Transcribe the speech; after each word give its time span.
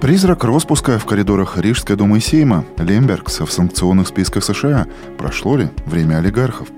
Призрак 0.00 0.44
распуска 0.44 0.98
в 0.98 1.04
коридорах 1.04 1.58
Рижской 1.58 1.94
думы 1.94 2.18
и 2.18 2.20
Сейма. 2.22 2.64
Лембергс 2.78 3.40
в 3.40 3.52
санкционных 3.52 4.08
списках 4.08 4.42
США. 4.42 4.86
Прошло 5.18 5.58
ли 5.58 5.68
время 5.84 6.16
олигархов? 6.16 6.68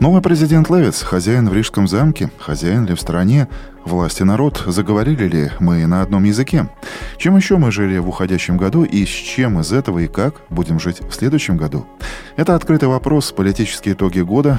Новый 0.00 0.20
президент 0.20 0.68
Левиц, 0.70 1.02
хозяин 1.02 1.48
в 1.48 1.54
Рижском 1.54 1.86
замке, 1.86 2.32
хозяин 2.36 2.84
ли 2.86 2.96
в 2.96 3.00
стране? 3.00 3.46
Власти 3.84 4.24
народ, 4.24 4.64
заговорили 4.66 5.28
ли 5.28 5.50
мы 5.60 5.86
на 5.86 6.02
одном 6.02 6.24
языке? 6.24 6.68
Чем 7.16 7.36
еще 7.36 7.58
мы 7.58 7.70
жили 7.70 7.98
в 7.98 8.08
уходящем 8.08 8.56
году 8.56 8.82
и 8.82 9.06
с 9.06 9.08
чем 9.08 9.60
из 9.60 9.72
этого 9.72 10.00
и 10.00 10.08
как 10.08 10.42
будем 10.50 10.80
жить 10.80 11.00
в 11.00 11.12
следующем 11.12 11.56
году? 11.56 11.86
Это 12.34 12.56
открытый 12.56 12.88
вопрос, 12.88 13.30
политические 13.30 13.94
итоги 13.94 14.18
года. 14.18 14.58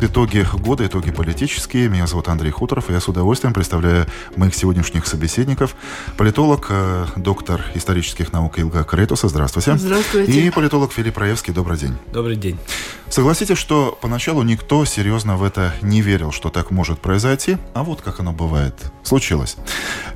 Итоги 0.00 0.46
года, 0.52 0.86
итоги 0.86 1.10
политические. 1.10 1.88
Меня 1.88 2.06
зовут 2.06 2.28
Андрей 2.28 2.52
Хуторов, 2.52 2.88
и 2.88 2.92
я 2.92 3.00
с 3.00 3.08
удовольствием 3.08 3.52
представляю 3.52 4.06
моих 4.36 4.54
сегодняшних 4.54 5.08
собеседников. 5.08 5.74
Политолог, 6.16 6.68
э, 6.70 7.06
доктор 7.16 7.64
исторических 7.74 8.32
наук 8.32 8.60
Илга 8.60 8.84
Кретуса. 8.84 9.26
Здравствуйте. 9.26 9.76
Здравствуйте. 9.76 10.30
И 10.30 10.50
политолог 10.50 10.92
Филипп 10.92 11.18
Раевский. 11.18 11.52
Добрый 11.52 11.76
день. 11.78 11.96
Добрый 12.12 12.36
день. 12.36 12.60
Согласитесь, 13.08 13.58
что 13.58 13.98
поначалу 14.00 14.44
никто 14.44 14.84
серьезно 14.84 15.36
в 15.36 15.42
это 15.42 15.74
не 15.82 16.00
верил, 16.00 16.30
что 16.30 16.50
так 16.50 16.70
может 16.70 17.00
произойти, 17.00 17.56
а 17.74 17.82
вот 17.82 18.00
как 18.00 18.20
оно 18.20 18.32
бывает. 18.32 18.74
Случилось. 19.02 19.56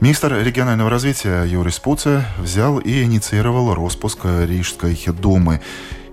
Министр 0.01 0.41
регионального 0.45 0.91
развития 0.91 1.43
Юрий 1.43 1.73
Спуце 1.73 2.25
взял 2.39 2.78
и 2.78 3.03
инициировал 3.03 3.75
распуск 3.75 4.21
Рижской 4.25 4.97
думы 5.06 5.61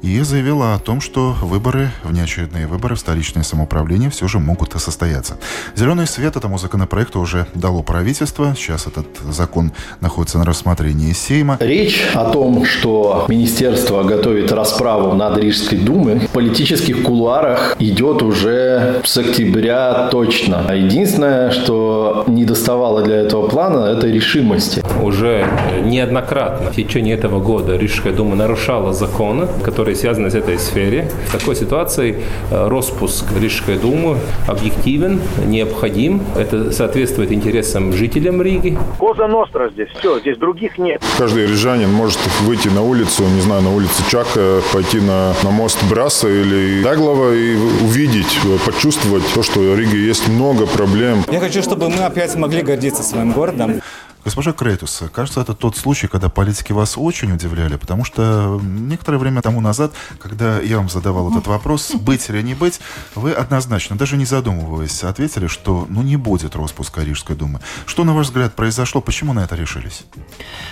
и 0.02 0.20
заявила 0.22 0.76
о 0.76 0.80
том, 0.80 1.02
что 1.02 1.36
выборы, 1.42 1.90
внеочередные 2.04 2.68
выборы 2.68 2.96
в 2.96 3.00
столичное 3.00 3.44
самоуправление 3.44 4.10
все 4.10 4.28
же 4.28 4.40
могут 4.40 4.74
состояться. 4.80 5.38
Зеленый 5.76 6.08
свет 6.08 6.36
этому 6.36 6.58
законопроекту 6.58 7.20
уже 7.20 7.48
дало 7.54 7.84
правительство. 7.84 8.54
Сейчас 8.56 8.88
этот 8.88 9.08
закон 9.30 9.72
находится 10.00 10.38
на 10.38 10.46
рассмотрении 10.46 11.12
Сейма. 11.12 11.58
Речь 11.60 12.08
о 12.14 12.32
том, 12.32 12.66
что 12.66 13.26
министерство 13.28 14.04
готовит 14.04 14.52
расправу 14.52 15.14
над 15.16 15.38
Рижской 15.38 15.78
думой, 15.78 16.20
в 16.20 16.30
политических 16.30 17.04
кулуарах 17.04 17.76
идет 17.80 18.22
уже 18.22 19.02
с 19.04 19.18
октября 19.18 20.08
точно. 20.12 20.74
Единственное, 20.74 21.52
что 21.52 22.24
не 22.28 22.46
доставало 22.46 23.04
для 23.04 23.18
этого 23.18 23.48
плана, 23.48 23.86
это 23.86 24.08
решимости. 24.08 24.84
Уже 25.02 25.48
неоднократно 25.84 26.72
в 26.72 26.76
течение 26.76 27.16
этого 27.16 27.40
года 27.40 27.76
Рижская 27.76 28.14
дума 28.14 28.36
нарушала 28.36 28.94
законы, 28.94 29.48
которые 29.64 29.89
которые 29.90 29.96
связаны 29.96 30.30
с 30.30 30.36
этой 30.36 30.60
сферой. 30.60 31.06
В 31.28 31.32
такой 31.32 31.56
ситуации 31.56 32.22
э, 32.52 32.68
распуск 32.68 33.26
Рижской 33.40 33.78
думы 33.78 34.18
объективен, 34.48 35.20
необходим. 35.46 36.22
Это 36.36 36.72
соответствует 36.72 37.32
интересам 37.32 37.94
жителям 37.94 38.42
Риги. 38.42 38.78
Коза 39.00 39.28
Ностра 39.28 39.70
здесь. 39.70 39.90
Все, 39.98 40.20
здесь 40.20 40.38
других 40.38 40.78
нет. 40.78 41.02
Каждый 41.18 41.48
рижанин 41.48 41.92
может 41.92 42.20
выйти 42.42 42.68
на 42.68 42.84
улицу, 42.84 43.24
не 43.24 43.42
знаю, 43.42 43.64
на 43.64 43.74
улице 43.74 44.04
Чака, 44.10 44.62
пойти 44.74 45.00
на, 45.00 45.34
на 45.44 45.50
мост 45.50 45.80
Браса 45.90 46.28
или 46.28 46.84
Даглова 46.84 47.34
и 47.34 47.56
увидеть, 47.56 48.40
почувствовать 48.66 49.24
то, 49.34 49.42
что 49.42 49.60
в 49.60 49.80
Риге 49.80 49.98
есть 49.98 50.28
много 50.28 50.68
проблем. 50.68 51.24
Я 51.32 51.40
хочу, 51.40 51.64
чтобы 51.64 51.90
мы 51.90 52.04
опять 52.04 52.36
могли 52.36 52.62
гордиться 52.62 53.02
своим 53.02 53.32
городом. 53.32 53.82
Госпожа 54.30 54.54
Крейтус, 54.54 55.02
кажется, 55.12 55.42
это 55.42 55.56
тот 55.56 55.76
случай, 55.76 56.06
когда 56.06 56.30
политики 56.30 56.72
вас 56.72 57.00
очень 57.00 57.32
удивляли, 57.32 57.78
потому 57.78 58.06
что 58.06 58.62
некоторое 58.64 59.18
время 59.18 59.42
тому 59.42 59.60
назад, 59.60 59.92
когда 60.20 60.60
я 60.60 60.78
вам 60.78 60.88
задавал 60.88 61.32
этот 61.32 61.48
вопрос, 61.48 61.92
быть 62.00 62.30
или 62.30 62.44
не 62.44 62.54
быть, 62.54 62.80
вы 63.16 63.32
однозначно, 63.32 63.96
даже 63.96 64.18
не 64.18 64.26
задумываясь, 64.26 65.04
ответили, 65.04 65.48
что 65.48 65.88
ну 65.90 66.04
не 66.04 66.16
будет 66.16 66.56
распуска 66.56 67.02
Рижской 67.02 67.36
думы. 67.36 67.60
Что, 67.88 68.04
на 68.04 68.14
ваш 68.14 68.28
взгляд, 68.28 68.54
произошло? 68.54 69.02
Почему 69.02 69.34
на 69.34 69.40
это 69.40 69.56
решились? 69.56 70.04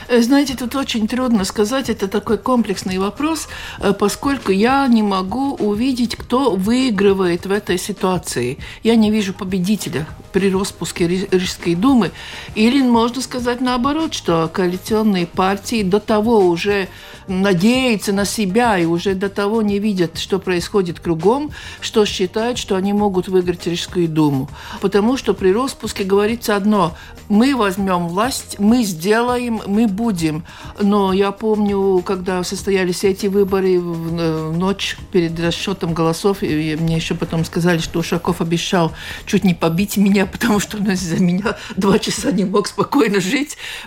Э, 0.07 0.21
знаете, 0.21 0.55
тут 0.55 0.75
очень 0.75 1.07
трудно 1.07 1.43
сказать, 1.43 1.89
это 1.89 2.07
такой 2.07 2.37
комплексный 2.37 2.99
вопрос, 2.99 3.47
э, 3.79 3.91
поскольку 3.91 4.51
я 4.51 4.85
не 4.85 5.01
могу 5.01 5.55
увидеть, 5.55 6.15
кто 6.15 6.55
выигрывает 6.55 7.47
в 7.47 7.51
этой 7.51 7.79
ситуации. 7.79 8.59
Я 8.83 8.95
не 8.95 9.09
вижу 9.09 9.33
победителя 9.33 10.05
при 10.31 10.51
распуске 10.51 11.07
Рижской 11.07 11.73
думы. 11.73 12.11
Или 12.53 12.83
можно 12.83 13.19
сказать, 13.19 13.46
сказать 13.47 13.61
наоборот, 13.61 14.13
что 14.13 14.49
коалиционные 14.51 15.25
партии 15.25 15.81
до 15.81 16.01
того 16.01 16.39
уже 16.39 16.89
надеются 17.29 18.11
на 18.11 18.25
себя 18.25 18.77
и 18.77 18.83
уже 18.83 19.15
до 19.15 19.29
того 19.29 19.61
не 19.61 19.79
видят, 19.79 20.17
что 20.17 20.37
происходит 20.37 20.99
кругом, 20.99 21.51
что 21.79 22.03
считают, 22.03 22.57
что 22.57 22.75
они 22.75 22.91
могут 22.91 23.29
выиграть 23.29 23.65
Рижскую 23.65 24.09
думу. 24.09 24.49
Потому 24.81 25.15
что 25.15 25.33
при 25.33 25.53
распуске 25.53 26.03
говорится 26.03 26.57
одно– 26.57 26.93
мы 27.29 27.55
возьмем 27.55 28.07
власть, 28.07 28.57
мы 28.59 28.83
сделаем, 28.83 29.61
мы 29.67 29.87
будем. 29.87 30.45
Но 30.79 31.11
я 31.13 31.31
помню, 31.31 32.01
когда 32.05 32.43
состоялись 32.43 33.03
эти 33.03 33.27
выборы 33.27 33.79
в 33.79 34.57
ночь 34.57 34.97
перед 35.11 35.37
расчетом 35.39 35.93
голосов, 35.93 36.41
и 36.41 36.77
мне 36.79 36.95
еще 36.95 37.15
потом 37.15 37.43
сказали, 37.43 37.79
что 37.79 37.99
Ушаков 37.99 38.41
обещал 38.41 38.93
чуть 39.25 39.43
не 39.43 39.53
побить 39.53 39.97
меня, 39.97 40.25
потому 40.31 40.59
что 40.59 40.77
он 40.77 40.91
из-за 40.91 41.21
меня 41.21 41.57
два 41.75 41.99
часа 41.99 42.31
не 42.31 42.45
мог 42.45 42.67
спокойно 42.67 43.19
жить. 43.19 43.36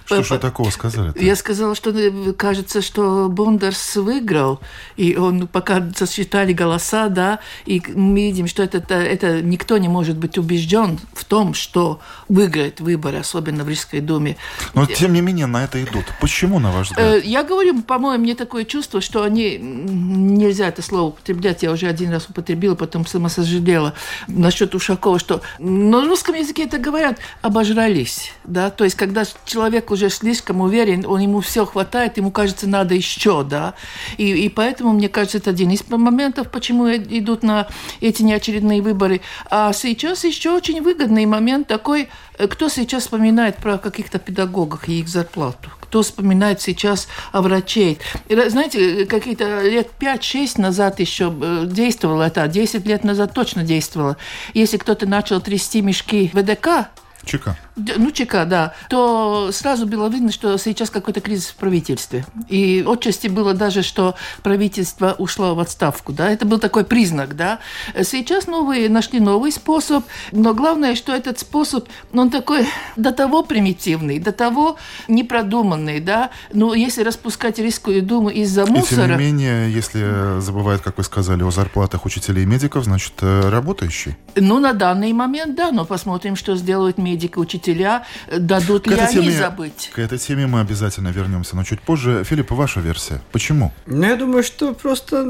Что 0.05 0.23
же 0.23 0.39
такого 0.39 0.71
сказали? 0.71 1.11
-то? 1.11 1.25
Я 1.25 1.37
сказала, 1.37 1.75
что 1.75 1.91
э, 1.91 2.33
кажется, 2.33 2.83
что 2.83 3.29
Бондарс 3.29 3.97
выиграл, 3.97 4.61
и 4.97 5.17
он 5.17 5.47
пока 5.47 5.91
сосчитали 5.97 6.53
голоса, 6.53 7.09
да, 7.09 7.39
и 7.67 7.83
мы 7.95 8.31
видим, 8.31 8.47
что 8.47 8.63
это, 8.63 8.79
это 8.95 9.43
никто 9.43 9.79
не 9.79 9.89
может 9.89 10.17
быть 10.17 10.39
убежден 10.39 10.99
в 11.13 11.25
том, 11.25 11.55
что 11.55 12.01
выиграет 12.29 12.81
выборы, 12.81 13.19
особенно 13.19 13.65
в 13.65 13.69
Рижской 13.69 14.01
думе. 14.01 14.37
Но 14.75 14.87
тем 14.87 15.13
не 15.13 15.21
менее 15.21 15.47
на 15.47 15.65
это 15.65 15.83
идут. 15.83 16.05
Почему, 16.21 16.59
на 16.59 16.71
ваш 16.73 16.91
взгляд? 16.91 17.17
Э, 17.17 17.21
я 17.25 17.43
говорю, 17.43 17.83
по-моему, 17.83 18.25
мне 18.25 18.35
такое 18.35 18.65
чувство, 18.65 19.01
что 19.01 19.23
они, 19.23 19.59
нельзя 19.59 20.69
это 20.69 20.83
слово 20.83 21.09
употреблять, 21.09 21.63
я 21.63 21.73
уже 21.73 21.87
один 21.87 22.11
раз 22.11 22.27
употребила, 22.29 22.75
потом 22.75 23.07
сама 23.07 23.29
сожалела 23.29 23.95
насчет 24.29 24.75
Ушакова, 24.75 25.19
что 25.19 25.43
на 25.59 26.05
русском 26.07 26.35
языке 26.35 26.65
это 26.65 26.79
говорят, 26.79 27.19
обожрались, 27.43 28.33
да, 28.45 28.71
то 28.71 28.85
есть 28.85 28.97
когда 28.97 29.25
человек 29.45 29.91
уже 29.91 30.11
слишком 30.11 30.61
уверен, 30.61 31.05
он 31.07 31.21
ему 31.21 31.41
все 31.41 31.67
хватает, 31.67 32.17
ему 32.17 32.31
кажется, 32.31 32.69
надо 32.69 32.95
еще, 32.95 33.45
да, 33.45 33.75
и, 34.17 34.31
и 34.31 34.49
поэтому, 34.49 34.93
мне 34.93 35.09
кажется, 35.09 35.39
это 35.39 35.51
один 35.51 35.71
из 35.71 35.89
моментов, 35.89 36.51
почему 36.51 36.89
идут 36.89 37.43
на 37.43 37.69
эти 38.01 38.23
неочередные 38.23 38.83
выборы. 38.83 39.21
А 39.51 39.73
сейчас 39.73 40.25
еще 40.25 40.51
очень 40.51 40.83
выгодный 40.83 41.27
момент 41.27 41.67
такой, 41.67 42.09
э, 42.39 42.47
кто 42.47 42.69
сейчас 42.69 43.05
вспоминает 43.05 43.57
про 43.57 43.79
каких-то 43.79 44.19
педагогов 44.19 44.89
и 44.89 45.01
их 45.01 45.09
зарплату? 45.09 45.71
Кто 45.81 46.03
вспоминает 46.03 46.61
сейчас 46.61 47.09
о 47.33 47.43
врачей? 47.43 47.99
Знаете, 48.29 49.07
какие-то 49.07 49.63
лет 49.63 49.89
5-6 49.99 50.61
назад 50.61 51.01
еще 51.01 51.35
э, 51.41 51.65
действовало 51.67 52.25
это, 52.25 52.47
10 52.47 52.87
лет 52.87 53.05
назад 53.05 53.35
точно 53.35 53.65
действовало. 53.65 54.17
Если 54.55 54.77
кто-то 54.77 55.07
начал 55.07 55.41
трясти 55.41 55.83
мешки 55.83 56.31
ВДК, 56.33 56.91
ЧК. 57.25 57.57
Ну, 57.77 58.11
ЧК, 58.11 58.45
да. 58.45 58.75
То 58.89 59.51
сразу 59.53 59.87
было 59.87 60.09
видно, 60.09 60.33
что 60.33 60.57
сейчас 60.59 60.91
какой-то 60.91 61.21
кризис 61.21 61.49
в 61.49 61.57
правительстве. 61.57 62.27
И 62.49 62.85
отчасти 62.87 63.29
было 63.29 63.55
даже, 63.55 63.83
что 63.83 64.15
правительство 64.43 65.15
ушло 65.19 65.55
в 65.55 65.61
отставку, 65.61 66.13
да. 66.13 66.31
Это 66.31 66.47
был 66.47 66.59
такой 66.59 66.85
признак, 66.85 67.37
да. 67.37 67.59
Сейчас 68.03 68.47
новые 68.47 68.89
нашли 68.89 69.21
новый 69.21 69.53
способ, 69.53 70.05
но 70.33 70.55
главное, 70.55 70.95
что 70.95 71.15
этот 71.15 71.39
способ, 71.39 71.89
он 72.13 72.31
такой 72.31 72.67
до 72.97 73.13
того 73.13 73.43
примитивный, 73.43 74.19
до 74.19 74.33
того 74.33 74.77
непродуманный, 75.09 76.01
да. 76.01 76.31
Ну, 76.53 76.73
если 76.75 77.03
распускать 77.03 77.59
Рижскую 77.59 78.03
думу 78.03 78.31
из-за 78.31 78.67
мусора... 78.67 79.05
И 79.05 79.09
тем 79.09 79.19
не 79.19 79.25
менее, 79.25 79.73
если 79.73 80.41
забывают, 80.41 80.83
как 80.83 80.99
вы 80.99 81.05
сказали, 81.05 81.43
о 81.43 81.51
зарплатах 81.51 82.05
учителей 82.05 82.45
и 82.45 82.47
медиков, 82.47 82.85
значит, 82.85 83.15
э, 83.21 83.49
работающие. 83.49 84.17
Ну, 84.35 84.59
на 84.59 84.73
данный 84.73 85.13
момент, 85.13 85.55
да, 85.55 85.71
но 85.71 85.85
посмотрим, 85.85 86.37
что 86.37 86.57
сделают 86.57 86.99
медики, 86.99 87.10
учителя 87.37 87.61
учителя, 87.61 88.05
дадут 88.39 88.87
ли 88.87 88.95
они 88.95 89.15
теме, 89.15 89.33
забыть. 89.33 89.91
К 89.93 89.99
этой 89.99 90.19
теме 90.19 90.47
мы 90.47 90.61
обязательно 90.61 91.09
вернемся, 91.09 91.57
но 91.57 91.65
чуть 91.65 91.81
позже. 91.81 92.25
Филипп, 92.25 92.51
ваша 92.51 92.81
версия. 92.81 93.21
Почему? 93.33 93.73
Ну, 93.87 94.07
я 94.07 94.17
думаю, 94.17 94.43
что 94.43 94.75
просто 94.75 95.27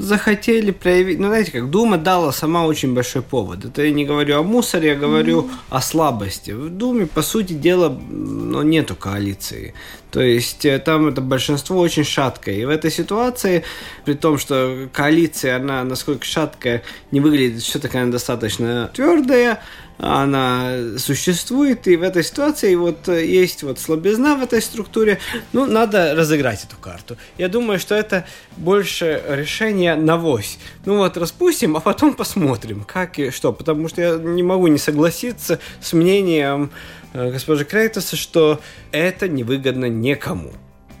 захотели 0.00 0.70
проявить... 0.70 1.18
Ну, 1.18 1.28
знаете, 1.28 1.52
как 1.52 1.70
Дума 1.70 1.98
дала 1.98 2.32
сама 2.32 2.64
очень 2.66 2.94
большой 2.94 3.22
повод. 3.22 3.64
Это 3.64 3.82
я 3.82 3.92
не 3.92 4.04
говорю 4.04 4.38
о 4.38 4.42
мусоре, 4.42 4.90
я 4.90 4.94
говорю 4.94 5.42
mm. 5.42 5.50
о 5.70 5.80
слабости. 5.80 6.52
В 6.52 6.70
Думе, 6.70 7.06
по 7.06 7.22
сути 7.22 7.52
дела, 7.52 7.88
ну, 7.88 8.62
нету 8.62 8.94
коалиции. 8.94 9.74
То 10.10 10.22
есть 10.22 10.64
э, 10.64 10.78
там 10.78 11.08
это 11.08 11.20
большинство 11.20 11.78
очень 11.78 12.04
шаткое. 12.04 12.54
И 12.56 12.64
в 12.64 12.70
этой 12.70 12.90
ситуации, 12.90 13.64
при 14.04 14.14
том, 14.14 14.38
что 14.38 14.88
коалиция, 14.92 15.56
она 15.56 15.84
насколько 15.84 16.24
шаткая, 16.24 16.82
не 17.10 17.20
выглядит, 17.20 17.64
такая 17.80 18.02
она 18.04 18.12
достаточно 18.12 18.90
твердая, 18.94 19.60
она 19.98 20.96
существует, 20.96 21.88
и 21.88 21.96
в 21.96 22.02
этой 22.02 22.22
ситуации 22.22 22.74
вот 22.76 23.08
э, 23.08 23.26
есть 23.26 23.64
вот 23.64 23.80
слабизна 23.80 24.36
в 24.36 24.42
этой 24.42 24.62
структуре, 24.62 25.18
ну, 25.52 25.66
надо 25.66 26.14
разыграть 26.14 26.64
эту 26.64 26.76
карту. 26.76 27.16
Я 27.36 27.48
думаю, 27.48 27.80
что 27.80 27.96
это 27.96 28.24
больше 28.56 29.20
решение 29.28 29.96
на 29.96 30.16
вось. 30.16 30.58
Ну 30.84 30.98
вот, 30.98 31.16
распустим, 31.16 31.76
а 31.76 31.80
потом 31.80 32.14
посмотрим, 32.14 32.84
как 32.84 33.18
и 33.18 33.30
что, 33.30 33.52
потому 33.52 33.88
что 33.88 34.00
я 34.00 34.16
не 34.16 34.44
могу 34.44 34.68
не 34.68 34.78
согласиться 34.78 35.58
с 35.80 35.92
мнением 35.92 36.70
э, 37.12 37.32
госпожи 37.32 37.64
Крейтоса, 37.64 38.14
что 38.14 38.60
это 38.92 39.28
невыгодно 39.28 39.86
никому 39.86 40.52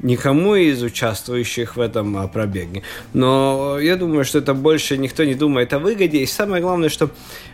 никому 0.02 0.54
из 0.54 0.82
участвующих 0.82 1.76
в 1.76 1.80
этом 1.80 2.16
а, 2.16 2.28
пробеге. 2.28 2.82
Но 3.12 3.78
я 3.80 3.96
думаю, 3.96 4.24
что 4.24 4.38
это 4.38 4.54
больше 4.54 4.96
никто 4.96 5.24
не 5.24 5.34
думает 5.34 5.72
о 5.72 5.78
выгоде. 5.78 6.18
И 6.18 6.26
самое 6.26 6.62
главное, 6.62 6.88
что 6.88 7.10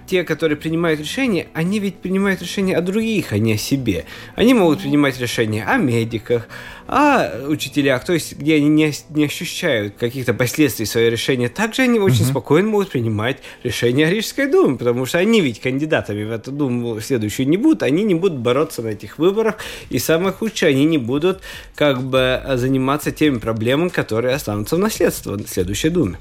те, 0.07 0.25
которые 0.25 0.57
принимают 0.57 1.01
решения, 1.01 1.49
они 1.55 1.79
ведь 1.79 1.97
принимают 1.97 2.43
решения 2.43 2.77
о 2.77 2.81
других, 2.81 3.33
а 3.33 3.39
не 3.39 3.55
о 3.55 3.57
себе. 3.57 4.05
Они 4.35 4.55
могут 4.55 4.81
принимать 4.81 5.19
решения 5.19 5.65
о 5.65 5.77
медиках, 5.77 6.49
о 6.87 7.47
учителях, 7.49 8.05
то 8.05 8.13
есть 8.13 8.39
где 8.39 8.57
они 8.57 8.69
не, 8.69 8.93
не 9.11 9.25
ощущают 9.25 9.95
каких-то 9.97 10.35
последствий 10.35 10.85
своего 10.85 11.11
решения. 11.11 11.49
Также 11.49 11.83
они 11.83 11.99
очень 11.99 12.25
mm-hmm. 12.25 12.31
спокойно 12.31 12.69
могут 12.69 12.91
принимать 12.91 13.39
решения 13.63 14.07
о 14.07 14.11
Рижской 14.11 14.47
думе, 14.47 14.77
потому 14.77 15.07
что 15.07 15.19
они 15.19 15.41
ведь 15.41 15.61
кандидатами 15.61 16.25
в 16.25 16.31
эту 16.31 16.53
думу 16.53 17.01
следующую 17.01 17.49
не 17.49 17.57
будут, 17.57 17.83
они 17.83 18.03
не 18.03 18.15
будут 18.15 18.39
бороться 18.39 18.83
на 18.83 18.89
этих 18.89 19.19
выборах, 19.19 19.57
и 19.89 19.99
самое 19.99 20.33
худшее, 20.33 20.71
они 20.71 20.85
не 20.85 20.99
будут 20.99 21.41
как 21.75 22.03
бы 22.03 22.43
заниматься 22.55 23.13
теми 23.13 23.39
проблемами, 23.39 23.89
которые 23.89 24.35
останутся 24.35 24.77
в 24.77 24.79
наследство 24.79 25.37
в 25.37 25.49
следующей 25.49 25.89
думе. 25.89 26.19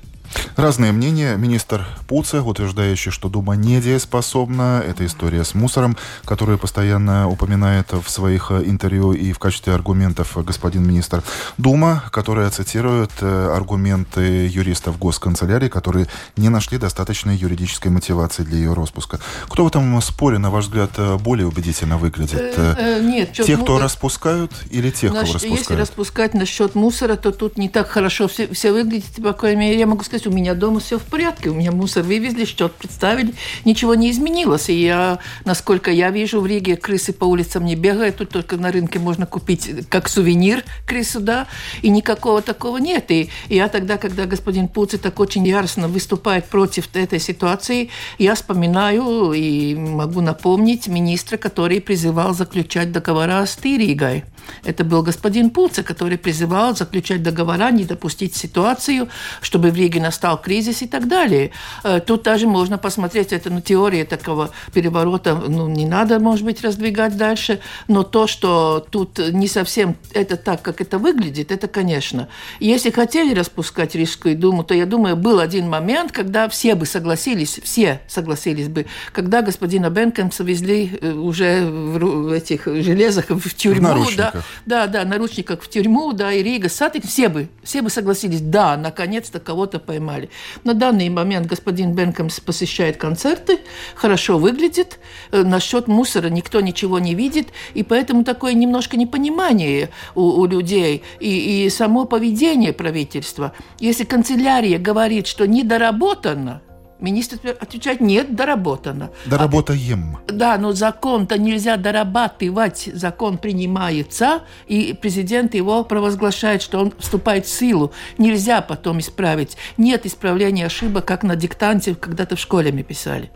Разные 0.55 0.91
мнения. 0.91 1.35
Министр 1.35 1.85
Пуце, 2.07 2.41
утверждающий, 2.41 3.11
что 3.11 3.29
Дума 3.29 3.55
недееспособна. 3.55 4.83
Это 4.87 5.05
история 5.05 5.43
с 5.43 5.55
мусором, 5.55 5.97
которую 6.25 6.57
постоянно 6.57 7.27
упоминает 7.27 7.91
в 7.91 8.09
своих 8.09 8.51
э, 8.51 8.63
интервью 8.65 9.13
и 9.13 9.31
в 9.31 9.39
качестве 9.39 9.73
аргументов 9.73 10.37
господин 10.45 10.87
министр. 10.87 11.23
Дума, 11.57 12.03
которая 12.11 12.49
цитирует 12.49 13.11
э, 13.21 13.53
аргументы 13.55 14.47
юристов 14.47 14.99
госканцелярии, 14.99 15.69
которые 15.69 16.07
не 16.37 16.49
нашли 16.49 16.77
достаточной 16.77 17.35
юридической 17.35 17.87
мотивации 17.87 18.43
для 18.43 18.57
ее 18.57 18.73
распуска. 18.73 19.19
Кто 19.47 19.63
в 19.63 19.67
этом 19.67 20.01
споре, 20.01 20.37
на 20.37 20.51
ваш 20.51 20.65
взгляд, 20.65 20.91
э, 20.97 21.17
более 21.17 21.47
убедительно 21.47 21.97
выглядит? 21.97 22.57
Нет. 23.01 23.33
Те, 23.33 23.57
кто 23.57 23.79
распускают 23.79 24.51
или 24.69 24.91
тех, 24.91 25.11
кого 25.11 25.21
распускают? 25.21 25.59
Если 25.59 25.73
распускать 25.73 26.33
насчет 26.33 26.75
мусора, 26.75 27.15
то 27.15 27.31
тут 27.31 27.57
не 27.57 27.69
так 27.69 27.89
хорошо 27.89 28.27
все, 28.27 28.47
все 28.53 28.71
выглядит. 28.71 29.23
По 29.23 29.33
крайней 29.33 29.59
мере, 29.59 29.79
я 29.79 29.87
могу 29.87 30.03
сказать, 30.03 30.22
у 30.27 30.31
меня 30.31 30.53
дома 30.53 30.79
все 30.79 30.97
в 30.97 31.03
порядке, 31.03 31.49
у 31.49 31.53
меня 31.53 31.71
мусор 31.71 32.03
вывезли, 32.03 32.45
счет 32.45 32.73
представили, 32.73 33.33
ничего 33.65 33.95
не 33.95 34.11
изменилось. 34.11 34.69
И 34.69 34.81
я, 34.81 35.19
насколько 35.45 35.91
я 35.91 36.09
вижу, 36.09 36.41
в 36.41 36.45
Риге 36.45 36.77
крысы 36.77 37.13
по 37.13 37.25
улицам 37.25 37.65
не 37.65 37.75
бегают, 37.75 38.17
тут 38.17 38.29
только 38.29 38.57
на 38.57 38.71
рынке 38.71 38.99
можно 38.99 39.25
купить 39.25 39.87
как 39.89 40.09
сувенир 40.09 40.63
крысу, 40.85 41.19
да, 41.19 41.47
и 41.81 41.89
никакого 41.89 42.41
такого 42.41 42.77
нет. 42.77 43.11
И 43.11 43.29
я 43.49 43.67
тогда, 43.67 43.97
когда 43.97 44.25
господин 44.25 44.67
Пуци 44.67 44.97
так 44.97 45.19
очень 45.19 45.45
яростно 45.45 45.87
выступает 45.87 46.45
против 46.45 46.87
этой 46.95 47.19
ситуации, 47.19 47.89
я 48.17 48.35
вспоминаю 48.35 49.33
и 49.33 49.75
могу 49.75 50.21
напомнить 50.21 50.87
министра, 50.87 51.37
который 51.37 51.81
призывал 51.81 52.33
заключать 52.33 52.91
договора 52.91 53.45
с 53.45 53.57
Ригой. 53.63 54.23
Это 54.63 54.83
был 54.83 55.03
господин 55.03 55.49
Пуца, 55.49 55.83
который 55.83 56.17
призывал 56.17 56.75
заключать 56.75 57.23
договора, 57.23 57.71
не 57.71 57.85
допустить 57.85 58.35
ситуацию, 58.35 59.09
чтобы 59.41 59.71
в 59.71 59.75
Риге 59.75 60.01
настал 60.01 60.41
кризис 60.41 60.81
и 60.81 60.87
так 60.87 61.07
далее. 61.07 61.51
Э, 61.83 61.99
тут 61.99 62.23
даже 62.23 62.47
можно 62.47 62.77
посмотреть, 62.77 63.33
это 63.33 63.49
ну, 63.49 63.61
теория 63.61 64.05
такого 64.05 64.51
переворота, 64.73 65.35
ну, 65.35 65.67
не 65.67 65.85
надо, 65.85 66.19
может 66.19 66.45
быть, 66.45 66.61
раздвигать 66.61 67.17
дальше, 67.17 67.59
но 67.87 68.03
то, 68.03 68.27
что 68.27 68.85
тут 68.89 69.19
не 69.19 69.47
совсем 69.47 69.95
это 70.13 70.37
так, 70.37 70.61
как 70.61 70.81
это 70.81 70.97
выглядит, 70.97 71.51
это, 71.51 71.67
конечно. 71.67 72.27
Если 72.59 72.89
хотели 72.89 73.33
распускать 73.33 73.95
Рижскую 73.95 74.37
думу, 74.37 74.63
то, 74.63 74.73
я 74.73 74.85
думаю, 74.85 75.15
был 75.15 75.39
один 75.39 75.69
момент, 75.69 76.11
когда 76.11 76.49
все 76.49 76.75
бы 76.75 76.85
согласились, 76.85 77.59
все 77.63 78.01
согласились 78.07 78.67
бы, 78.67 78.85
когда 79.11 79.41
господина 79.41 79.89
Бенкемса 79.89 80.43
везли 80.43 80.97
э, 81.01 81.11
уже 81.11 81.65
в 81.65 82.31
этих 82.31 82.65
железах 82.65 83.29
в 83.29 83.53
тюрьму, 83.53 84.03
в 84.03 84.15
да, 84.15 84.32
да, 84.65 84.87
да, 84.87 85.05
наручниках 85.05 85.61
в 85.61 85.69
тюрьму, 85.69 86.13
да, 86.13 86.31
и 86.31 86.43
Рига, 86.43 86.69
Сатик, 86.69 87.05
все 87.05 87.29
бы, 87.29 87.49
все 87.63 87.81
бы 87.81 87.89
согласились, 87.89 88.41
да, 88.41 88.77
наконец-то 88.77 89.39
кого-то 89.39 89.79
поймали. 89.79 90.29
На 90.63 90.73
данный 90.73 91.09
момент 91.09 91.47
господин 91.47 91.93
Бенкомс 91.93 92.39
посещает 92.39 92.97
концерты, 92.97 93.59
хорошо 93.95 94.37
выглядит, 94.37 94.99
э, 95.31 95.43
насчет 95.43 95.87
мусора 95.87 96.29
никто 96.29 96.61
ничего 96.61 96.99
не 96.99 97.15
видит, 97.15 97.49
и 97.73 97.83
поэтому 97.83 98.23
такое 98.23 98.53
немножко 98.53 98.97
непонимание 98.97 99.89
у, 100.15 100.21
у 100.23 100.45
людей 100.45 101.03
и, 101.19 101.65
и 101.65 101.69
само 101.69 102.05
поведение 102.05 102.73
правительства. 102.73 103.53
Если 103.79 104.03
канцелярия 104.03 104.79
говорит, 104.79 105.27
что 105.27 105.47
недоработано, 105.47 106.61
Министр 106.99 107.37
отвечает, 107.59 108.01
нет, 108.01 108.35
доработано. 108.35 109.11
Доработаем. 109.25 110.17
А, 110.27 110.31
да, 110.31 110.57
но 110.57 110.71
закон-то 110.71 111.37
нельзя 111.37 111.77
дорабатывать. 111.77 112.89
Закон 112.93 113.37
принимается, 113.37 114.43
и 114.67 114.97
президент 114.99 115.53
его 115.53 115.83
провозглашает, 115.83 116.61
что 116.61 116.79
он 116.79 116.93
вступает 116.97 117.45
в 117.45 117.49
силу. 117.49 117.91
Нельзя 118.17 118.61
потом 118.61 118.99
исправить. 118.99 119.57
Нет 119.77 120.05
исправления 120.05 120.65
ошибок, 120.65 121.05
как 121.05 121.23
на 121.23 121.35
диктанте 121.35 121.95
когда-то 121.95 122.35
в 122.35 122.39
школе 122.39 122.71
мы 122.71 122.83
писали. 122.83 123.31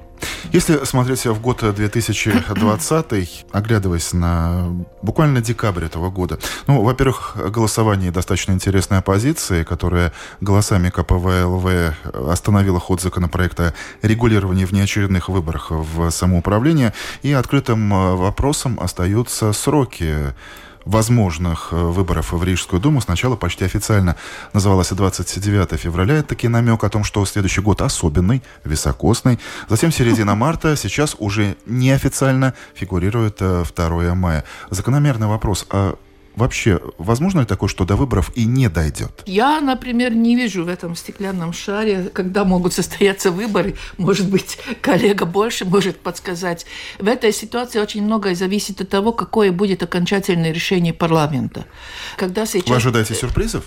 Если 0.52 0.84
смотреть 0.86 1.26
в 1.26 1.42
год 1.42 1.64
2020, 1.64 3.46
оглядываясь 3.52 4.14
на 4.14 4.68
буквально 5.02 5.42
декабрь 5.42 5.86
этого 5.86 6.10
года, 6.10 6.40
ну, 6.68 6.82
во-первых, 6.82 7.36
голосование 7.52 8.12
достаточно 8.12 8.54
интересной 8.54 9.00
оппозиции, 9.00 9.64
которая 9.64 10.14
голосами 10.42 10.90
КПВЛВ 10.90 11.66
остановила 12.30 12.80
ход 12.80 13.02
законопроекта 13.02 13.74
регулирования 14.02 14.66
внеочередных 14.66 15.30
выборах 15.30 15.72
в 15.72 16.10
самоуправление, 16.12 16.94
и 17.22 17.34
открытым 17.34 17.90
вопросом 18.18 18.80
остаются 18.80 19.54
сроки 19.54 20.34
возможных 20.88 21.70
э, 21.72 21.76
выборов 21.76 22.32
в 22.32 22.44
Рижскую 22.44 22.82
думу 22.82 23.02
сначала 23.02 23.36
почти 23.36 23.66
официально 23.66 24.16
называлось 24.54 24.90
29 24.90 25.80
февраля. 25.80 26.16
Это 26.16 26.30
таки 26.30 26.48
намек 26.48 26.84
о 26.84 26.90
том, 26.90 27.04
что 27.04 27.26
следующий 27.26 27.62
год 27.62 27.82
особенный, 27.82 28.42
високосный. 28.64 29.40
Затем 29.70 29.92
середина 29.92 30.36
марта, 30.36 30.76
сейчас 30.76 31.16
уже 31.20 31.58
неофициально 31.66 32.54
фигурирует 32.74 33.38
2 33.38 33.66
э, 33.78 34.14
мая. 34.14 34.44
Закономерный 34.70 35.28
вопрос, 35.28 35.66
а 35.70 35.96
вообще 36.38 36.80
возможно 36.98 37.42
ли 37.42 37.46
такое, 37.46 37.68
что 37.68 37.84
до 37.84 37.96
выборов 37.96 38.32
и 38.36 38.46
не 38.46 38.70
дойдет? 38.70 39.24
Я, 39.26 39.60
например, 39.60 40.14
не 40.14 40.36
вижу 40.36 40.64
в 40.64 40.70
этом 40.70 40.96
стеклянном 40.96 41.52
шаре, 41.52 42.10
когда 42.14 42.46
могут 42.46 42.74
состояться 42.74 43.32
выборы. 43.32 43.76
Может 43.98 44.30
быть, 44.30 44.58
коллега 44.82 45.26
больше 45.26 45.66
может 45.66 46.00
подсказать. 46.00 46.66
В 47.00 47.08
этой 47.08 47.34
ситуации 47.34 47.80
очень 47.80 48.04
многое 48.04 48.36
зависит 48.36 48.80
от 48.80 48.90
того, 48.90 49.12
какое 49.12 49.52
будет 49.52 49.84
окончательное 49.84 50.54
решение 50.54 50.94
парламента. 50.94 51.66
Когда 52.16 52.46
сейчас... 52.46 52.70
Вы 52.70 52.76
ожидаете 52.76 53.16
сюрпризов? 53.16 53.66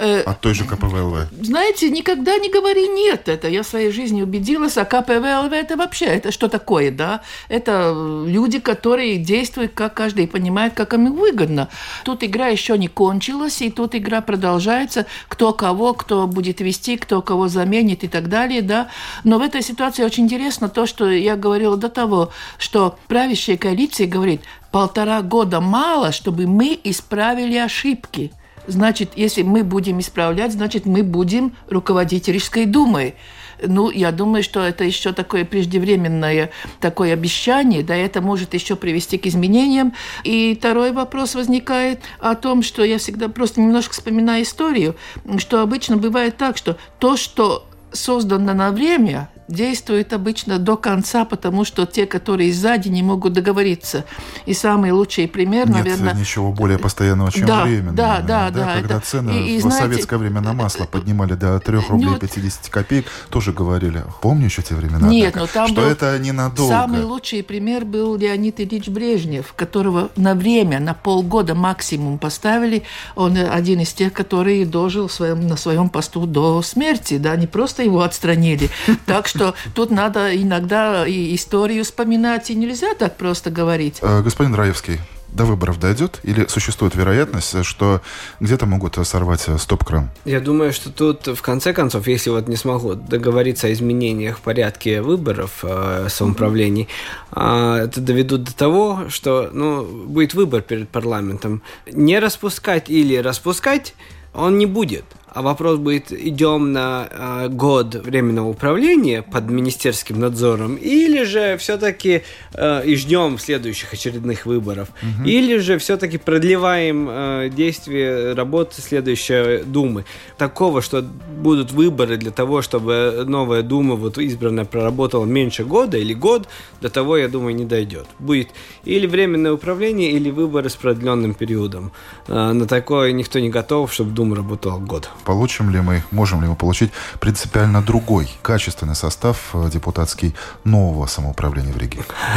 Э, 0.00 0.22
От 0.22 0.40
той 0.40 0.54
же 0.54 0.64
КПВЛВ? 0.64 1.26
Знаете, 1.42 1.90
никогда 1.90 2.38
не 2.38 2.48
говори 2.48 2.88
«нет». 2.88 3.28
Это 3.28 3.48
я 3.48 3.62
в 3.62 3.66
своей 3.66 3.90
жизни 3.90 4.22
убедилась. 4.22 4.78
А 4.78 4.86
КПВЛВ– 4.86 5.52
это 5.52 5.76
вообще, 5.76 6.06
это 6.06 6.32
что 6.32 6.48
такое, 6.48 6.90
да? 6.90 7.20
Это 7.50 7.94
люди, 8.26 8.60
которые 8.60 9.18
действуют, 9.18 9.72
как 9.74 9.92
каждый 9.92 10.26
понимает, 10.26 10.72
как 10.72 10.94
им 10.94 11.12
выгодно. 11.12 11.68
Тут 12.02 12.24
игра 12.24 12.46
еще 12.46 12.78
не 12.78 12.88
кончилась, 12.88 13.60
и 13.60 13.70
тут 13.70 13.94
игра 13.94 14.22
продолжается. 14.22 15.04
Кто 15.28 15.52
кого, 15.52 15.92
кто 15.92 16.26
будет 16.26 16.60
вести, 16.60 16.96
кто 16.96 17.20
кого 17.20 17.48
заменит 17.48 18.02
и 18.02 18.08
так 18.08 18.30
далее, 18.30 18.62
да? 18.62 18.88
Но 19.24 19.38
в 19.38 19.42
этой 19.42 19.60
ситуации 19.60 20.02
очень 20.02 20.24
интересно 20.24 20.70
то, 20.70 20.86
что 20.86 21.10
я 21.10 21.36
говорила 21.36 21.76
до 21.76 21.90
того, 21.90 22.30
что 22.56 22.98
правящая 23.06 23.58
коалиция 23.58 24.06
говорит, 24.06 24.40
полтора 24.70 25.20
года 25.20 25.60
мало, 25.60 26.10
чтобы 26.10 26.46
мы 26.46 26.78
исправили 26.84 27.56
ошибки. 27.58 28.32
Значит, 28.66 29.12
если 29.16 29.42
мы 29.42 29.64
будем 29.64 30.00
исправлять, 30.00 30.52
значит, 30.52 30.86
мы 30.86 31.02
будем 31.02 31.56
руководить 31.68 32.28
Рижской 32.28 32.66
думой. 32.66 33.14
Ну, 33.62 33.90
я 33.90 34.10
думаю, 34.10 34.42
что 34.42 34.60
это 34.60 34.84
еще 34.84 35.12
такое 35.12 35.44
преждевременное 35.44 36.50
такое 36.80 37.12
обещание, 37.12 37.82
да, 37.82 37.94
это 37.94 38.20
может 38.20 38.54
еще 38.54 38.76
привести 38.76 39.18
к 39.18 39.26
изменениям. 39.26 39.92
И 40.24 40.56
второй 40.58 40.92
вопрос 40.92 41.34
возникает 41.34 42.00
о 42.18 42.34
том, 42.34 42.62
что 42.62 42.82
я 42.84 42.98
всегда 42.98 43.28
просто 43.28 43.60
немножко 43.60 43.92
вспоминаю 43.92 44.44
историю, 44.44 44.96
что 45.38 45.60
обычно 45.60 45.96
бывает 45.96 46.36
так, 46.36 46.56
что 46.56 46.78
то, 46.98 47.16
что 47.16 47.66
создано 47.92 48.54
на 48.54 48.70
время, 48.70 49.28
действует 49.50 50.12
обычно 50.12 50.58
до 50.58 50.76
конца, 50.76 51.24
потому 51.24 51.64
что 51.64 51.86
те, 51.86 52.06
которые 52.06 52.52
сзади, 52.52 52.88
не 52.88 53.02
могут 53.02 53.32
договориться. 53.32 54.04
И 54.46 54.54
самый 54.54 54.92
лучший 54.92 55.28
пример, 55.28 55.68
Нет 55.68 55.78
наверное... 55.78 56.14
ничего 56.14 56.52
более 56.52 56.78
постоянного, 56.78 57.32
чем 57.32 57.46
да, 57.46 57.64
время. 57.64 57.92
Да, 57.92 58.20
да, 58.20 58.50
да. 58.50 58.76
Когда 58.76 58.96
это... 58.96 59.06
цены 59.06 59.30
и, 59.30 59.56
и, 59.56 59.58
в 59.58 59.62
знаете, 59.62 59.86
советское 59.86 60.18
время 60.18 60.40
на 60.40 60.52
масло 60.52 60.84
поднимали 60.84 61.34
до 61.34 61.58
3 61.58 61.78
рублей 61.88 62.10
Нет. 62.10 62.20
50 62.20 62.68
копеек, 62.68 63.06
тоже 63.28 63.52
говорили, 63.52 64.04
помню 64.22 64.46
еще 64.46 64.62
те 64.62 64.74
времена, 64.74 65.08
Нет, 65.08 65.34
так, 65.34 65.42
но 65.42 65.46
там 65.46 65.68
что 65.68 65.80
был 65.82 65.88
это 65.88 66.18
ненадолго. 66.18 66.72
Самый 66.72 67.02
лучший 67.02 67.42
пример 67.42 67.84
был 67.84 68.16
Леонид 68.16 68.60
Ильич 68.60 68.88
Брежнев, 68.88 69.52
которого 69.54 70.10
на 70.16 70.34
время, 70.34 70.80
на 70.80 70.94
полгода 70.94 71.54
максимум 71.54 72.18
поставили. 72.18 72.82
Он 73.16 73.36
один 73.36 73.80
из 73.80 73.92
тех, 73.92 74.12
который 74.12 74.64
дожил 74.64 75.08
своем, 75.08 75.46
на 75.46 75.56
своем 75.56 75.88
посту 75.88 76.26
до 76.26 76.62
смерти, 76.62 77.18
да, 77.18 77.36
не 77.36 77.46
просто 77.46 77.82
его 77.82 78.02
отстранили. 78.02 78.70
Так 79.06 79.26
что 79.26 79.39
тут 79.74 79.90
надо 79.90 80.34
иногда 80.34 81.06
и 81.06 81.34
историю 81.34 81.84
вспоминать, 81.84 82.50
и 82.50 82.54
нельзя 82.54 82.94
так 82.94 83.16
просто 83.16 83.50
говорить. 83.50 83.98
Э, 84.02 84.22
Господин 84.22 84.54
Раевский, 84.54 85.00
до 85.32 85.44
выборов 85.44 85.78
дойдет? 85.78 86.20
Или 86.22 86.46
существует 86.46 86.94
вероятность, 86.94 87.64
что 87.64 88.00
где-то 88.40 88.66
могут 88.66 88.96
сорвать 89.06 89.44
э, 89.46 89.58
стоп-кран? 89.58 90.10
Я 90.24 90.40
думаю, 90.40 90.72
что 90.72 90.90
тут, 90.90 91.26
в 91.26 91.42
конце 91.42 91.72
концов, 91.72 92.06
если 92.08 92.30
вот 92.30 92.48
не 92.48 92.56
смогу 92.56 92.94
договориться 92.94 93.66
о 93.66 93.72
изменениях 93.72 94.38
в 94.38 94.40
порядке 94.40 95.02
выборов 95.02 95.60
э, 95.62 96.08
самоуправлений, 96.08 96.88
э, 97.34 97.84
это 97.84 98.00
доведут 98.00 98.44
до 98.44 98.54
того, 98.54 99.04
что 99.08 99.50
ну, 99.52 99.84
будет 99.84 100.34
выбор 100.34 100.62
перед 100.62 100.88
парламентом. 100.88 101.62
Не 101.90 102.18
распускать 102.18 102.90
или 102.90 103.16
распускать 103.16 103.94
он 104.32 104.58
не 104.58 104.66
будет. 104.66 105.04
А 105.32 105.42
вопрос 105.42 105.78
будет, 105.78 106.12
идем 106.12 106.72
на 106.72 107.08
э, 107.10 107.48
год 107.48 107.94
временного 107.94 108.48
управления 108.48 109.22
под 109.22 109.48
министерским 109.48 110.18
надзором, 110.18 110.74
или 110.74 111.22
же 111.22 111.56
все-таки 111.58 112.22
э, 112.54 112.82
и 112.84 112.96
ждем 112.96 113.38
следующих 113.38 113.92
очередных 113.92 114.44
выборов, 114.46 114.88
Мгм. 115.02 115.24
или 115.24 115.58
же 115.58 115.78
все-таки 115.78 116.18
продлеваем 116.18 117.08
э, 117.08 117.50
действие 117.54 118.32
работы 118.34 118.80
следующей 118.82 119.62
Думы. 119.64 120.04
Такого, 120.36 120.82
что 120.82 121.02
будут 121.02 121.70
выборы 121.72 122.16
для 122.16 122.32
того, 122.32 122.60
чтобы 122.60 123.24
новая 123.26 123.62
Дума, 123.62 123.94
вот 123.94 124.18
избранная, 124.18 124.64
проработала 124.64 125.24
меньше 125.26 125.64
года 125.64 125.96
или 125.96 126.12
год, 126.14 126.48
до 126.80 126.90
того, 126.90 127.16
я 127.16 127.28
думаю, 127.28 127.54
не 127.54 127.64
дойдет. 127.64 128.06
Будет 128.18 128.48
или 128.84 129.06
временное 129.06 129.52
управление, 129.52 130.10
или 130.10 130.30
выборы 130.30 130.68
с 130.70 130.74
продленным 130.76 131.34
периодом. 131.34 131.92
Э, 132.26 132.52
на 132.52 132.66
такое 132.66 133.12
никто 133.12 133.38
не 133.38 133.48
готов, 133.50 133.92
чтобы 133.92 134.10
Дума 134.10 134.34
работала 134.34 134.78
год. 134.78 135.08
Получим 135.24 135.70
ли 135.70 135.80
мы, 135.80 136.02
можем 136.10 136.42
ли 136.42 136.48
мы 136.48 136.56
получить 136.56 136.90
принципиально 137.20 137.82
другой, 137.82 138.28
качественный 138.42 138.94
состав 138.94 139.50
э, 139.54 139.68
депутатский 139.72 140.34
нового 140.64 141.06
самоуправления 141.06 141.72
в 141.72 141.78
Риге? 141.78 142.00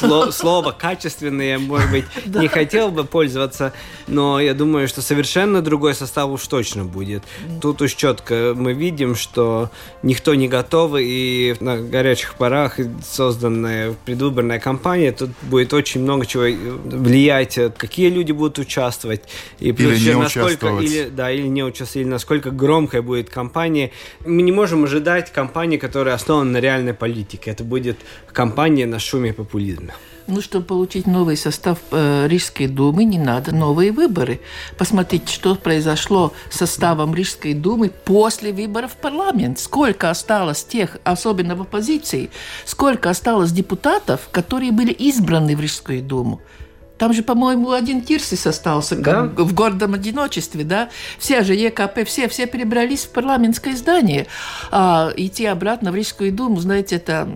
Сло- 0.00 0.32
Слово 0.32 0.72
качественное, 0.72 1.58
может 1.58 1.90
быть, 1.90 2.04
не 2.26 2.48
хотел 2.48 2.90
бы 2.90 3.04
пользоваться, 3.04 3.72
но 4.06 4.40
я 4.40 4.54
думаю, 4.54 4.88
что 4.88 5.02
совершенно 5.02 5.62
другой 5.62 5.94
состав 5.94 6.30
уж 6.30 6.46
точно 6.46 6.84
будет. 6.84 7.22
Тут 7.60 7.82
уж 7.82 7.92
четко 7.94 8.54
мы 8.56 8.72
видим, 8.72 9.14
что 9.14 9.70
никто 10.02 10.34
не 10.34 10.48
готов, 10.48 10.92
и 10.98 11.56
на 11.60 11.78
горячих 11.78 12.34
парах 12.34 12.78
созданная 13.04 13.94
предвыборная 14.04 14.60
кампания, 14.60 15.12
тут 15.12 15.30
будет 15.42 15.72
очень 15.72 16.02
много 16.02 16.26
чего 16.26 16.44
влиять, 16.44 17.58
какие 17.76 18.10
люди 18.10 18.32
будут 18.32 18.58
участвовать, 18.58 19.22
и 19.58 19.72
плюс 19.72 19.92
Или 19.92 19.98
еще 20.00 20.14
не 20.14 20.22
насколько, 20.22 20.46
участвовать. 20.46 20.84
или, 20.84 21.08
да, 21.08 21.30
или 21.30 21.46
не 21.48 21.62
участвовать, 21.62 21.96
или 22.06 22.10
насколько 22.18 22.50
громкая 22.50 23.00
будет 23.00 23.30
кампания. 23.30 23.92
Мы 24.26 24.42
не 24.42 24.50
можем 24.52 24.84
ожидать 24.84 25.32
кампании, 25.32 25.78
которая 25.78 26.16
основана 26.16 26.50
на 26.50 26.60
реальной 26.60 26.92
политике. 26.92 27.52
Это 27.52 27.62
будет 27.62 27.96
кампания 28.32 28.86
на 28.86 28.98
шуме 28.98 29.30
и 29.30 29.32
популизме. 29.32 29.94
Ну, 30.26 30.40
чтобы 30.42 30.66
получить 30.66 31.06
новый 31.06 31.36
состав 31.36 31.78
э, 31.92 32.26
Рижской 32.28 32.66
думы, 32.66 33.04
не 33.04 33.18
надо 33.18 33.54
новые 33.54 33.92
выборы. 33.92 34.40
Посмотрите, 34.76 35.32
что 35.32 35.54
произошло 35.54 36.32
с 36.50 36.56
составом 36.56 37.14
Рижской 37.14 37.54
думы 37.54 37.88
после 37.88 38.52
выборов 38.52 38.92
в 38.92 38.96
парламент. 38.96 39.60
Сколько 39.60 40.10
осталось 40.10 40.64
тех, 40.64 40.98
особенно 41.04 41.54
в 41.54 41.62
оппозиции, 41.62 42.30
сколько 42.66 43.10
осталось 43.10 43.52
депутатов, 43.52 44.28
которые 44.32 44.72
были 44.72 44.92
избраны 44.92 45.56
в 45.56 45.60
Рижскую 45.60 46.02
думу. 46.02 46.40
Там 46.98 47.12
же, 47.12 47.22
по-моему, 47.22 47.70
один 47.70 48.02
Кирсис 48.02 48.46
остался 48.46 48.96
Да. 48.96 49.22
в 49.22 49.54
гордом 49.54 49.94
одиночестве, 49.94 50.64
да? 50.64 50.90
Все 51.18 51.42
же 51.42 51.54
ЕКП, 51.54 52.04
все, 52.04 52.28
все 52.28 52.46
перебрались 52.46 53.04
в 53.04 53.10
парламентское 53.10 53.76
здание. 53.76 54.26
А 54.70 55.12
идти 55.16 55.46
обратно 55.46 55.92
в 55.92 55.94
Рижскую 55.94 56.32
думу, 56.32 56.60
знаете, 56.60 56.96
это... 56.96 57.28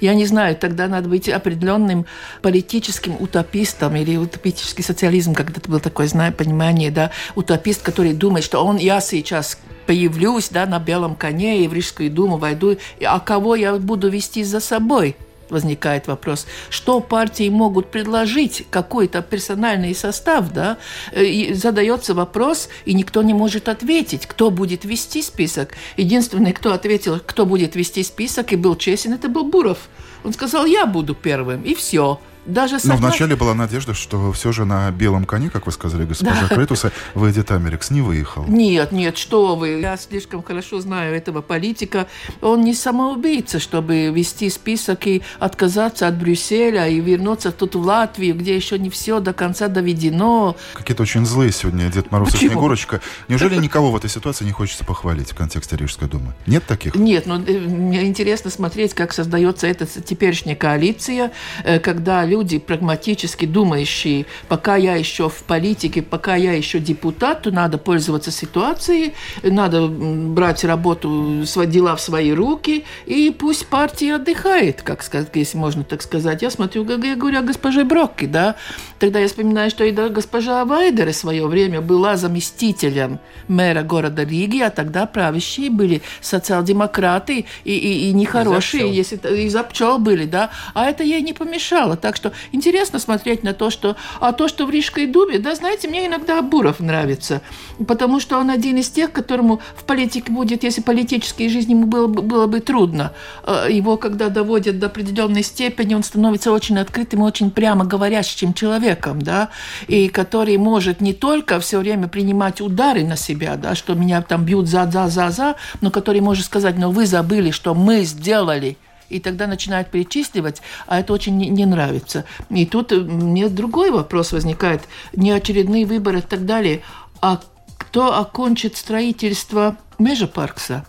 Я 0.00 0.14
не 0.14 0.26
знаю, 0.26 0.56
тогда 0.56 0.86
надо 0.86 1.08
быть 1.08 1.28
определенным 1.28 2.06
политическим 2.42 3.16
утопистом 3.18 3.96
или 3.96 4.16
утопический 4.16 4.84
социализм, 4.84 5.32
это 5.32 5.68
было 5.68 5.80
такое, 5.80 6.06
знаю, 6.06 6.32
понимание, 6.32 6.90
да? 6.90 7.10
Утопист, 7.34 7.82
который 7.82 8.12
думает, 8.12 8.44
что 8.44 8.64
он, 8.64 8.76
я 8.76 9.00
сейчас 9.00 9.58
появлюсь, 9.86 10.48
да, 10.48 10.66
на 10.66 10.78
белом 10.78 11.14
коне 11.14 11.64
и 11.64 11.68
в 11.68 11.74
Рижскую 11.74 12.10
думу 12.10 12.36
войду, 12.36 12.76
а 13.04 13.20
кого 13.20 13.54
я 13.56 13.74
буду 13.74 14.08
вести 14.08 14.44
за 14.44 14.60
собой? 14.60 15.16
Возникает 15.50 16.06
вопрос, 16.06 16.46
что 16.70 17.00
партии 17.00 17.48
могут 17.48 17.90
предложить 17.90 18.66
какой-то 18.70 19.22
персональный 19.22 19.94
состав, 19.94 20.52
да, 20.52 20.78
и 21.14 21.52
задается 21.54 22.14
вопрос, 22.14 22.68
и 22.84 22.94
никто 22.94 23.22
не 23.22 23.34
может 23.34 23.68
ответить, 23.68 24.26
кто 24.26 24.50
будет 24.50 24.84
вести 24.84 25.22
список. 25.22 25.74
Единственный, 25.96 26.52
кто 26.52 26.72
ответил, 26.72 27.20
кто 27.24 27.46
будет 27.46 27.76
вести 27.76 28.02
список 28.02 28.52
и 28.52 28.56
был 28.56 28.76
честен, 28.76 29.12
это 29.12 29.28
был 29.28 29.44
Буров. 29.44 29.88
Он 30.24 30.32
сказал, 30.32 30.64
я 30.64 30.86
буду 30.86 31.14
первым, 31.14 31.62
и 31.62 31.74
все. 31.74 32.18
Даже 32.46 32.74
Но 32.84 32.94
согла- 32.94 32.96
вначале 32.98 33.36
была 33.36 33.54
надежда, 33.54 33.94
что 33.94 34.30
все 34.32 34.52
же 34.52 34.64
на 34.64 34.90
белом 34.90 35.24
коне, 35.24 35.48
как 35.50 35.66
вы 35.66 35.72
сказали, 35.72 36.04
госпожа 36.04 36.46
Да. 36.48 36.54
Кретуса, 36.54 36.92
выйдет 37.14 37.50
Америкс. 37.50 37.90
Не 37.90 38.02
выехал. 38.02 38.44
Нет, 38.46 38.92
нет, 38.92 39.16
что 39.16 39.56
вы. 39.56 39.80
Я 39.80 39.96
слишком 39.96 40.42
хорошо 40.42 40.80
знаю 40.80 41.14
этого 41.16 41.40
политика. 41.40 42.06
Он 42.42 42.60
не 42.60 42.74
самоубийца, 42.74 43.58
чтобы 43.58 44.08
вести 44.08 44.50
список 44.50 45.06
и 45.06 45.22
отказаться 45.38 46.06
от 46.06 46.18
Брюсселя 46.18 46.86
и 46.86 47.00
вернуться 47.00 47.50
тут 47.50 47.74
в 47.76 47.80
Латвию, 47.80 48.34
где 48.34 48.54
еще 48.54 48.78
не 48.78 48.90
все 48.90 49.20
до 49.20 49.32
конца 49.32 49.68
доведено. 49.68 50.54
Какие-то 50.74 51.02
очень 51.02 51.24
злые 51.24 51.50
сегодня 51.50 51.90
Дед 51.90 52.10
Мороз 52.10 52.28
и 52.28 52.32
Почему? 52.32 52.50
Снегурочка. 52.52 53.00
Неужели 53.28 53.56
никого 53.56 53.90
в 53.90 53.96
этой 53.96 54.10
ситуации 54.10 54.44
не 54.44 54.52
хочется 54.52 54.84
похвалить 54.84 55.30
в 55.32 55.34
контексте 55.34 55.76
Рижской 55.76 56.08
думы? 56.08 56.34
Нет 56.46 56.64
таких? 56.66 56.94
Нет, 56.94 57.24
но 57.26 57.36
э, 57.36 57.58
мне 57.58 58.04
интересно 58.06 58.50
смотреть, 58.50 58.92
как 58.92 59.12
создается 59.14 59.66
эта 59.66 59.86
теперешняя 59.86 60.56
коалиция, 60.56 61.32
э, 61.64 61.78
когда 61.78 62.24
люди 62.24 62.33
прагматически 62.42 63.46
думающие, 63.46 64.26
пока 64.48 64.76
я 64.76 64.96
еще 64.96 65.28
в 65.28 65.42
политике, 65.44 66.02
пока 66.02 66.36
я 66.36 66.52
еще 66.52 66.78
депутат, 66.78 67.42
то 67.42 67.50
надо 67.50 67.78
пользоваться 67.78 68.30
ситуацией, 68.30 69.14
надо 69.42 69.86
брать 69.86 70.64
работу, 70.64 71.44
свои 71.46 71.66
дела 71.66 71.96
в 71.96 72.00
свои 72.00 72.32
руки, 72.32 72.84
и 73.06 73.30
пусть 73.30 73.66
партия 73.66 74.16
отдыхает, 74.16 74.82
как 74.82 75.02
сказать, 75.02 75.28
если 75.34 75.58
можно 75.58 75.84
так 75.84 76.02
сказать. 76.02 76.42
Я 76.42 76.50
смотрю, 76.50 76.84
как 76.84 77.04
я 77.04 77.16
говорю 77.16 77.38
о 77.38 77.42
госпоже 77.42 77.84
Брокке, 77.84 78.26
да, 78.26 78.56
тогда 78.98 79.18
я 79.18 79.28
вспоминаю, 79.28 79.70
что 79.70 79.84
и 79.84 79.92
госпожа 79.92 80.64
Вайдер 80.64 81.10
в 81.10 81.16
свое 81.16 81.46
время 81.46 81.80
была 81.80 82.16
заместителем 82.16 83.18
мэра 83.48 83.82
города 83.82 84.24
Риги, 84.24 84.60
а 84.60 84.70
тогда 84.70 85.06
правящие 85.06 85.70
были 85.70 86.02
социал-демократы 86.20 87.46
и, 87.64 87.76
и, 87.76 88.08
и 88.08 88.12
нехорошие, 88.12 88.88
И 88.88 89.02
за 89.02 89.14
если 89.14 89.44
из-за 89.46 89.62
пчел 89.62 89.98
были, 89.98 90.24
да, 90.24 90.50
а 90.74 90.86
это 90.86 91.02
ей 91.02 91.22
не 91.22 91.32
помешало. 91.32 91.96
Так 91.96 92.16
что 92.16 92.23
интересно 92.52 92.98
смотреть 92.98 93.42
на 93.42 93.52
то, 93.52 93.70
что... 93.70 93.96
А 94.20 94.32
то, 94.32 94.48
что 94.48 94.66
в 94.66 94.70
Рижской 94.70 95.06
думе, 95.06 95.38
да, 95.38 95.54
знаете, 95.54 95.88
мне 95.88 96.06
иногда 96.06 96.40
Буров 96.42 96.80
нравится, 96.80 97.42
потому 97.86 98.20
что 98.20 98.38
он 98.38 98.50
один 98.50 98.78
из 98.78 98.90
тех, 98.90 99.12
которому 99.12 99.60
в 99.76 99.84
политике 99.84 100.32
будет, 100.32 100.64
если 100.64 100.80
политической 100.80 101.48
жизни 101.48 101.72
ему 101.72 101.86
было, 101.86 102.06
бы- 102.06 102.22
было 102.22 102.46
бы 102.46 102.60
трудно, 102.60 103.12
э, 103.44 103.68
его 103.70 103.96
когда 103.96 104.28
доводят 104.28 104.78
до 104.78 104.86
определенной 104.86 105.42
степени, 105.42 105.94
он 105.94 106.02
становится 106.02 106.52
очень 106.52 106.78
открытым 106.78 107.20
и 107.20 107.26
очень 107.26 107.50
прямо 107.50 107.84
говорящим 107.84 108.54
человеком, 108.54 109.20
да, 109.20 109.48
и 109.88 110.08
который 110.08 110.56
может 110.56 111.00
не 111.00 111.12
только 111.12 111.60
все 111.60 111.78
время 111.78 112.08
принимать 112.08 112.60
удары 112.60 113.04
на 113.04 113.16
себя, 113.16 113.56
да, 113.56 113.74
что 113.74 113.94
меня 113.94 114.22
там 114.22 114.44
бьют 114.44 114.68
за-за-за-за, 114.68 115.56
но 115.80 115.90
который 115.90 116.20
может 116.20 116.44
сказать, 116.46 116.78
но 116.78 116.90
вы 116.90 117.06
забыли, 117.06 117.50
что 117.50 117.74
мы 117.74 118.04
сделали, 118.04 118.76
и 119.14 119.20
тогда 119.20 119.46
начинает 119.46 119.90
перечисливать, 119.90 120.60
а 120.86 120.98
это 120.98 121.12
очень 121.12 121.36
не, 121.36 121.48
не 121.48 121.66
нравится. 121.66 122.24
И 122.50 122.66
тут 122.66 122.90
э, 122.92 122.96
мне 122.96 123.48
другой 123.48 123.90
вопрос 123.90 124.32
возникает, 124.32 124.82
не 125.12 125.30
очередные 125.30 125.86
выборы 125.86 126.18
и 126.18 126.22
так 126.22 126.44
далее, 126.44 126.82
а 127.20 127.40
кто 127.78 128.18
окончит 128.18 128.76
строительство 128.76 129.76
Межапаркса? 129.98 130.84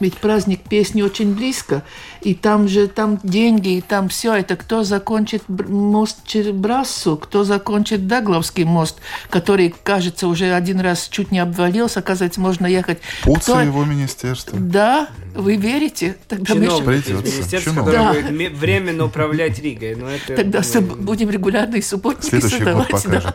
Ведь 0.00 0.18
праздник 0.18 0.60
песни 0.68 1.02
очень 1.02 1.34
близко, 1.34 1.84
и 2.20 2.34
там 2.34 2.66
же 2.68 2.88
там 2.88 3.20
деньги, 3.22 3.76
и 3.76 3.80
там 3.80 4.08
все. 4.08 4.34
Это 4.34 4.56
кто 4.56 4.82
закончит 4.82 5.48
мост 5.48 6.18
через 6.26 6.50
Брассу, 6.50 7.16
кто 7.16 7.44
закончит 7.44 8.08
Дагловский 8.08 8.64
мост, 8.64 8.98
который, 9.30 9.72
кажется, 9.84 10.26
уже 10.26 10.52
один 10.52 10.80
раз 10.80 11.08
чуть 11.08 11.30
не 11.30 11.38
обвалился, 11.38 12.00
оказывается, 12.00 12.40
можно 12.40 12.66
ехать. 12.66 12.98
Пуца 13.22 13.52
кто... 13.52 13.60
его 13.60 13.84
министерство. 13.84 14.58
Да, 14.58 15.08
вы 15.34 15.56
верите? 15.56 16.16
Тогда 16.26 16.54
Чиновник, 16.54 16.86
мы... 16.86 17.20
Министерство, 17.22 17.74
которое 17.74 18.22
да. 18.22 18.30
будет 18.30 18.52
временно 18.58 19.04
управлять 19.04 19.60
Ригой. 19.60 19.94
Но 19.94 20.10
это, 20.10 20.34
Тогда 20.34 20.62
мы... 20.74 20.80
будем 20.80 21.30
регулярные 21.30 21.82
субботники 21.82 22.30
Следующий 22.30 22.56
создавать. 22.56 22.90
Год 22.90 23.02
покажет. 23.02 23.22
Да. 23.22 23.34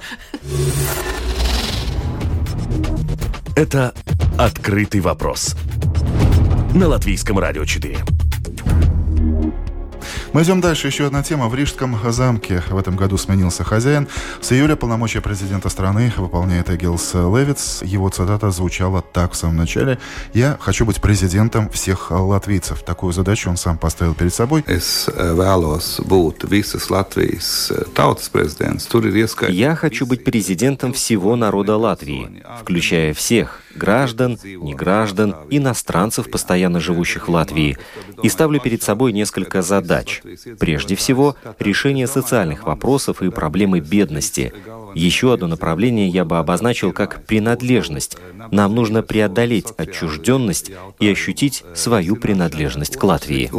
Это 3.56 3.94
«Открытый 4.38 5.01
вопрос» 5.01 5.56
на 6.74 6.88
Латвийском 6.88 7.40
радио 7.40 7.66
4. 7.66 7.98
Мы 10.32 10.44
идем 10.44 10.62
дальше. 10.62 10.88
Еще 10.88 11.08
одна 11.08 11.24
тема. 11.24 11.48
В 11.48 11.56
Рижском 11.56 11.98
замке 12.12 12.62
в 12.70 12.78
этом 12.78 12.96
году 12.96 13.18
сменился 13.18 13.64
хозяин. 13.64 14.08
С 14.42 14.52
июля 14.52 14.76
полномочия 14.76 15.22
президента 15.22 15.70
страны 15.70 16.14
выполняет 16.18 16.70
Эгилс 16.70 17.16
Левиц. 17.16 17.82
Его 17.82 18.10
цитата 18.10 18.52
звучала 18.52 19.02
так 19.02 19.32
в 19.32 19.36
самом 19.36 19.58
начале. 19.58 19.98
«Я 20.34 20.58
хочу 20.60 20.86
быть 20.86 21.02
президентом 21.02 21.70
всех 21.72 22.12
латвийцев». 22.12 22.84
Такую 22.84 23.12
задачу 23.12 23.50
он 23.50 23.58
сам 23.58 23.80
поставил 23.80 24.14
перед 24.14 24.34
собой. 24.34 24.64
Э, 24.68 24.80
Я 29.50 29.76
хочу 29.76 30.06
быть 30.06 30.24
президентом 30.24 30.94
всего 30.94 31.36
народа 31.36 31.76
Латвии, 31.76 32.44
включая 32.62 33.16
всех 33.16 33.62
граждан, 33.76 34.38
неграждан, 34.44 35.36
иностранцев, 35.50 36.30
постоянно 36.30 36.80
живущих 36.80 37.28
в 37.28 37.32
Латвии, 37.32 37.78
и 38.24 38.30
ставлю 38.30 38.60
перед 38.60 38.84
собой 38.84 39.14
несколько 39.14 39.62
задач. 39.62 40.22
Прежде 40.60 40.96
всего, 40.96 41.36
решение 41.60 42.08
социальных 42.08 42.64
вопросов 42.64 43.22
и 43.22 43.30
проблемы 43.30 43.80
бедности. 43.80 44.54
Еще 44.96 45.34
одно 45.34 45.48
направление 45.48 46.08
я 46.08 46.25
бы 46.25 46.38
обозначил 46.38 46.91
как 46.91 47.25
принадлежность. 47.25 48.17
Нам 48.51 48.75
нужно 48.75 49.03
преодолеть 49.03 49.67
отчужденность 49.77 50.72
и 51.00 51.10
ощутить 51.10 51.63
свою 51.75 52.15
принадлежность 52.15 52.98
к 52.98 53.03
Латвии. 53.03 53.50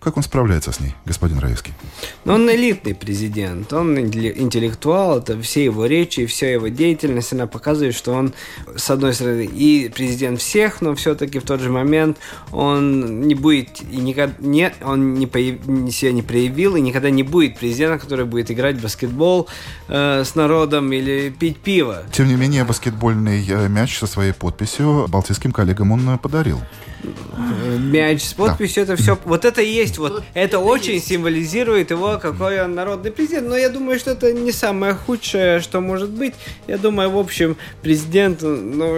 Как 0.00 0.16
он 0.16 0.22
справляется 0.22 0.72
с 0.72 0.80
ней, 0.80 0.94
господин 1.04 1.38
Раевский? 1.38 1.72
Ну, 2.24 2.34
он 2.34 2.50
элитный 2.50 2.94
президент, 2.94 3.72
он 3.72 3.98
интеллектуал, 3.98 5.18
это 5.18 5.40
все 5.40 5.64
его 5.64 5.86
речи 5.86 6.20
и 6.20 6.26
вся 6.26 6.50
его 6.50 6.68
деятельность, 6.68 7.32
она 7.32 7.46
показывает, 7.46 7.94
что 7.94 8.12
он, 8.12 8.32
с 8.76 8.90
одной 8.90 9.14
стороны, 9.14 9.44
и 9.44 9.90
президент 9.94 10.40
всех, 10.40 10.80
но 10.80 10.94
все-таки 10.94 11.38
в 11.38 11.44
тот 11.44 11.60
же 11.60 11.70
момент 11.70 12.18
он 12.52 13.22
не 13.22 13.34
будет 13.34 13.80
и 13.90 13.96
никогда 13.96 14.34
не, 14.38 14.72
он 14.82 15.14
не 15.14 15.26
появ, 15.26 15.56
себя 15.90 16.12
не 16.12 16.22
проявил 16.22 16.75
и 16.76 16.80
никогда 16.80 17.10
не 17.10 17.22
будет 17.22 17.58
президентом, 17.58 17.98
который 17.98 18.24
будет 18.24 18.50
играть 18.50 18.76
в 18.76 18.82
баскетбол 18.82 19.48
э, 19.88 20.24
с 20.24 20.34
народом 20.34 20.92
или 20.92 21.30
пить 21.30 21.58
пиво. 21.58 22.02
Тем 22.12 22.28
не 22.28 22.34
менее, 22.34 22.64
баскетбольный 22.64 23.44
э, 23.48 23.68
мяч 23.68 23.98
со 23.98 24.06
своей 24.06 24.32
подписью 24.32 25.06
балтийским 25.08 25.52
коллегам 25.52 25.92
он 25.92 26.08
э, 26.08 26.18
подарил. 26.18 26.60
Мяч 27.78 28.22
с 28.22 28.34
подписью, 28.34 28.86
да. 28.86 28.92
это 28.92 29.02
все, 29.02 29.18
вот 29.24 29.44
это 29.44 29.62
и 29.62 29.70
есть, 29.70 29.98
вот 29.98 30.22
это 30.34 30.58
очень 30.58 31.00
символизирует 31.00 31.90
его, 31.90 32.18
какой 32.18 32.62
он 32.62 32.74
народный 32.74 33.10
президент. 33.10 33.48
Но 33.48 33.56
я 33.56 33.68
думаю, 33.68 33.98
что 33.98 34.12
это 34.12 34.32
не 34.32 34.52
самое 34.52 34.94
худшее, 34.94 35.60
что 35.60 35.80
может 35.80 36.10
быть. 36.10 36.34
Я 36.66 36.78
думаю, 36.78 37.10
в 37.10 37.18
общем, 37.18 37.56
президент, 37.82 38.42
ну, 38.42 38.96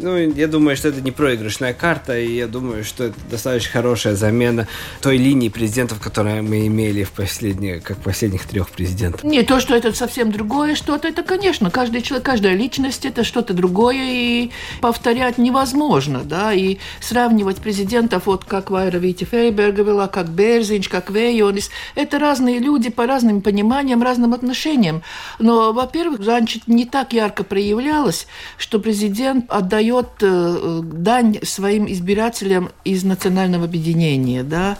ну 0.00 0.16
я 0.16 0.46
думаю, 0.46 0.76
что 0.76 0.88
это 0.88 1.00
не 1.00 1.10
проигрышная 1.10 1.74
карта, 1.74 2.18
и 2.18 2.34
я 2.36 2.46
думаю, 2.46 2.84
что 2.84 3.04
это 3.04 3.16
достаточно 3.30 3.70
хорошая 3.72 4.14
замена 4.14 4.66
той 5.00 5.16
линии 5.16 5.48
президентов, 5.48 6.00
которые 6.00 6.42
мы 6.42 6.66
имели 6.66 7.04
в 7.04 7.10
последние, 7.10 7.80
как 7.80 7.98
последних 7.98 8.46
трех 8.46 8.70
президентов. 8.70 9.24
Не 9.24 9.42
то, 9.42 9.60
что 9.60 9.74
это 9.74 9.92
совсем 9.92 10.32
другое 10.32 10.74
что-то, 10.74 11.08
это, 11.08 11.22
конечно, 11.22 11.70
каждый 11.70 12.02
человек, 12.02 12.26
каждая 12.26 12.54
личность, 12.54 13.04
это 13.04 13.24
что-то 13.24 13.54
другое, 13.54 14.10
и 14.10 14.50
повторять 14.80 15.38
невозможно, 15.38 16.22
да, 16.24 16.52
и 16.52 16.78
сравнивать 17.00 17.49
президентов, 17.58 18.26
вот 18.26 18.44
как 18.44 18.70
Вайра 18.70 18.98
Вити 18.98 19.24
Фейберга 19.24 20.06
как 20.08 20.28
Берзинч, 20.28 20.88
как 20.88 21.10
Вейонис, 21.10 21.70
это 21.94 22.18
разные 22.18 22.58
люди 22.58 22.90
по 22.90 23.06
разным 23.06 23.40
пониманиям, 23.40 24.02
разным 24.02 24.34
отношениям. 24.34 25.02
Но, 25.38 25.72
во-первых, 25.72 26.26
раньше 26.26 26.60
не 26.66 26.84
так 26.84 27.12
ярко 27.12 27.44
проявлялось, 27.44 28.26
что 28.56 28.78
президент 28.78 29.46
отдает 29.48 30.08
дань 30.20 31.38
своим 31.42 31.90
избирателям 31.90 32.70
из 32.84 33.04
национального 33.04 33.64
объединения, 33.64 34.42
да, 34.42 34.78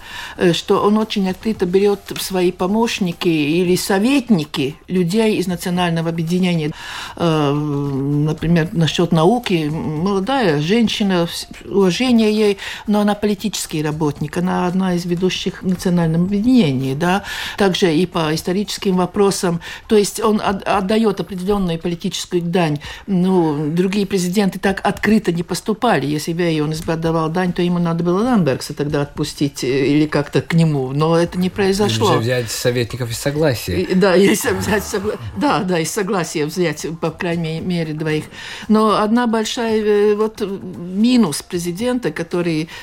что 0.53 0.83
он 0.85 0.99
очень 0.99 1.29
открыто 1.29 1.67
берет 1.67 2.01
свои 2.21 2.53
помощники 2.53 3.29
или 3.29 3.77
советники 3.77 4.77
людей 4.89 5.37
из 5.37 5.47
национального 5.47 6.11
объединения. 6.11 6.73
Например, 7.17 8.69
насчет 8.73 9.13
науки, 9.13 9.71
молодая 9.71 10.61
женщина, 10.61 11.29
уважение 11.65 12.33
ей, 12.33 12.50
но 12.87 13.01
она 13.01 13.15
политический 13.15 13.83
работник, 13.83 14.37
она 14.37 14.67
одна 14.67 14.95
из 14.95 15.05
ведущих 15.05 15.63
в 15.63 15.67
национальном 15.67 16.25
объединении, 16.25 16.95
да, 16.95 17.25
также 17.57 17.95
и 17.95 18.07
по 18.07 18.35
историческим 18.35 18.97
вопросам, 18.97 19.61
то 19.87 19.97
есть 19.97 20.21
он 20.21 20.41
отдает 20.43 21.21
определенную 21.21 21.79
политическую 21.79 22.43
дань. 22.43 22.81
Ну, 23.07 23.71
другие 23.71 24.07
президенты 24.07 24.59
так 24.59 24.81
открыто 24.85 25.33
не 25.33 25.43
поступали. 25.43 26.07
Если 26.07 26.33
бы 26.33 26.63
он 26.63 26.75
отдавал 26.87 27.29
дань, 27.31 27.53
то 27.53 27.63
ему 27.63 27.79
надо 27.79 28.05
было 28.05 28.23
Ламбергса 28.23 28.75
тогда 28.75 29.03
отпустить 29.03 29.65
э, 29.65 29.87
или 29.87 30.07
как-то 30.07 30.43
к 30.43 30.55
нему, 30.55 30.93
но 30.93 31.17
это 31.17 31.39
не 31.39 31.51
произошло. 31.51 32.15
Или 32.15 32.23
взять 32.23 32.51
советников 32.51 33.11
из 33.11 33.19
согласия. 33.19 33.87
Да, 33.95 34.15
если 34.15 34.51
взять 34.51 34.85
согла... 34.85 35.15
да, 35.37 35.61
да, 35.61 35.79
из 35.79 35.91
согласия 35.91 36.47
взять, 36.47 36.87
по 37.01 37.11
крайней 37.11 37.61
мере, 37.61 37.95
двоих. 37.95 38.25
Но 38.69 39.01
одна 39.01 39.27
большая 39.27 39.81
э, 39.83 40.15
вот 40.15 40.41
минус 40.41 41.43
президента, 41.43 42.11
который 42.11 42.40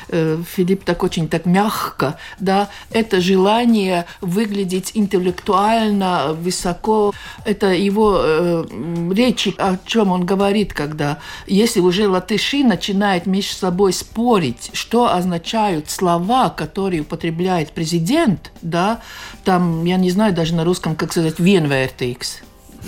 э, 0.09 0.37
Филипп 0.55 0.83
так 0.83 1.03
очень 1.03 1.27
так 1.27 1.45
мягко, 1.45 2.17
да, 2.39 2.69
это 2.91 3.21
желание 3.21 4.05
выглядеть 4.21 4.91
интеллектуально 4.93 6.33
высоко. 6.33 7.13
Это 7.45 7.67
его 7.67 8.19
э, 8.19 8.65
речи, 9.11 9.53
о 9.57 9.77
чем 9.85 10.11
он 10.11 10.25
говорит, 10.25 10.73
когда 10.73 11.19
если 11.45 11.79
уже 11.79 12.07
латыши 12.07 12.63
начинают 12.63 13.25
между 13.25 13.55
собой 13.55 13.93
спорить, 13.93 14.69
что 14.73 15.13
означают 15.13 15.89
слова, 15.89 16.49
которые 16.49 17.01
употребляет 17.01 17.71
президент, 17.71 18.51
да, 18.61 19.01
там, 19.43 19.85
я 19.85 19.97
не 19.97 20.11
знаю 20.11 20.33
даже 20.33 20.53
на 20.55 20.63
русском, 20.63 20.95
как 20.95 21.11
сказать, 21.11 21.39
vienvērtīgs. 21.39 22.43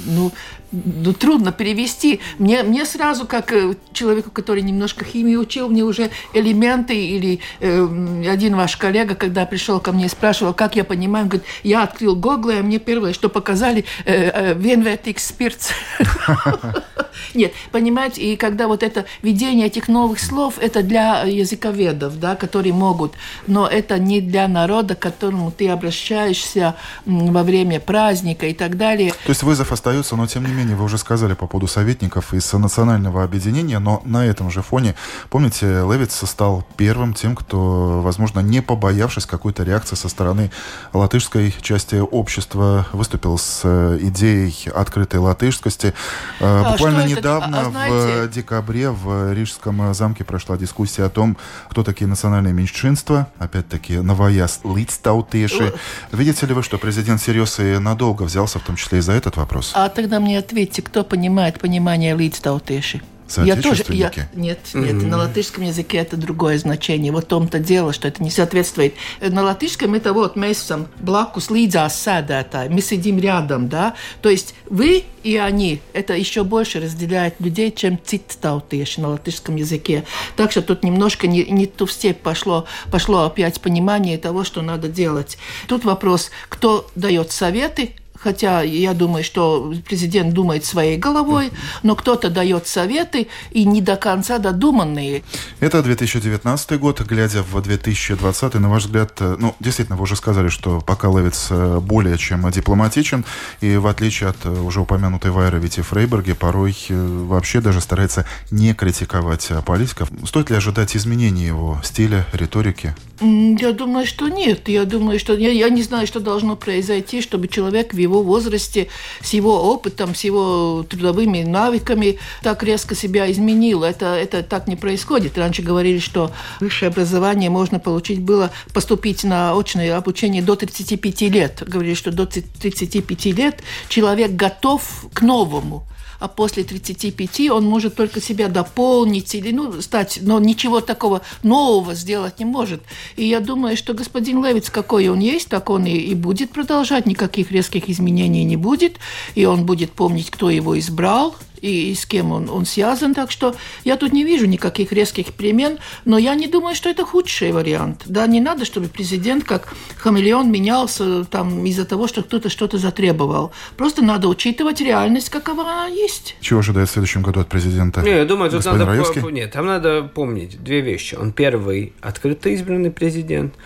Ну, 0.05 0.32
ну, 0.71 1.13
трудно 1.13 1.51
перевести. 1.51 2.19
Мне, 2.38 2.63
мне 2.63 2.86
сразу, 2.86 3.25
как 3.25 3.51
э, 3.51 3.75
человеку, 3.93 4.32
который 4.32 4.62
немножко 4.62 5.03
химию 5.05 5.41
учил, 5.41 5.69
мне 5.69 5.84
уже 5.84 6.10
элементы 6.34 6.95
или 6.95 7.39
э, 7.60 8.29
один 8.29 8.55
ваш 8.55 8.77
коллега, 8.77 9.15
когда 9.15 9.45
пришел 9.45 9.79
ко 9.79 9.91
мне 9.91 10.05
и 10.05 10.10
спрашивал, 10.10 10.53
как 10.53 10.75
я 10.75 10.84
понимаю, 10.84 11.23
он 11.23 11.29
говорит, 11.29 11.47
я 11.63 11.84
открыл 11.84 12.15
Google, 12.15 12.51
и 12.51 12.62
мне 12.62 12.79
первое, 12.79 13.13
что 13.13 13.29
показали, 13.29 13.86
э, 14.05 14.55
э, 14.55 15.13
спирт. 15.17 15.73
Нет, 17.34 17.53
понимаете, 17.71 18.21
и 18.21 18.36
когда 18.36 18.67
вот 18.67 18.84
это 18.84 19.05
введение 19.21 19.67
этих 19.67 19.88
новых 19.88 20.19
слов, 20.19 20.55
это 20.60 20.84
для 20.84 21.23
языковедов, 21.23 22.19
да, 22.19 22.36
которые 22.36 22.73
могут, 22.73 23.13
но 23.47 23.67
это 23.67 23.99
не 23.99 24.21
для 24.21 24.47
народа, 24.47 24.95
к 24.95 24.99
которому 24.99 25.51
ты 25.51 25.69
обращаешься 25.69 26.75
во 27.05 27.43
время 27.43 27.79
праздника 27.79 28.47
и 28.47 28.53
так 28.53 28.77
далее. 28.77 29.12
То 29.25 29.29
есть 29.29 29.43
вызов 29.43 29.71
остается, 29.71 30.15
но 30.15 30.27
тем 30.27 30.45
не 30.45 30.51
менее 30.51 30.58
вы 30.65 30.83
уже 30.83 30.97
сказали 30.97 31.33
по 31.33 31.47
поводу 31.47 31.67
советников 31.67 32.33
из 32.33 32.51
национального 32.53 33.23
объединения, 33.23 33.79
но 33.79 34.01
на 34.05 34.25
этом 34.25 34.49
же 34.51 34.61
фоне, 34.61 34.95
помните, 35.29 35.65
Левиц 35.65 36.23
стал 36.27 36.65
первым 36.77 37.13
тем, 37.13 37.35
кто, 37.35 38.01
возможно, 38.01 38.39
не 38.39 38.61
побоявшись 38.61 39.25
какой-то 39.25 39.63
реакции 39.63 39.95
со 39.95 40.09
стороны 40.09 40.51
латышской 40.93 41.53
части 41.61 41.95
общества, 41.95 42.85
выступил 42.93 43.37
с 43.37 43.61
э, 43.63 43.97
идеей 44.01 44.69
открытой 44.69 45.19
латышскости. 45.19 45.93
Э, 46.39 46.63
а 46.65 46.71
Буквально 46.71 47.05
недавно, 47.05 47.61
а, 47.61 47.69
знаете... 47.69 48.27
в 48.27 48.31
декабре, 48.31 48.89
в 48.89 49.33
Рижском 49.33 49.93
замке 49.93 50.23
прошла 50.23 50.57
дискуссия 50.57 51.03
о 51.03 51.09
том, 51.09 51.37
кто 51.69 51.83
такие 51.83 52.07
национальные 52.07 52.53
меньшинства. 52.53 53.27
Опять-таки, 53.37 53.97
новояз 53.97 54.61
лицтаутеши. 54.63 55.73
Видите 56.11 56.45
ли 56.45 56.53
вы, 56.53 56.63
что 56.63 56.77
президент 56.77 57.21
всерьез 57.21 57.59
и 57.59 57.77
надолго 57.77 58.23
взялся, 58.23 58.59
в 58.59 58.63
том 58.63 58.75
числе 58.75 58.99
и 58.99 59.01
за 59.01 59.13
этот 59.13 59.37
вопрос? 59.37 59.71
А 59.75 59.89
тогда 59.89 60.19
мне 60.19 60.41
ответьте, 60.49 60.81
кто 60.81 61.03
понимает 61.03 61.59
понимание 61.59 62.15
лицтаутеши? 62.15 63.01
Я 63.45 63.55
тоже, 63.62 63.85
я, 63.89 64.12
нет, 64.33 64.59
нет, 64.73 64.95
mm-hmm. 64.95 65.05
на 65.05 65.17
латышском 65.17 65.63
языке 65.63 65.97
это 65.97 66.17
другое 66.17 66.57
значение. 66.57 67.12
Вот 67.12 67.25
в 67.25 67.27
том-то 67.27 67.59
дело, 67.59 67.93
что 67.93 68.07
это 68.07 68.23
не 68.23 68.31
соответствует. 68.31 68.95
На 69.21 69.43
латышском 69.43 69.93
это 69.93 70.13
вот 70.13 70.35
мы 70.35 70.51
сам 70.55 70.88
блакус 70.99 71.51
līdzās 71.51 71.93
сēdētāji, 71.93 72.69
мы 72.69 72.81
сидим 72.81 73.19
рядом, 73.19 73.69
да. 73.69 73.93
То 74.21 74.29
есть 74.29 74.55
вы 74.67 75.03
и 75.21 75.38
они, 75.38 75.79
это 75.93 76.15
еще 76.15 76.43
больше 76.43 76.79
разделяет 76.79 77.35
людей, 77.39 77.71
чем 77.71 77.99
циттаутеши 78.03 78.99
на 78.99 79.09
латышском 79.09 79.57
языке. 79.57 80.05
Так 80.35 80.49
что 80.49 80.63
тут 80.63 80.83
немножко 80.83 81.27
не, 81.27 81.43
не 81.43 81.67
ту 81.67 81.85
степь 81.85 82.21
пошло, 82.21 82.65
пошло 82.91 83.25
опять 83.25 83.62
понимание 83.62 84.17
того, 84.17 84.43
что 84.43 84.63
надо 84.63 84.88
делать. 84.88 85.38
Тут 85.67 85.85
вопрос, 85.85 86.31
кто 86.49 86.89
дает 86.95 87.31
советы, 87.31 87.91
хотя 88.19 88.62
я 88.62 88.93
думаю, 88.93 89.23
что 89.23 89.73
президент 89.86 90.34
думает 90.34 90.65
своей 90.65 90.97
головой, 90.97 91.51
но 91.84 91.95
кто-то 91.95 92.29
дает 92.29 92.67
советы 92.67 93.27
и 93.51 93.65
не 93.65 93.82
до 93.82 93.95
конца 93.95 94.38
додуманные. 94.38 95.23
Это 95.60 95.82
2019 95.82 96.79
год, 96.79 97.01
глядя 97.01 97.43
в 97.43 97.62
2020, 97.62 98.53
на 98.55 98.69
ваш 98.69 98.86
взгляд, 98.86 99.13
э, 99.19 99.36
ну, 99.39 99.55
действительно, 99.60 99.97
вы 99.97 100.03
уже 100.03 100.15
сказали, 100.15 100.49
что 100.49 100.82
пока 100.82 101.08
Левиц 101.08 101.47
э, 101.49 101.79
более 101.79 102.17
чем 102.17 102.49
дипломатичен, 102.51 103.25
и 103.62 103.77
в 103.77 103.88
отличие 103.88 104.29
от 104.29 104.38
э, 104.45 104.49
уже 104.49 104.82
упомянутой 104.82 105.32
Вайра 105.32 105.58
Вити 105.58 105.82
Фрейберги, 105.82 106.34
порой 106.34 106.75
вообще 106.89 107.62
даже 107.62 107.82
старается 107.82 108.25
не 108.51 108.73
критиковать 108.73 109.49
политиков. 109.65 110.10
Стоит 110.25 110.49
ли 110.49 110.55
ожидать 110.55 110.95
изменений 110.95 111.45
его 111.45 111.79
стиля, 111.84 112.25
риторики? 112.34 112.95
Я 113.21 113.73
думаю, 113.73 114.05
что 114.05 114.29
нет. 114.29 114.69
Я 114.69 114.86
думаю, 114.86 115.19
что 115.19 115.34
я, 115.34 115.51
я 115.51 115.69
не 115.69 115.84
знаю, 115.84 116.08
что 116.08 116.21
должно 116.21 116.55
произойти, 116.55 117.21
чтобы 117.21 117.49
человек 117.49 117.93
в 117.93 117.97
его 117.97 118.23
возрасте, 118.23 118.88
с 119.21 119.34
его 119.34 119.71
опытом, 119.73 120.15
с 120.15 120.23
его 120.23 120.86
трудовыми 120.89 121.43
навыками 121.43 122.17
так 122.41 122.63
резко 122.63 122.95
себя 122.95 123.29
изменил. 123.29 123.84
Это, 123.84 124.15
это 124.15 124.41
так 124.41 124.67
не 124.67 124.77
происходит. 124.77 125.38
Раньше 125.38 125.62
говорили, 125.62 125.99
что 125.99 126.32
высшее 126.62 126.89
образование 126.89 127.49
можно 127.49 127.79
получить 127.79 128.21
было 128.21 128.51
поступить 128.73 129.25
на 129.25 129.58
очное 129.58 129.97
обучение 129.97 130.41
до 130.41 130.55
35 130.55 131.21
лет. 131.23 131.63
Говорили, 131.67 131.95
что 131.95 132.12
до 132.12 132.25
35 132.25 133.25
лет 133.25 133.62
человек 133.89 134.32
готов 134.32 135.08
к 135.13 135.21
новому 135.21 135.86
а 136.19 136.27
после 136.27 136.63
35 136.63 137.49
он 137.49 137.65
может 137.65 137.95
только 137.95 138.21
себя 138.21 138.47
дополнить 138.47 139.34
или 139.36 139.51
ну, 139.51 139.82
стать, 139.82 140.19
но 140.21 140.39
ничего 140.39 140.82
такого 140.82 141.21
нового 141.43 141.95
сделать 141.95 142.39
не 142.39 142.45
может. 142.45 142.82
И 143.15 143.25
я 143.25 143.39
думаю, 143.39 143.77
что 143.77 143.93
господин 143.93 144.43
Левиц, 144.43 144.69
какой 144.69 145.08
он 145.10 145.19
есть, 145.19 145.49
так 145.49 145.69
он 145.69 145.86
и, 145.86 145.91
и 145.91 146.15
будет 146.15 146.51
продолжать, 146.51 147.05
никаких 147.05 147.51
резких 147.51 147.89
изменений 147.89 148.43
не 148.43 148.58
будет, 148.58 148.97
и 149.36 149.45
он 149.45 149.65
будет 149.65 149.91
помнить, 149.91 150.29
кто 150.29 150.49
его 150.49 150.77
избрал, 150.77 151.36
и, 151.61 151.93
с 151.93 152.05
кем 152.05 152.31
он, 152.31 152.49
он 152.49 152.65
связан. 152.65 153.13
Так 153.13 153.31
что 153.31 153.55
я 153.83 153.95
тут 153.95 154.13
не 154.13 154.23
вижу 154.23 154.45
никаких 154.45 154.91
резких 154.91 155.33
перемен, 155.33 155.77
но 156.05 156.17
я 156.17 156.35
не 156.35 156.47
думаю, 156.47 156.75
что 156.75 156.89
это 156.89 157.05
худший 157.05 157.51
вариант. 157.51 158.03
Да, 158.05 158.27
не 158.27 158.41
надо, 158.41 158.65
чтобы 158.65 158.87
президент 158.87 159.43
как 159.43 159.73
хамелеон 159.97 160.51
менялся 160.51 161.25
там 161.25 161.65
из-за 161.65 161.85
того, 161.85 162.07
что 162.07 162.23
кто-то 162.23 162.49
что-то 162.49 162.77
затребовал. 162.77 163.51
Просто 163.77 164.03
надо 164.03 164.27
учитывать 164.27 164.81
реальность, 164.81 165.29
какова 165.29 165.63
она 165.63 165.87
есть. 165.87 166.35
Чего 166.41 166.59
ожидает 166.59 166.89
в 166.89 166.91
следующем 166.91 167.21
году 167.21 167.39
от 167.41 167.49
президента? 167.49 168.01
Не, 168.01 168.11
я 168.11 168.25
думаю, 168.25 168.51
тут 168.51 168.65
надо... 168.65 169.31
Нет, 169.31 169.51
там 169.51 169.65
надо 169.65 170.03
помнить 170.03 170.61
две 170.63 170.81
вещи. 170.81 171.15
Он 171.15 171.31
первый 171.31 171.93
открыто 172.01 172.49
избранный 172.49 172.91
президент– 172.91 173.53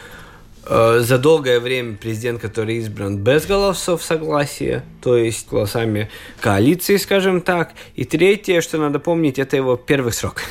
за 0.65 1.17
долгое 1.17 1.59
время 1.59 1.97
президент, 1.97 2.41
который 2.41 2.77
избран 2.77 3.17
без 3.17 3.45
голосов 3.45 4.01
согласия, 4.03 4.83
то 5.01 5.17
есть 5.17 5.49
голосами 5.49 6.09
коалиции, 6.39 6.97
скажем 6.97 7.41
так. 7.41 7.73
И 7.95 8.05
третье, 8.05 8.61
что 8.61 8.77
надо 8.77 8.99
помнить, 8.99 9.39
это 9.39 9.57
его 9.57 9.75
первый 9.75 10.13
срок. 10.13 10.41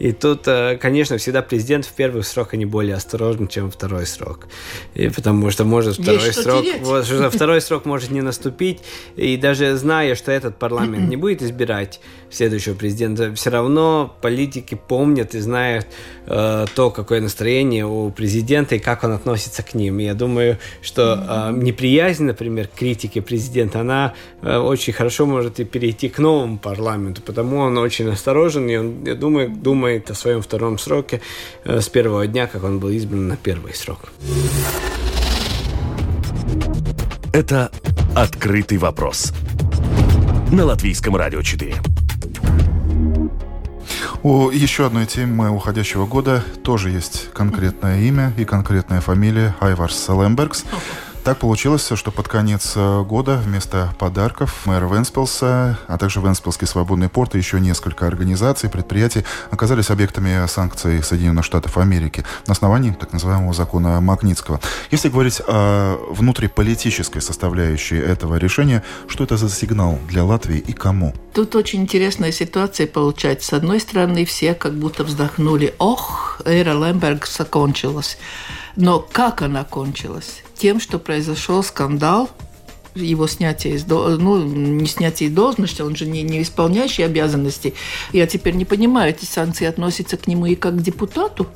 И 0.00 0.12
тут, 0.12 0.48
э, 0.48 0.78
конечно, 0.80 1.18
всегда 1.18 1.42
президент 1.42 1.84
в 1.84 1.92
первый 1.92 2.24
срок 2.24 2.54
не 2.54 2.64
более 2.64 2.94
осторожен, 2.94 3.48
чем 3.48 3.70
второй 3.70 4.06
срок. 4.06 4.48
И 4.94 5.10
потому 5.10 5.50
что 5.50 5.64
может 5.64 5.98
второй 5.98 6.24
Есть 6.24 6.42
срок, 6.42 6.64
вот, 6.80 7.04
что 7.04 7.30
второй 7.30 7.60
срок 7.60 7.84
может 7.84 8.10
не 8.10 8.22
наступить. 8.22 8.80
И 9.16 9.36
даже 9.36 9.76
зная, 9.76 10.14
что 10.14 10.32
этот 10.32 10.58
парламент 10.58 11.10
не 11.10 11.16
будет 11.16 11.42
избирать 11.42 12.00
следующего 12.30 12.74
президента, 12.74 13.34
все 13.34 13.50
равно 13.50 14.16
политики 14.22 14.74
помнят 14.88 15.34
и 15.34 15.40
знают 15.40 15.86
э, 16.26 16.64
то, 16.74 16.90
какое 16.90 17.20
настроение 17.20 17.84
у 17.84 18.10
президента 18.10 18.76
и 18.76 18.78
как 18.78 19.04
он 19.04 19.12
относится 19.12 19.62
к 19.62 19.74
ним. 19.74 20.00
И 20.00 20.04
я 20.04 20.14
думаю, 20.14 20.56
что 20.80 21.50
э, 21.52 21.52
неприязнь, 21.56 22.24
например, 22.24 22.68
критики 22.74 23.20
президента, 23.20 23.80
она 23.80 24.14
э, 24.40 24.56
очень 24.56 24.94
хорошо 24.94 25.26
может 25.26 25.60
и 25.60 25.64
перейти 25.64 26.08
к 26.08 26.18
новому 26.18 26.58
парламенту, 26.58 27.20
потому 27.20 27.58
он 27.58 27.76
очень 27.76 28.08
осторожен, 28.08 28.66
и 28.70 28.76
он, 28.76 29.04
я 29.04 29.14
думаю, 29.14 29.50
думает 29.50 29.89
думает 29.90 30.10
о 30.10 30.14
своем 30.14 30.40
втором 30.40 30.78
сроке 30.78 31.20
э, 31.64 31.80
с 31.80 31.88
первого 31.88 32.26
дня, 32.26 32.46
как 32.46 32.62
он 32.62 32.78
был 32.78 32.90
избран 32.90 33.26
на 33.26 33.36
первый 33.36 33.74
срок. 33.74 33.98
Это 37.32 37.72
«Открытый 38.14 38.78
вопрос» 38.78 39.32
на 40.52 40.64
Латвийском 40.64 41.16
радио 41.16 41.42
4. 41.42 41.74
У 44.22 44.50
еще 44.50 44.86
одной 44.86 45.06
темы 45.06 45.50
уходящего 45.50 46.06
года 46.06 46.44
тоже 46.62 46.90
есть 46.90 47.30
конкретное 47.32 48.00
имя 48.02 48.32
и 48.38 48.44
конкретная 48.44 49.00
фамилия 49.00 49.56
Айварс 49.60 50.08
Лембергс. 50.08 50.64
Так 51.22 51.38
получилось, 51.38 51.86
что 51.94 52.10
под 52.10 52.28
конец 52.28 52.72
э, 52.76 53.02
года 53.02 53.36
вместо 53.36 53.94
подарков 53.98 54.64
мэр 54.64 54.86
Венспилса, 54.86 55.78
а 55.86 55.98
также 55.98 56.20
Венспилский 56.20 56.66
свободный 56.66 57.10
порт 57.10 57.34
и 57.34 57.38
еще 57.38 57.60
несколько 57.60 58.06
организаций, 58.06 58.70
предприятий 58.70 59.24
оказались 59.50 59.90
объектами 59.90 60.46
санкций 60.46 61.02
Соединенных 61.02 61.44
Штатов 61.44 61.76
Америки 61.76 62.24
на 62.46 62.52
основании 62.52 62.92
так 62.92 63.12
называемого 63.12 63.52
закона 63.52 64.00
Магнитского. 64.00 64.60
Если 64.90 65.10
говорить 65.10 65.42
о 65.46 65.98
внутриполитической 66.10 67.20
составляющей 67.20 67.98
этого 67.98 68.36
решения, 68.36 68.82
что 69.06 69.24
это 69.24 69.36
за 69.36 69.50
сигнал 69.50 69.98
для 70.08 70.24
Латвии 70.24 70.58
и 70.58 70.72
кому? 70.72 71.14
Тут 71.34 71.54
очень 71.54 71.82
интересная 71.82 72.32
ситуация 72.32 72.86
получается. 72.86 73.50
С 73.50 73.52
одной 73.52 73.80
стороны, 73.80 74.24
все 74.24 74.54
как 74.54 74.72
будто 74.72 75.04
вздохнули, 75.04 75.74
ох, 75.78 76.40
эра 76.46 76.72
Лембергса 76.72 77.44
кончилась. 77.44 78.16
Но 78.76 79.00
как 79.00 79.42
она 79.42 79.64
кончилась? 79.64 80.42
Тем, 80.60 80.78
что 80.78 80.98
произошел 80.98 81.62
скандал, 81.62 82.28
его 82.94 83.26
снятие 83.26 83.76
из 83.76 83.86
ну, 83.86 84.44
не 84.44 84.86
снятие 84.86 85.30
из 85.30 85.34
должности, 85.34 85.80
он 85.80 85.96
же 85.96 86.04
не, 86.04 86.22
не 86.22 86.42
исполняющий 86.42 87.02
обязанности. 87.02 87.72
Я 88.12 88.26
теперь 88.26 88.54
не 88.54 88.66
понимаю, 88.66 89.08
эти 89.08 89.24
санкции 89.24 89.64
относятся 89.64 90.18
к 90.18 90.26
нему 90.26 90.44
и 90.44 90.56
как 90.56 90.76
к 90.76 90.82
депутату? 90.82 91.46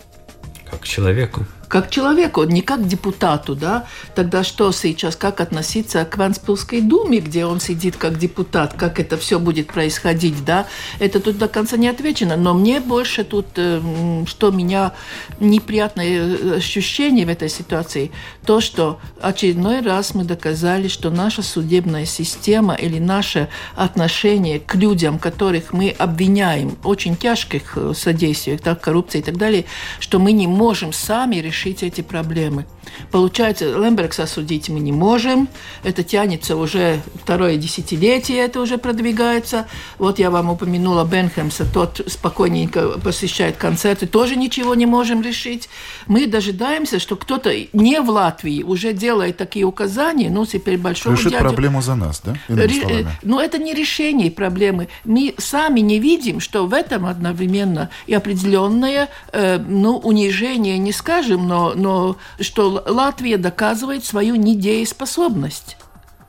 Как 0.70 0.80
к 0.80 0.84
человеку 0.86 1.44
как 1.68 1.90
человеку, 1.90 2.44
не 2.44 2.62
как 2.62 2.86
депутату, 2.86 3.54
да, 3.54 3.86
тогда 4.14 4.44
что 4.44 4.72
сейчас, 4.72 5.16
как 5.16 5.40
относиться 5.40 6.04
к 6.04 6.16
Ванспилской 6.16 6.80
думе, 6.80 7.20
где 7.20 7.46
он 7.46 7.60
сидит 7.60 7.96
как 7.96 8.18
депутат, 8.18 8.74
как 8.74 9.00
это 9.00 9.16
все 9.16 9.38
будет 9.38 9.68
происходить, 9.68 10.44
да, 10.44 10.66
это 10.98 11.20
тут 11.20 11.38
до 11.38 11.48
конца 11.48 11.76
не 11.76 11.88
отвечено, 11.88 12.36
но 12.36 12.54
мне 12.54 12.80
больше 12.80 13.24
тут, 13.24 13.46
э, 13.56 13.80
что 14.26 14.50
меня 14.50 14.92
неприятное 15.40 16.06
э, 16.06 16.56
ощущение 16.56 17.26
в 17.26 17.28
этой 17.28 17.48
ситуации, 17.48 18.10
то, 18.46 18.60
что 18.60 19.00
очередной 19.20 19.80
раз 19.80 20.14
мы 20.14 20.24
доказали, 20.24 20.88
что 20.88 21.10
наша 21.10 21.42
судебная 21.42 22.06
система 22.06 22.74
или 22.74 22.98
наше 22.98 23.48
отношение 23.76 24.60
к 24.60 24.74
людям, 24.74 25.18
которых 25.18 25.72
мы 25.72 25.90
обвиняем 25.90 26.76
очень 26.84 27.16
тяжких 27.16 27.76
э, 27.76 27.92
содействиях, 27.96 28.60
так, 28.60 28.80
коррупции 28.80 29.18
и 29.18 29.22
так 29.22 29.36
далее, 29.36 29.64
что 30.00 30.18
мы 30.18 30.32
не 30.32 30.46
можем 30.46 30.92
сами 30.92 31.36
решить 31.36 31.63
решить 31.64 31.82
эти 31.82 32.00
проблемы. 32.02 32.66
Получается, 33.10 33.66
Лембергса 33.66 34.24
осудить 34.24 34.68
мы 34.68 34.80
не 34.80 34.92
можем. 34.92 35.48
Это 35.82 36.02
тянется 36.02 36.56
уже 36.56 37.00
второе 37.22 37.56
десятилетие, 37.56 38.38
это 38.38 38.60
уже 38.60 38.78
продвигается. 38.78 39.66
Вот 39.98 40.18
я 40.18 40.30
вам 40.30 40.50
упомянула 40.50 41.04
Бенхемса, 41.04 41.66
тот 41.70 42.00
спокойненько 42.06 42.98
посещает 42.98 43.56
концерты, 43.56 44.06
тоже 44.06 44.36
ничего 44.36 44.74
не 44.74 44.86
можем 44.86 45.22
решить. 45.22 45.68
Мы 46.06 46.26
дожидаемся, 46.26 46.98
что 46.98 47.16
кто-то 47.16 47.50
не 47.72 48.00
в 48.00 48.10
Латвии 48.10 48.62
уже 48.62 48.92
делает 48.92 49.36
такие 49.36 49.64
указания, 49.64 50.30
ну, 50.30 50.46
теперь 50.46 50.78
большому 50.78 51.16
Решит 51.16 51.32
дядю... 51.32 51.44
проблему 51.44 51.82
за 51.82 51.94
нас, 51.94 52.20
да? 52.24 52.34
Ре... 52.48 53.06
Ну, 53.22 53.40
это 53.40 53.58
не 53.58 53.74
решение 53.74 54.30
проблемы. 54.30 54.88
Мы 55.04 55.34
сами 55.38 55.80
не 55.80 55.98
видим, 55.98 56.40
что 56.40 56.66
в 56.66 56.74
этом 56.74 57.06
одновременно 57.06 57.90
и 58.06 58.14
определенное, 58.14 59.08
э, 59.32 59.58
ну, 59.58 59.98
унижение, 59.98 60.78
не 60.78 60.92
скажем, 60.92 61.46
но, 61.48 61.74
но 61.74 62.16
что 62.40 62.73
Латвия 62.86 63.36
доказывает 63.36 64.04
свою 64.04 64.36
недееспособность. 64.36 65.76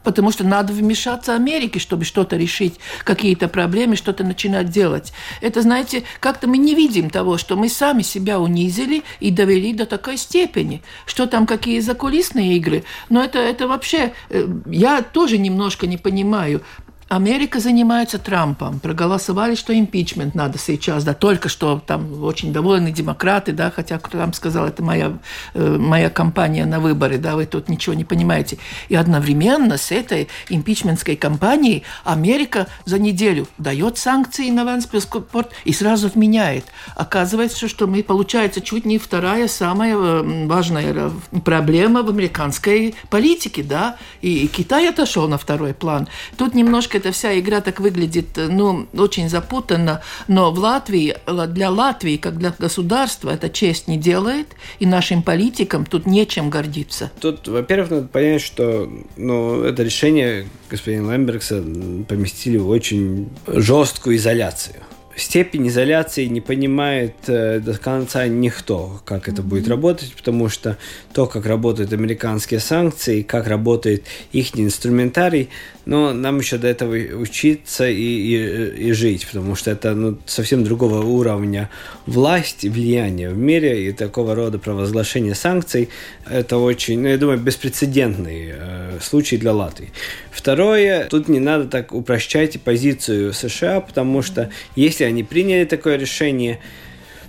Потому 0.06 0.32
что 0.32 0.44
надо 0.44 0.72
вмешаться 0.72 1.34
Америке, 1.34 1.80
чтобы 1.80 2.06
что-то 2.06 2.38
решить, 2.38 2.76
какие-то 3.04 3.48
проблемы, 3.48 3.96
что-то 3.96 4.24
начинать 4.24 4.70
делать. 4.70 5.12
Это, 5.42 5.64
знаете, 5.64 6.04
как-то 6.20 6.48
мы 6.48 6.60
не 6.60 6.76
видим 6.76 7.10
того, 7.10 7.40
что 7.40 7.56
мы 7.56 7.70
сами 7.70 8.04
себя 8.04 8.40
унизили 8.40 9.02
и 9.20 9.32
довели 9.32 9.74
до 9.74 9.88
такой 9.88 10.18
степени. 10.18 10.84
Что 11.08 11.26
там, 11.26 11.48
какие 11.48 11.80
закулисные 11.80 12.56
игры. 12.58 12.84
Но 13.10 13.24
это, 13.24 13.40
это 13.40 13.68
вообще... 13.68 14.14
Э, 14.30 14.48
я 14.68 15.02
тоже 15.02 15.40
немножко 15.40 15.88
не 15.88 15.98
понимаю. 15.98 16.62
Америка 17.08 17.60
занимается 17.60 18.18
Трампом. 18.18 18.80
Проголосовали, 18.80 19.54
что 19.54 19.78
импичмент 19.78 20.34
надо 20.34 20.58
сейчас, 20.58 21.04
да, 21.04 21.14
только 21.14 21.50
что 21.50 21.80
там 21.86 22.24
очень 22.24 22.52
довольны 22.52 22.92
демократы, 22.92 23.52
да, 23.52 23.70
хотя 23.70 24.00
Трамп 24.00 24.34
сказал, 24.34 24.66
это 24.66 24.82
моя, 24.82 25.14
э, 25.54 25.78
моя 25.78 26.10
кампания 26.10 26.66
на 26.66 26.80
выборы, 26.80 27.20
да, 27.20 27.36
вы 27.36 27.46
тут 27.46 27.70
ничего 27.70 27.94
не 27.94 28.06
понимаете. 28.06 28.58
И 28.90 28.96
одновременно 28.96 29.78
с 29.78 29.92
этой 29.92 30.30
импичментской 30.50 31.16
кампанией 31.16 31.84
Америка 32.04 32.66
за 32.86 32.98
неделю 32.98 33.48
дает 33.60 34.00
санкции 34.00 34.50
на 34.50 34.64
Венспилский 34.64 35.22
порт 35.22 35.52
и 35.64 35.74
сразу 35.74 36.08
отменяет. 36.08 36.66
Оказывается, 36.96 37.68
что 37.68 37.86
мы, 37.86 38.02
получается, 38.02 38.62
чуть 38.62 38.84
не 38.86 38.98
вторая 38.98 39.48
самая 39.48 39.96
э, 39.96 40.48
важная 40.48 41.12
проблема 41.44 42.02
в 42.02 42.10
американской 42.10 42.96
политике, 43.12 43.62
да, 43.62 43.98
и 44.22 44.48
Китай 44.48 44.90
отошел 44.90 45.28
на 45.28 45.38
второй 45.38 45.76
план. 45.76 46.08
Тут 46.36 46.56
немножко 46.56 46.95
эта 46.96 47.12
вся 47.12 47.38
игра 47.40 47.62
так 47.62 47.80
выглядит, 47.80 48.28
ну, 48.36 48.88
очень 48.94 49.30
запутанно, 49.30 50.02
но 50.28 50.52
в 50.52 50.60
Латвии, 50.60 51.16
для 51.48 51.70
Латвии, 51.70 52.18
как 52.18 52.38
для 52.38 52.54
государства, 52.58 53.32
это 53.32 53.50
честь 53.50 53.88
не 53.88 53.98
делает, 53.98 54.48
и 54.80 54.86
нашим 54.86 55.22
политикам 55.22 55.86
тут 55.86 56.06
нечем 56.06 56.50
гордиться. 56.50 57.12
Тут, 57.20 57.48
во-первых, 57.48 57.92
надо 57.92 58.08
понять, 58.08 58.42
что 58.42 58.90
ну, 59.18 59.62
это 59.64 59.84
решение 59.84 60.48
господина 60.70 61.12
Лембергса 61.12 61.64
поместили 62.08 62.58
в 62.58 62.70
очень 62.70 63.30
жесткую 63.48 64.18
изоляцию 64.18 64.78
степень 65.16 65.68
изоляции 65.68 66.26
не 66.26 66.42
понимает 66.42 67.16
э, 67.28 67.60
до 67.60 67.78
конца 67.78 68.28
никто, 68.28 69.02
как 69.06 69.30
это 69.30 69.42
будет 69.42 69.68
работать, 69.68 70.14
потому 70.14 70.50
что 70.50 70.78
то, 71.14 71.26
как 71.26 71.46
работают 71.46 71.94
американские 71.94 72.60
санкции, 72.60 73.22
как 73.22 73.48
работает 73.48 74.04
их 74.32 74.58
инструментарий, 74.60 75.50
но 75.86 76.14
нам 76.14 76.40
еще 76.40 76.58
до 76.58 76.68
этого 76.68 76.96
учиться 76.96 77.88
и, 77.88 77.96
и, 77.96 78.88
и 78.88 78.92
жить, 78.92 79.28
потому 79.28 79.56
что 79.56 79.72
это 79.72 79.94
ну, 79.94 80.18
совсем 80.26 80.64
другого 80.64 81.04
уровня 81.04 81.70
власть 82.06 82.64
и 82.66 82.70
влияние 82.70 83.30
в 83.30 83.38
мире, 83.38 83.88
и 83.88 83.92
такого 83.92 84.36
рода 84.36 84.58
провозглашение 84.58 85.36
санкций, 85.36 85.90
это 86.30 86.58
очень, 86.58 87.02
ну, 87.02 87.08
я 87.08 87.18
думаю, 87.18 87.40
беспрецедентный 87.40 88.54
э, 88.54 89.00
случай 89.02 89.38
для 89.38 89.54
Латвии. 89.54 89.92
Второе, 90.32 91.08
тут 91.08 91.28
не 91.28 91.40
надо 91.40 91.66
так 91.66 91.94
упрощать 91.94 92.60
позицию 92.62 93.34
США, 93.34 93.82
потому 93.82 94.22
что 94.22 94.50
если 94.76 95.04
они 95.04 95.24
приняли 95.24 95.66
такое 95.66 95.98
решение, 95.98 96.60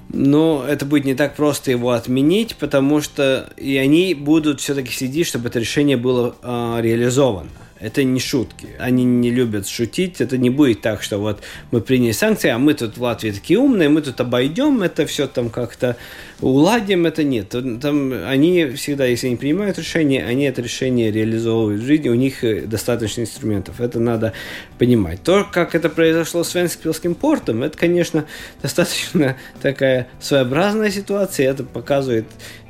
но 0.08 0.64
это 0.66 0.86
будет 0.86 1.04
не 1.04 1.14
так 1.14 1.34
просто 1.34 1.70
его 1.70 1.90
отменить, 1.90 2.56
потому 2.56 3.00
что 3.00 3.50
и 3.56 3.76
они 3.76 4.14
будут 4.14 4.60
все-таки 4.60 4.92
следить, 4.92 5.26
чтобы 5.26 5.48
это 5.48 5.58
решение 5.58 5.96
было 5.96 6.36
э, 6.42 6.78
реализовано. 6.80 7.50
Это 7.78 8.04
не 8.04 8.20
шутки. 8.20 8.68
Они 8.78 9.04
не 9.04 9.30
любят 9.30 9.68
шутить. 9.68 10.20
Это 10.20 10.38
не 10.38 10.48
будет 10.48 10.80
так, 10.80 11.02
что 11.02 11.18
вот 11.18 11.42
мы 11.70 11.80
приняли 11.80 12.12
санкции, 12.12 12.48
а 12.48 12.58
мы 12.58 12.72
тут 12.72 12.96
в 12.96 13.02
Латвии 13.02 13.30
такие 13.30 13.58
умные, 13.58 13.88
мы 13.90 14.00
тут 14.00 14.18
обойдем 14.20 14.82
это 14.82 15.04
все 15.06 15.26
там 15.26 15.50
как-то 15.50 15.96
уладим. 16.40 17.04
Это 17.06 17.22
нет. 17.22 17.48
Там 17.50 18.12
они 18.26 18.66
всегда, 18.76 19.04
если 19.04 19.26
они 19.26 19.36
принимают 19.36 19.78
решение, 19.78 20.24
они 20.24 20.44
это 20.44 20.62
решение 20.62 21.10
реализовывают 21.10 21.82
в 21.82 21.84
жизни. 21.84 22.08
У 22.08 22.14
них 22.14 22.42
э, 22.44 22.62
достаточно 22.62 23.20
инструментов. 23.20 23.80
Это 23.80 24.00
надо 24.00 24.32
понимать. 24.78 25.22
То, 25.22 25.46
как 25.50 25.74
это 25.74 25.90
произошло 25.90 26.44
с 26.44 26.54
Венспилским 26.54 27.14
портом, 27.14 27.62
это, 27.62 27.76
конечно, 27.76 28.26
достаточно 28.62 29.36
такая 29.60 30.08
своеобразная 30.20 30.90
ситуация. 30.90 31.50
Это 31.50 31.62
показывает 31.62 32.26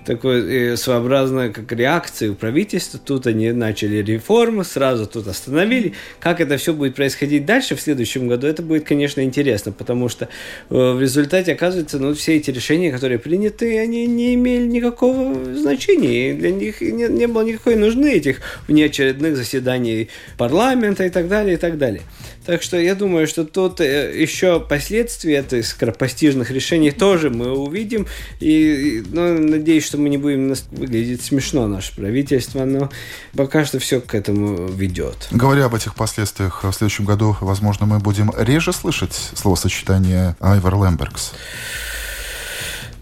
такой 0.07 0.73
э, 0.73 0.77
своеобразная 0.77 1.51
как 1.51 1.71
реакция 1.73 2.31
у 2.31 2.35
правительства. 2.35 2.99
Тут 3.05 3.27
они 3.27 3.53
начали 3.53 3.97
реформы, 3.97 4.65
сразу 4.65 5.07
тут 5.07 5.27
остановили. 5.27 5.95
Как 6.21 6.41
это 6.41 6.57
все 6.57 6.73
будет 6.73 6.95
происходить 6.95 7.45
дальше 7.45 7.75
в 7.75 7.81
следующем 7.81 8.29
году, 8.29 8.47
это 8.47 8.63
будет, 8.63 8.85
конечно, 8.85 9.21
интересно, 9.21 9.73
потому 9.73 10.09
что 10.09 10.29
э, 10.71 10.93
в 10.93 11.01
результате 11.01 11.53
оказывается, 11.53 11.99
ну, 11.99 12.15
все 12.15 12.37
эти 12.37 12.51
решения, 12.51 12.93
которые 12.93 13.19
приняты, 13.19 13.79
они 13.79 14.07
не 14.07 14.35
имели 14.35 14.67
никакого 14.67 15.55
значения. 15.55 16.33
Для 16.35 16.51
них 16.51 16.81
не, 16.81 17.09
не 17.09 17.27
было 17.27 17.43
никакой 17.43 17.77
нужны 17.77 18.13
этих 18.13 18.41
внеочередных 18.69 19.37
заседаний 19.37 20.09
парламента 20.39 21.05
и 21.05 21.11
так 21.11 21.29
далее, 21.29 21.55
и 21.55 21.59
так 21.59 21.79
далее. 21.79 22.03
Так 22.47 22.63
что 22.63 22.79
я 22.79 22.95
думаю, 22.95 23.27
что 23.27 23.45
тут 23.45 23.81
э, 23.81 24.13
еще 24.17 24.61
последствия 24.61 25.39
этих 25.39 25.67
скоропостижных 25.67 26.53
решений 26.53 26.93
тоже 26.93 27.29
мы 27.29 27.51
увидим. 27.51 28.07
И 28.39 29.03
ну, 29.13 29.37
надеюсь, 29.39 29.85
что 29.85 29.96
мы 29.97 30.09
не 30.09 30.19
будем 30.19 30.55
выглядеть 30.73 31.23
смешно, 31.23 31.67
наше 31.67 31.95
правительство, 31.95 32.65
но 32.65 32.91
пока 33.35 33.65
что 33.65 33.79
все 33.79 34.01
к 34.01 34.15
этому 34.15 34.69
ведет. 34.69 35.29
Говоря 35.31 35.67
об 35.67 35.75
этих 35.75 35.95
последствиях, 35.95 36.65
в 36.65 36.73
следующем 36.73 37.05
году, 37.05 37.37
возможно, 37.41 37.87
мы 37.87 37.99
будем 37.99 38.33
реже 38.37 38.73
слышать 38.73 39.15
словосочетание 39.35 40.37
Айвар 40.41 40.75
Лембергс. 40.75 41.33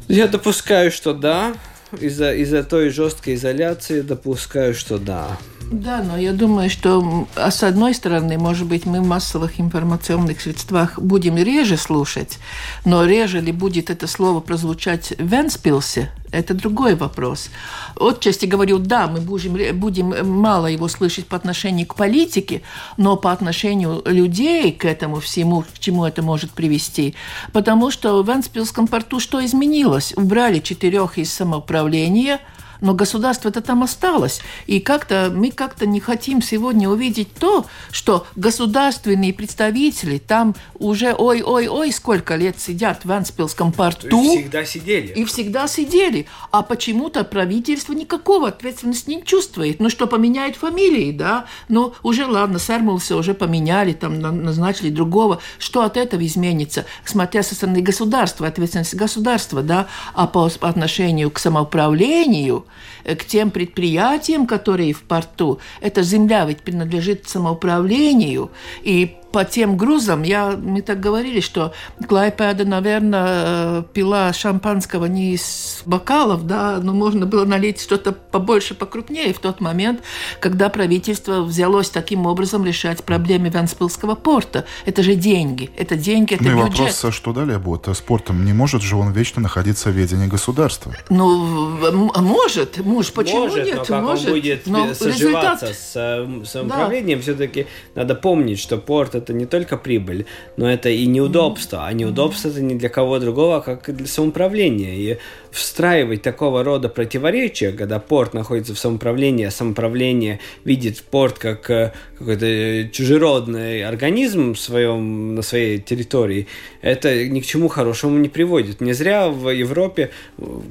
Я 0.09 0.29
допускаю, 0.29 0.91
что 0.91 1.15
да. 1.15 1.55
Из-за 2.01 2.35
из 2.35 2.67
той 2.67 2.91
жесткой 2.91 3.35
изоляции 3.35 4.01
допускаю, 4.01 4.75
что 4.75 4.99
да. 4.99 5.39
Да, 5.71 6.03
но 6.03 6.19
я 6.19 6.33
думаю, 6.33 6.69
что 6.69 7.27
а 7.37 7.51
с 7.51 7.63
одной 7.63 7.95
стороны, 7.95 8.37
может 8.37 8.67
быть, 8.67 8.85
мы 8.85 9.01
в 9.01 9.07
массовых 9.07 9.61
информационных 9.61 10.41
средствах 10.41 10.99
будем 10.99 11.37
реже 11.37 11.77
слушать, 11.77 12.39
но 12.85 13.05
реже 13.05 13.41
ли 13.41 13.53
будет 13.53 13.91
это 13.91 14.07
слово 14.07 14.41
прозвучать 14.41 15.15
в 15.19 15.27
Венспилсе, 15.27 16.11
это 16.35 16.55
другой 16.55 16.94
вопрос. 16.94 17.51
Отчасти 17.99 18.47
говорю, 18.47 18.79
да, 18.79 19.07
мы 19.07 19.20
будем, 19.20 19.79
будем 19.79 20.40
мало 20.40 20.66
его 20.66 20.88
слышать 20.88 21.27
по 21.27 21.37
отношению 21.37 21.87
к 21.87 21.94
политике, 21.94 22.62
но 22.97 23.16
по 23.16 23.33
отношению 23.33 24.03
людей 24.05 24.73
к 24.73 24.85
этому 24.85 25.20
всему, 25.20 25.62
к 25.62 25.79
чему 25.79 26.05
это 26.05 26.23
может 26.23 26.51
привести. 26.51 27.14
Потому 27.53 27.90
что 27.90 28.23
в 28.23 28.29
Венспилском 28.29 28.87
порту 28.88 29.20
что 29.20 29.44
изменилось? 29.44 30.12
Убрали 30.16 30.59
четырех 30.59 31.18
из 31.18 31.33
самоуправления– 31.33 32.40
но 32.81 32.95
государство 32.95 33.49
это 33.49 33.61
там 33.61 33.83
осталось. 33.83 34.41
И 34.67 34.81
как-то 34.81 35.33
мы 35.35 35.51
как-то 35.51 35.87
не 35.87 36.01
хотим 36.01 36.43
сегодня 36.43 36.89
увидеть 36.89 37.35
то, 37.35 37.67
что 37.91 38.27
государственные 38.37 39.33
представители 39.33 40.19
там 40.19 40.55
уже 40.79 41.15
ой-ой-ой 41.15 41.93
сколько 41.93 42.37
лет 42.37 42.61
сидят 42.61 43.05
в 43.05 43.13
Анспилском 43.13 43.73
порту. 43.73 44.23
И 44.23 44.39
всегда 44.39 44.65
сидели. 44.65 45.07
И 45.09 45.25
всегда 45.25 45.69
сидели. 45.69 46.27
А 46.51 46.63
почему-то 46.63 47.25
правительство 47.25 47.93
никакого 47.93 48.49
ответственности 48.49 49.11
не 49.11 49.25
чувствует. 49.25 49.81
Ну 49.81 49.91
что, 49.91 50.07
поменяет 50.07 50.57
фамилии, 50.57 51.13
да? 51.13 51.47
Ну 51.69 51.95
уже 52.03 52.27
ладно, 52.27 52.59
Сэрмулса 52.59 53.17
уже 53.17 53.35
поменяли, 53.35 53.93
там 53.93 54.21
назначили 54.21 54.91
другого. 54.91 55.41
Что 55.59 55.83
от 55.83 55.97
этого 55.97 56.25
изменится? 56.27 56.87
Смотря 57.05 57.43
со 57.43 57.55
стороны 57.55 57.81
государства, 57.81 58.47
ответственность 58.47 58.95
государства, 58.95 59.63
да? 59.63 59.87
А 60.15 60.27
по 60.27 60.51
отношению 60.61 61.31
к 61.31 61.39
самоуправлению, 61.39 62.67
к 63.05 63.25
тем 63.25 63.51
предприятиям, 63.51 64.47
которые 64.47 64.93
в 64.93 65.03
порту. 65.03 65.61
Эта 65.81 66.03
земля 66.03 66.45
ведь 66.45 66.61
принадлежит 66.61 67.29
самоуправлению, 67.29 68.51
и 68.83 69.17
по 69.35 69.44
тем 69.44 69.77
грузам, 69.77 70.23
я, 70.23 70.53
мы 70.57 70.81
так 70.81 71.01
говорили, 71.01 71.40
что 71.40 71.73
Клайпеда, 72.07 72.64
наверное, 72.64 73.83
пила 73.83 74.33
шампанского 74.33 75.07
не 75.07 75.35
из 75.35 75.83
бокалов, 75.85 76.47
да, 76.47 76.79
но 76.81 76.92
можно 76.92 77.27
было 77.27 77.44
налить 77.44 77.81
что-то 77.81 78.12
побольше, 78.12 78.77
покрупнее 78.77 79.35
в 79.35 79.40
тот 79.40 79.61
момент, 79.61 80.03
когда 80.38 80.68
правительство 80.68 81.42
взялось 81.42 81.90
таким 81.90 82.27
образом 82.27 82.64
решать 82.64 83.03
проблемы 83.03 83.49
Венспилского 83.49 84.14
порта. 84.14 84.66
Это 84.85 85.03
же 85.03 85.16
деньги, 85.16 85.68
это 85.77 85.97
деньги, 85.97 86.35
это 86.35 86.44
ну, 86.44 86.66
бюджет. 86.66 86.79
вопрос, 86.79 87.05
а 87.05 87.11
что 87.11 87.33
далее 87.33 87.59
будет? 87.59 87.88
Спортом 87.97 88.44
не 88.44 88.53
может 88.53 88.83
же 88.83 88.94
он 88.94 89.11
вечно 89.11 89.42
находиться 89.42 89.90
в 89.90 89.94
ведении 89.94 90.29
государства? 90.29 90.94
Ну, 91.11 91.77
может, 92.23 92.79
муж, 92.79 93.12
почему 93.12 93.49
может, 93.49 93.66
нет? 93.66 93.79
Но 93.79 93.85
как 93.85 94.03
может, 94.05 94.27
он 94.27 94.33
будет 94.35 94.66
но 94.68 94.94
соживаться 94.94 95.66
результат... 95.66 95.77
с 95.77 95.92
э, 95.97 96.44
самоуправлением, 96.47 97.18
да. 97.18 97.23
все-таки 97.23 97.66
надо 97.97 98.14
помнить, 98.14 98.61
что 98.61 98.79
порт 98.79 99.16
это 99.25 99.33
не 99.33 99.47
только 99.47 99.77
прибыль, 99.77 100.27
но 100.57 100.71
это 100.71 100.89
и 100.89 101.07
неудобство. 101.07 101.87
А 101.87 101.93
неудобство 101.93 102.49
это 102.49 102.61
не 102.61 102.75
для 102.75 102.89
кого 102.89 103.19
другого, 103.19 103.61
как 103.61 103.89
и 103.89 103.93
для 103.93 104.07
самоуправления. 104.07 104.95
И 104.95 105.19
встраивать 105.55 106.23
такого 106.23 106.64
рода 106.64 106.88
противоречия, 106.88 107.71
когда 107.71 108.01
порт 108.01 108.35
находится 108.35 108.75
в 108.75 108.79
самоуправлении, 108.79 109.47
а 109.47 109.51
самоуправление 109.53 110.40
видит 110.64 111.03
порт 111.03 111.38
как 111.38 111.71
э, 111.71 111.93
какой-то 112.19 112.88
чужеродный 112.93 113.85
организм 113.85 114.55
в 114.55 114.59
своем, 114.59 115.37
на 115.37 115.43
своей 115.43 115.79
территории, 115.79 116.49
это 116.83 117.27
ни 117.27 117.40
к 117.40 117.47
чему 117.47 117.69
хорошему 117.69 118.19
не 118.19 118.29
приводит. 118.29 118.81
Не 118.81 118.95
зря 118.95 119.29
в 119.29 119.49
Европе, 119.51 120.11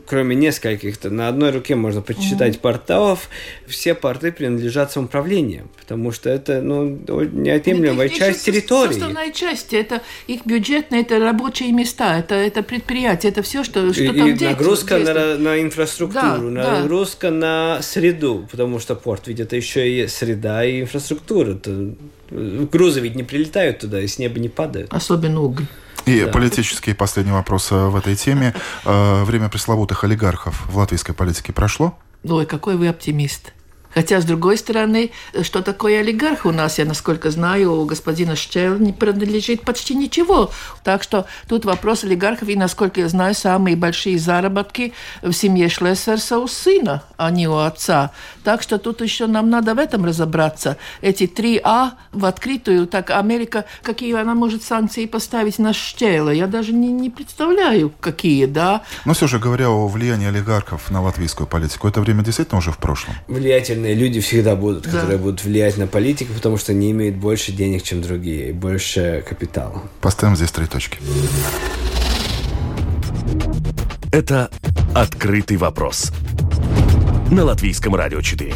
кроме 0.05 0.35
нескольких, 0.35 1.01
на 1.03 1.29
одной 1.29 1.51
руке 1.51 1.75
можно 1.75 2.01
почитать 2.01 2.55
mm-hmm. 2.55 2.59
портов, 2.59 3.29
все 3.67 3.93
порты 3.95 4.33
принадлежат 4.33 4.91
самоуправлению, 4.91 5.69
потому 5.79 6.11
что 6.11 6.29
это 6.29 6.61
ну, 6.61 6.99
неотъемлемая 7.31 8.09
часть 8.09 8.45
территории. 8.45 8.93
Составная 8.93 9.31
часть, 9.31 9.73
это 9.73 10.01
их 10.27 10.45
бюджетные, 10.45 11.01
это 11.01 11.19
рабочие 11.19 11.71
места, 11.71 12.19
это, 12.19 12.35
это 12.35 12.63
предприятия, 12.63 13.29
это 13.29 13.43
все, 13.43 13.63
что, 13.63 13.93
что 13.93 14.03
и, 14.03 14.07
там 14.07 14.27
и 14.27 14.33
деятельность 14.33 14.72
нагрузка 14.73 14.95
200. 14.95 15.13
на, 15.13 15.37
на 15.37 15.61
инфраструктуру, 15.61 16.51
Да, 16.51 16.79
нагрузка 16.79 17.31
на 17.31 17.81
среду, 17.81 18.47
потому 18.51 18.79
что 18.79 18.95
порт 18.95 19.27
ведь 19.27 19.39
это 19.39 19.55
еще 19.55 19.89
и 19.89 20.07
среда 20.07 20.65
и 20.65 20.81
инфраструктура. 20.81 21.51
Это, 21.51 21.93
э, 22.31 22.65
грузы 22.71 22.99
ведь 22.99 23.15
не 23.15 23.23
прилетают 23.23 23.79
туда 23.79 24.01
и 24.01 24.07
с 24.07 24.19
неба 24.19 24.39
не 24.39 24.49
падают. 24.49 24.93
Особенно 24.93 25.41
уголь. 25.41 25.65
И 26.05 26.27
политический 26.33 26.93
последний 26.93 27.31
вопрос 27.31 27.71
э, 27.71 27.75
в 27.75 27.95
этой 27.95 28.15
теме. 28.15 28.53
Э, 28.85 29.23
Время 29.23 29.49
пресловутых 29.49 30.03
олигархов 30.03 30.65
в 30.67 30.77
латвийской 30.77 31.13
политике 31.13 31.53
прошло? 31.53 31.97
Ой, 32.23 32.45
какой 32.45 32.75
вы 32.75 32.87
оптимист. 32.87 33.53
Хотя, 33.93 34.21
с 34.21 34.25
другой 34.25 34.57
стороны, 34.57 35.11
что 35.41 35.61
такое 35.61 35.99
олигарх 35.99 36.45
у 36.45 36.51
нас, 36.51 36.79
я, 36.79 36.85
насколько 36.85 37.31
знаю, 37.31 37.73
у 37.73 37.85
господина 37.85 38.35
Щел 38.35 38.77
не 38.77 38.93
принадлежит 38.93 39.61
почти 39.61 39.95
ничего. 39.95 40.51
Так 40.83 41.03
что 41.03 41.25
тут 41.47 41.65
вопрос 41.65 42.03
олигархов, 42.03 42.49
и, 42.49 42.55
насколько 42.55 43.01
я 43.01 43.07
знаю, 43.07 43.35
самые 43.35 43.75
большие 43.75 44.17
заработки 44.17 44.93
в 45.21 45.33
семье 45.33 45.69
Шлессерса 45.69 46.39
у 46.39 46.47
сына, 46.47 47.03
а 47.17 47.31
не 47.31 47.47
у 47.47 47.57
отца. 47.57 48.11
Так 48.43 48.61
что 48.61 48.77
тут 48.77 49.01
еще 49.01 49.27
нам 49.27 49.49
надо 49.49 49.75
в 49.75 49.79
этом 49.79 50.05
разобраться. 50.05 50.77
Эти 51.01 51.23
3А 51.23 51.91
в 52.11 52.25
открытую, 52.25 52.87
так 52.87 53.09
Америка, 53.11 53.65
какие 53.81 54.13
она 54.15 54.35
может 54.35 54.63
санкции 54.63 55.05
поставить 55.05 55.59
на 55.59 55.73
Щела, 55.73 56.29
я 56.29 56.47
даже 56.47 56.73
не, 56.73 56.91
не 56.91 57.09
представляю, 57.09 57.91
какие, 57.99 58.45
да. 58.45 58.81
Но 59.05 59.13
все 59.13 59.27
же, 59.27 59.39
говоря 59.39 59.69
о 59.69 59.87
влиянии 59.87 60.27
олигархов 60.27 60.89
на 60.89 61.01
латвийскую 61.01 61.47
политику, 61.47 61.87
это 61.87 62.01
время 62.01 62.23
действительно 62.23 62.59
уже 62.59 62.71
в 62.71 62.77
прошлом. 62.77 63.15
Влиятельные 63.83 63.95
люди 63.95 64.21
всегда 64.21 64.55
будут, 64.55 64.83
Да. 64.83 64.91
которые 64.91 65.17
будут 65.17 65.43
влиять 65.43 65.77
на 65.77 65.87
политику, 65.87 66.31
потому 66.33 66.57
что 66.57 66.71
они 66.71 66.91
имеют 66.91 67.17
больше 67.17 67.51
денег, 67.51 67.83
чем 67.83 68.01
другие, 68.01 68.49
и 68.49 68.53
больше 68.53 69.25
капитала. 69.27 69.83
Поставим 69.99 70.37
здесь 70.37 70.51
три 70.51 70.67
точки. 70.67 70.99
Это 74.11 74.49
«Открытый 74.95 75.57
вопрос» 75.57 76.13
на 77.29 77.43
Латвийском 77.43 77.93
радио 77.95 78.21
4. 78.21 78.53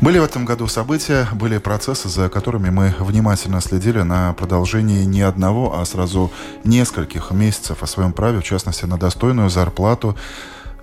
Были 0.00 0.18
в 0.18 0.24
этом 0.24 0.44
году 0.44 0.68
события, 0.68 1.26
были 1.32 1.58
процессы, 1.58 2.08
за 2.08 2.28
которыми 2.28 2.70
мы 2.70 2.94
внимательно 3.00 3.60
следили 3.60 4.02
на 4.02 4.34
продолжении 4.34 5.04
не 5.04 5.22
одного, 5.22 5.80
а 5.80 5.84
сразу 5.84 6.30
нескольких 6.62 7.32
месяцев 7.32 7.82
о 7.82 7.86
своем 7.86 8.12
праве, 8.12 8.38
в 8.40 8.44
частности, 8.44 8.84
на 8.84 8.98
достойную 8.98 9.50
зарплату 9.50 10.16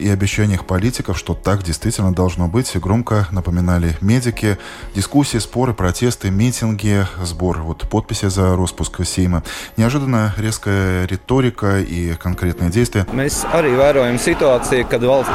и 0.02 0.10
обещаниях 0.10 0.66
политиков, 0.66 1.18
что 1.18 1.34
так 1.34 1.64
действительно 1.64 2.14
должно 2.14 2.48
быть, 2.48 2.76
громко 2.76 3.28
напоминали 3.32 3.96
медики. 4.02 4.58
Дискуссии, 4.96 5.38
споры, 5.38 5.74
протесты, 5.74 6.32
митинги, 6.32 7.06
сбор 7.24 7.62
вот, 7.62 7.88
подписи 7.90 8.28
за 8.30 8.56
распуск 8.56 9.06
Сейма. 9.06 9.44
Неожиданно 9.78 10.34
резкая 10.38 11.06
риторика 11.06 11.80
и 11.80 12.16
конкретные 12.16 12.72
действия. 12.72 13.06
Mēs 13.14 13.46
arī 13.54 13.76
vērojam 13.78 14.18
situāciju, 14.18 14.88
kad 14.90 15.04
valsts 15.06 15.32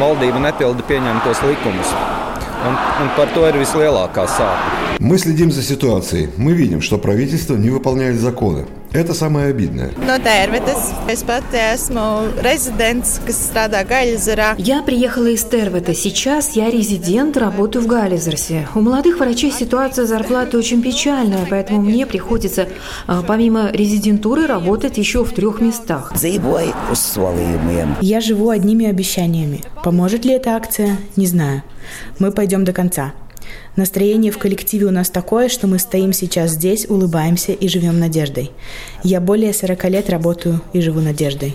valdība 0.00 0.40
nepilda 0.42 0.82
pieņemtos 0.88 1.42
likumus. 1.46 1.94
Un, 2.60 2.76
un 2.76 3.08
par 3.16 3.30
to 3.32 3.46
ir 3.48 3.56
vislielākā 3.56 4.26
sāpe. 4.28 4.98
Мы 5.00 5.16
следим 5.18 5.50
за 5.50 5.62
ситуацией. 5.62 6.28
Мы 6.36 6.52
видим, 6.52 6.82
что 6.82 6.98
правительство 6.98 7.56
не 7.56 7.70
выполняет 7.70 8.20
законы. 8.20 8.66
Это 8.92 9.14
самое 9.14 9.50
обидное. 9.50 9.90
No. 10.00 10.18
Es 11.08 11.22
pati 11.22 11.56
esmu 11.56 12.00
rezidents, 12.42 13.20
kas 13.26 13.38
strādā 13.38 13.84
Gaļzerā. 13.86 14.54
Я 14.58 14.82
приехала 14.82 15.28
из 15.28 15.44
Тервета. 15.44 15.94
Сейчас 15.94 16.56
я 16.56 16.70
резидент, 16.70 17.36
работаю 17.36 17.84
в 17.84 17.86
Галлизерсе. 17.86 18.66
У 18.74 18.80
молодых 18.80 19.20
врачей 19.20 19.52
ситуация 19.52 20.06
зарплаты 20.06 20.58
очень 20.58 20.82
печальная, 20.82 21.46
поэтому 21.48 21.82
мне 21.82 22.06
приходится 22.06 22.68
а, 23.06 23.22
помимо 23.22 23.70
резидентуры 23.70 24.46
работать 24.46 24.98
еще 24.98 25.24
в 25.24 25.32
трех 25.32 25.60
местах. 25.60 26.12
Я 28.00 28.20
живу 28.20 28.50
одними 28.50 28.86
обещаниями. 28.86 29.62
Поможет 29.84 30.24
ли 30.24 30.34
эта 30.34 30.56
акция? 30.56 30.96
Не 31.16 31.26
знаю. 31.26 31.62
Мы 32.18 32.32
пойдем 32.32 32.64
до 32.64 32.72
конца. 32.72 33.12
Настроение 33.76 34.32
в 34.32 34.38
коллективе 34.38 34.86
у 34.86 34.90
нас 34.90 35.10
такое, 35.10 35.48
что 35.48 35.66
мы 35.66 35.78
стоим 35.78 36.12
сейчас 36.12 36.52
здесь, 36.52 36.86
улыбаемся 36.88 37.52
и 37.52 37.68
живем 37.68 37.98
надеждой. 37.98 38.50
Я 39.02 39.20
более 39.20 39.54
40 39.54 39.84
лет 39.84 40.10
работаю 40.10 40.60
и 40.72 40.80
живу 40.80 41.00
надеждой. 41.00 41.54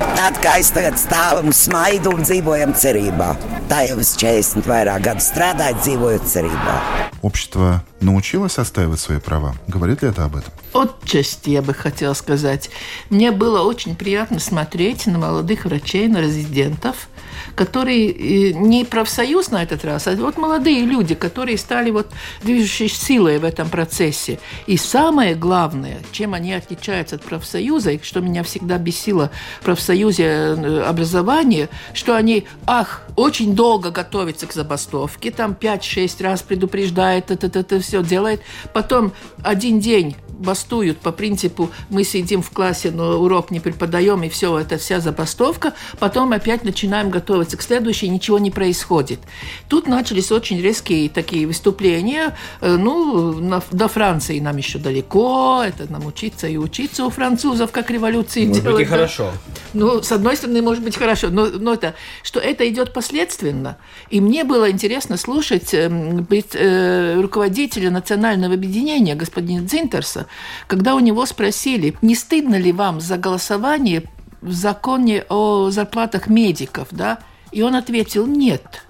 Es 0.55 0.71
tagad 0.71 0.95
stāvu 0.95 1.43
un 1.43 1.51
smaidu 1.51 2.13
un 2.15 2.23
dzīvojam 2.23 2.71
cerībā. 2.79 3.35
Tā 3.67 3.83
jau 3.89 3.99
es 3.99 4.13
40 4.15 4.63
vairāk 4.63 5.03
gadu 5.03 5.21
strādāju, 5.21 5.81
dzīvojot 5.83 6.23
cerībā. 6.31 6.75
Общество 7.21 7.83
научилось 8.01 8.57
отстаивать 8.57 8.99
свои 8.99 9.19
права. 9.19 9.55
Говорит 9.67 10.01
ли 10.01 10.09
это 10.09 10.23
об 10.23 10.35
этом? 10.37 10.53
Отчасти, 10.73 11.49
я 11.49 11.61
бы 11.61 11.73
хотела 11.73 12.13
сказать. 12.13 12.69
Мне 13.09 13.31
было 13.31 13.63
очень 13.63 13.95
приятно 13.95 14.39
смотреть 14.39 15.07
на 15.07 15.17
молодых 15.17 15.65
врачей, 15.65 16.07
на 16.07 16.21
резидентов, 16.21 17.09
которые 17.55 18.11
э, 18.11 18.53
не 18.53 18.85
профсоюз 18.85 19.51
на 19.51 19.63
этот 19.63 19.85
раз, 19.85 20.07
а 20.07 20.15
вот 20.15 20.37
молодые 20.37 20.81
люди, 20.81 21.15
которые 21.15 21.57
стали 21.57 21.91
вот 21.91 22.11
движущей 22.43 22.87
силой 22.87 23.39
в 23.39 23.43
этом 23.43 23.69
процессе. 23.69 24.39
И 24.67 24.77
самое 24.77 25.35
главное, 25.35 25.99
чем 26.11 26.33
они 26.33 26.53
отличаются 26.53 27.15
от 27.15 27.23
профсоюза, 27.23 27.91
и 27.91 28.03
что 28.03 28.21
меня 28.21 28.43
всегда 28.43 28.77
бесило 28.77 29.31
в 29.61 29.65
профсоюзе 29.65 30.23
э, 30.23 30.81
образования, 30.81 31.69
что 31.93 32.15
они, 32.15 32.45
ах, 32.65 33.03
очень 33.15 33.55
долго 33.55 33.91
готовятся 33.91 34.47
к 34.47 34.53
забастовке, 34.53 35.31
там 35.31 35.55
5-6 35.59 36.23
раз 36.23 36.41
предупреждает, 36.41 37.31
это, 37.31 37.47
это, 37.47 37.59
это 37.59 37.79
все 37.79 38.03
делает, 38.03 38.41
потом 38.73 39.13
один 39.43 39.79
день 39.79 40.15
бастуют 40.37 40.97
по 40.99 41.11
принципу 41.11 41.69
мы 41.89 42.03
сидим 42.03 42.41
в 42.41 42.51
классе, 42.51 42.91
но 42.91 43.19
урок 43.19 43.51
не 43.51 43.59
преподаем, 43.59 44.23
и 44.23 44.29
все, 44.29 44.57
это 44.57 44.77
вся 44.77 44.99
забастовка. 44.99 45.73
Потом 45.99 46.31
опять 46.33 46.63
начинаем 46.63 47.09
готовиться 47.09 47.24
к 47.57 47.61
следующей, 47.61 48.09
ничего 48.09 48.39
не 48.39 48.51
происходит. 48.51 49.19
Тут 49.67 49.87
начались 49.87 50.31
очень 50.31 50.61
резкие 50.61 51.09
такие 51.09 51.47
выступления. 51.47 52.35
Э, 52.61 52.75
Ну, 52.77 53.33
на- 53.39 53.61
до 53.71 53.87
Франции 53.87 54.39
нам 54.39 54.57
еще 54.57 54.77
далеко, 54.79 55.63
это 55.65 55.91
нам 55.91 56.05
учиться 56.05 56.47
и 56.47 56.57
учиться 56.57 57.05
у 57.05 57.09
французов, 57.09 57.71
как 57.71 57.89
революции 57.89 58.45
Может 58.45 58.63
быть, 58.63 58.63
делать. 58.63 58.81
и 58.81 58.85
да. 58.85 58.91
хорошо. 58.91 59.31
Ну, 59.73 60.01
с 60.03 60.11
одной 60.11 60.35
стороны, 60.37 60.61
может 60.61 60.83
быть, 60.83 60.95
хорошо, 60.97 61.29
но, 61.29 61.47
но 61.47 61.73
это, 61.73 61.93
что 62.23 62.39
это 62.39 62.67
идет 62.69 62.93
последственно. 62.93 63.77
И 64.09 64.21
мне 64.21 64.43
было 64.43 64.69
интересно 64.69 65.17
слушать 65.17 65.73
эм, 65.73 66.27
э, 66.53 67.21
руководителя 67.21 67.89
национального 67.91 68.53
объединения, 68.53 69.15
господина 69.15 69.61
Дзинтерса, 69.65 70.27
когда 70.67 70.95
у 70.95 70.99
него 70.99 71.25
спросили, 71.25 71.95
не 72.01 72.15
стыдно 72.15 72.55
ли 72.55 72.71
вам 72.71 72.99
за 73.01 73.17
голосование 73.17 74.03
в 74.45 74.53
законе 74.53 75.25
о 75.27 75.71
зарплатах 75.71 76.27
медиков, 76.27 76.89
да? 76.91 77.19
И 77.51 77.61
он 77.63 77.75
ответил, 77.75 78.27
нет, 78.27 78.83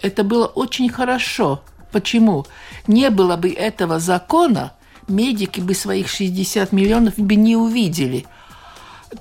это 0.00 0.24
было 0.24 0.46
очень 0.46 0.88
хорошо. 0.88 1.62
Почему? 1.92 2.46
Не 2.86 3.10
было 3.10 3.36
бы 3.36 3.50
этого 3.50 4.00
закона, 4.00 4.72
медики 5.06 5.60
бы 5.60 5.74
своих 5.74 6.08
60 6.08 6.72
миллионов 6.72 7.18
бы 7.18 7.34
не 7.34 7.56
увидели. 7.56 8.26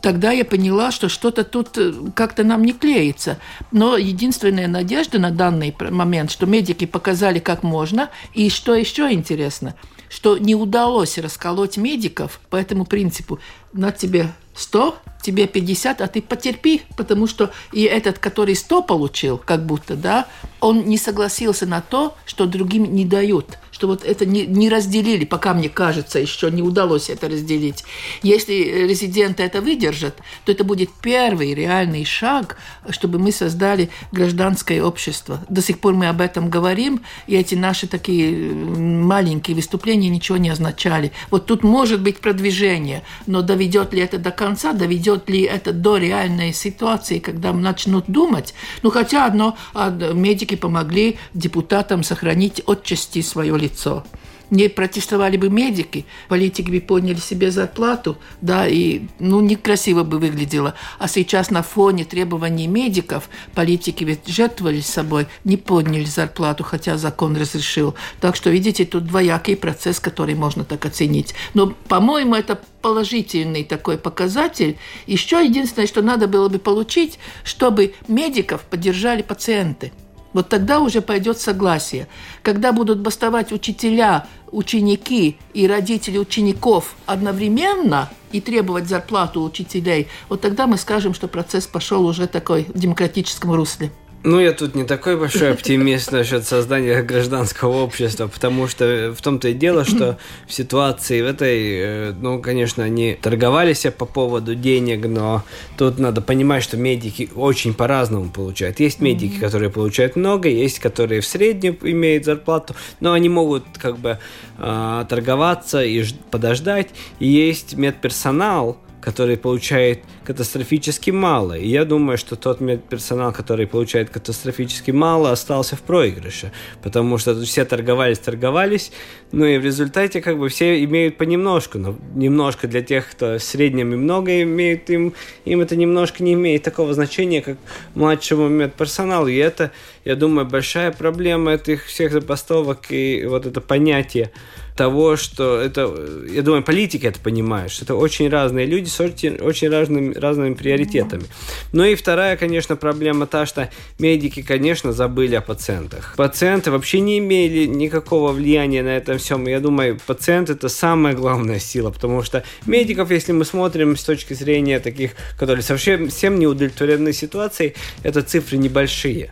Тогда 0.02 0.32
я 0.32 0.46
поняла, 0.46 0.92
что 0.92 1.10
что-то 1.10 1.44
тут 1.44 1.78
э, 1.78 1.94
как-то 2.16 2.44
нам 2.44 2.64
не 2.64 2.74
клеится. 2.74 3.38
Но 3.72 3.98
единственная 3.98 4.68
надежда 4.68 5.20
на 5.20 5.30
данный 5.30 5.76
момент, 5.92 6.32
что 6.32 6.48
медики 6.48 6.86
показали 6.86 7.40
как 7.40 7.64
можно. 7.64 8.10
И 8.34 8.50
что 8.50 8.74
еще 8.74 9.14
интересно, 9.14 9.76
что 10.10 10.38
не 10.38 10.56
удалось 10.56 11.18
расколоть 11.18 11.78
медиков 11.78 12.40
по 12.50 12.56
этому 12.56 12.86
принципу. 12.86 13.40
На 13.74 13.92
тебе 13.92 14.32
100, 14.56 14.96
тебе 15.22 15.48
50, 15.48 16.02
а 16.02 16.08
ты 16.08 16.22
потерпи, 16.22 16.84
потому 16.98 17.28
что 17.28 17.52
и 17.72 17.84
этот, 17.84 18.20
который 18.20 18.56
100 18.56 18.84
получил, 18.84 19.38
как 19.38 19.66
будто, 19.66 19.96
да, 19.96 20.28
он 20.60 20.86
не 20.86 20.98
согласился 20.98 21.66
на 21.66 21.82
то, 21.82 22.16
что 22.26 22.46
другим 22.46 22.96
не 22.96 23.06
дают, 23.06 23.58
что 23.76 23.88
вот 23.88 24.06
это 24.06 24.26
не, 24.26 24.46
не 24.46 24.70
разделили, 24.70 25.26
пока 25.26 25.54
мне 25.54 25.68
кажется, 25.68 26.18
еще 26.18 26.50
не 26.50 26.62
удалось 26.62 27.10
это 27.10 27.28
разделить. 27.28 27.84
Если 28.24 28.54
резиденты 28.88 29.44
это 29.44 29.60
выдержат, 29.60 30.16
то 30.46 30.54
это 30.54 30.64
будет 30.64 30.90
первый 31.02 31.54
реальный 31.54 32.06
шаг, 32.06 32.56
чтобы 32.90 33.20
мы 33.20 33.34
создали 33.34 33.90
гражданское 34.14 34.82
общество. 34.82 35.44
До 35.50 35.62
сих 35.62 35.80
пор 35.80 35.94
мы 35.94 36.08
об 36.08 36.22
этом 36.22 36.50
говорим, 36.50 37.02
и 37.28 37.36
эти 37.36 37.56
наши 37.56 37.86
такие 37.86 38.54
маленькие 38.54 39.58
выступления 39.58 40.08
ничего 40.08 40.38
не 40.38 40.52
означали. 40.52 41.12
Вот 41.30 41.46
тут 41.46 41.64
может 41.64 42.02
быть 42.02 42.20
продвижение, 42.20 43.04
но 43.28 43.42
доведет 43.42 43.94
ли 43.94 44.00
это 44.00 44.18
до 44.18 44.32
конца, 44.32 44.72
доведет 44.72 45.30
ли 45.30 45.42
это 45.42 45.74
до 45.74 45.98
реальной 45.98 46.54
ситуации, 46.54 47.20
когда 47.20 47.52
начнут 47.52 48.06
думать. 48.08 48.54
Ну, 48.84 48.90
хотя 48.90 49.26
одно, 49.26 49.58
а, 49.74 49.90
медики 49.90 50.56
помогли 50.56 51.18
депутатам 51.34 52.04
сохранить 52.04 52.62
отчасти 52.66 53.22
свое 53.22 53.65
лицо. 53.66 54.04
не 54.50 54.70
протестовали 54.70 55.38
бы 55.38 55.50
медики, 55.50 56.06
политики 56.28 56.70
бы 56.70 56.80
подняли 56.82 57.18
себе 57.18 57.52
зарплату, 57.52 58.18
да, 58.42 58.68
и, 58.68 59.02
ну, 59.20 59.42
некрасиво 59.42 60.04
бы 60.04 60.20
выглядело. 60.20 60.76
А 61.00 61.08
сейчас 61.08 61.50
на 61.52 61.64
фоне 61.64 62.06
требований 62.06 62.68
медиков 62.68 63.30
политики 63.54 64.04
ведь 64.04 64.28
жертвовали 64.28 64.82
собой, 64.82 65.28
не 65.44 65.58
подняли 65.58 66.06
зарплату, 66.06 66.64
хотя 66.64 66.98
закон 66.98 67.36
разрешил. 67.36 67.96
Так 68.20 68.36
что, 68.36 68.50
видите, 68.50 68.86
тут 68.86 69.06
двоякий 69.06 69.56
процесс, 69.56 70.00
который 70.00 70.36
можно 70.36 70.64
так 70.64 70.86
оценить. 70.86 71.34
Но, 71.54 71.74
по-моему, 71.88 72.36
это 72.36 72.60
положительный 72.82 73.64
такой 73.64 73.98
показатель. 73.98 74.78
Еще 75.08 75.44
единственное, 75.44 75.88
что 75.88 76.02
надо 76.02 76.28
было 76.28 76.50
бы 76.50 76.60
получить, 76.60 77.20
чтобы 77.44 77.96
медиков 78.08 78.62
поддержали 78.62 79.22
пациенты. 79.22 79.92
Вот 80.36 80.50
тогда 80.50 80.82
уже 80.82 81.00
пойдет 81.00 81.40
согласие. 81.40 82.10
Когда 82.44 82.74
будут 82.74 83.00
бастовать 83.00 83.54
учителя, 83.54 84.28
ученики 84.52 85.38
и 85.54 85.66
родители 85.66 86.18
учеников 86.18 86.96
одновременно 87.06 88.10
и 88.34 88.42
требовать 88.42 88.90
зарплату 88.90 89.42
учителей, 89.42 90.10
вот 90.28 90.42
тогда 90.42 90.68
мы 90.68 90.78
скажем, 90.78 91.14
что 91.14 91.30
процесс 91.30 91.68
пошел 91.68 92.06
уже 92.06 92.28
такой 92.28 92.66
в 92.66 92.78
демократическом 92.78 93.54
русле. 93.54 93.94
Ну, 94.28 94.40
я 94.40 94.54
тут 94.54 94.74
не 94.74 94.86
такой 94.86 95.18
большой 95.18 95.52
оптимист 95.52 96.12
насчет 96.12 96.46
создания 96.46 97.04
гражданского 97.04 97.84
общества, 97.84 98.26
потому 98.26 98.68
что 98.68 99.14
в 99.16 99.22
том-то 99.22 99.50
и 99.50 99.54
дело, 99.54 99.86
что 99.86 100.18
в 100.48 100.54
ситуации 100.54 101.22
в 101.22 101.28
этой, 101.28 102.10
э, 102.10 102.14
ну, 102.20 102.42
конечно, 102.42 102.84
они 102.84 103.14
торговались 103.22 103.86
по 103.96 104.08
поводу 104.08 104.56
денег, 104.56 105.06
но 105.06 105.44
тут 105.78 106.00
надо 106.00 106.22
понимать, 106.22 106.64
что 106.64 106.76
медики 106.76 107.30
очень 107.36 107.76
по-разному 107.76 108.32
получают. 108.32 108.80
Есть 108.80 109.00
медики, 109.00 109.40
которые 109.40 109.70
получают 109.70 110.16
много, 110.16 110.50
есть, 110.50 110.80
которые 110.80 111.22
в 111.22 111.28
среднем 111.28 111.78
имеют 111.84 112.26
зарплату, 112.26 112.76
но 113.02 113.14
они 113.14 113.30
могут 113.30 113.64
как 113.78 114.00
бы 114.00 114.18
э, 114.58 115.06
торговаться 115.08 115.84
и 115.84 116.04
подождать. 116.32 116.88
И 117.20 117.28
есть 117.28 117.76
медперсонал, 117.76 118.80
который 119.06 119.38
получает 119.38 120.00
катастрофически 120.24 121.12
мало. 121.12 121.54
И 121.54 121.68
я 121.68 121.86
думаю, 121.86 122.18
что 122.18 122.36
тот 122.36 122.60
медперсонал, 122.60 123.32
который 123.32 123.68
получает 123.68 124.10
катастрофически 124.10 124.90
мало, 124.90 125.32
остался 125.32 125.76
в 125.76 125.82
проигрыше, 125.82 126.52
потому 126.82 127.20
что 127.20 127.40
все 127.44 127.66
торговались, 127.66 128.18
торговались, 128.18 128.92
ну 129.32 129.46
и 129.46 129.60
в 129.60 129.64
результате 129.64 130.22
как 130.22 130.40
бы 130.40 130.50
все 130.50 130.84
имеют 130.84 131.18
понемножку, 131.18 131.78
но 131.78 131.96
немножко 132.16 132.68
для 132.68 132.82
тех, 132.82 133.12
кто 133.12 133.38
в 133.38 133.44
среднем 133.44 133.94
и 133.94 133.96
много 133.96 134.42
имеют, 134.42 134.90
им, 134.90 135.14
им 135.46 135.62
это 135.62 135.76
немножко 135.76 136.24
не 136.24 136.34
имеет 136.34 136.64
такого 136.64 136.96
значения, 136.96 137.44
как 137.44 137.58
младшему 137.94 138.50
медперсоналу. 138.50 139.28
И 139.28 139.36
это, 139.36 139.72
я 140.04 140.16
думаю, 140.16 140.48
большая 140.48 140.92
проблема 140.92 141.54
этих 141.54 141.86
всех 141.86 142.12
забастовок 142.12 142.88
и 142.90 143.24
вот 143.28 143.46
это 143.46 143.62
понятие 143.62 144.32
того, 144.76 145.16
что 145.16 145.60
это, 145.60 145.94
я 146.30 146.42
думаю, 146.42 146.64
политики 146.64 147.06
это 147.06 147.20
понимают, 147.20 147.72
что 147.72 147.86
это 147.86 147.96
очень 147.96 148.30
разные 148.30 148.66
люди 148.66 148.90
с 148.90 149.00
очень, 149.00 149.36
очень 149.38 149.70
разными, 149.70 150.14
разными 150.14 150.54
приоритетами. 150.54 151.24
Ну 151.72 151.86
и 151.86 151.96
вторая, 151.96 152.36
конечно, 152.36 152.76
проблема 152.76 153.26
та, 153.26 153.46
что 153.46 153.70
медики, 154.00 154.42
конечно, 154.42 154.92
забыли 154.92 155.36
о 155.36 155.42
пациентах. 155.42 156.14
Пациенты 156.18 156.72
вообще 156.72 157.00
не 157.00 157.20
имели 157.20 157.66
никакого 157.66 158.34
влияния 158.34 158.84
на 158.84 158.98
этом 158.98 159.18
всем. 159.18 159.48
Я 159.48 159.62
думаю, 159.62 159.98
пациент 160.06 160.50
это 160.50 160.68
самая 160.68 161.14
главная 161.14 161.60
сила, 161.60 161.92
потому 161.92 162.22
что 162.22 162.44
медиков, 162.66 163.12
если 163.12 163.32
мы 163.32 163.46
смотрим 163.46 163.96
с 163.96 164.04
точки 164.04 164.34
зрения 164.34 164.80
таких, 164.80 165.12
которые 165.40 165.64
совсем 165.64 166.10
всем 166.10 166.38
не 166.38 166.48
удовлетворены 166.48 167.14
ситуацией, 167.14 167.76
это 168.04 168.22
цифры 168.22 168.58
небольшие. 168.58 169.32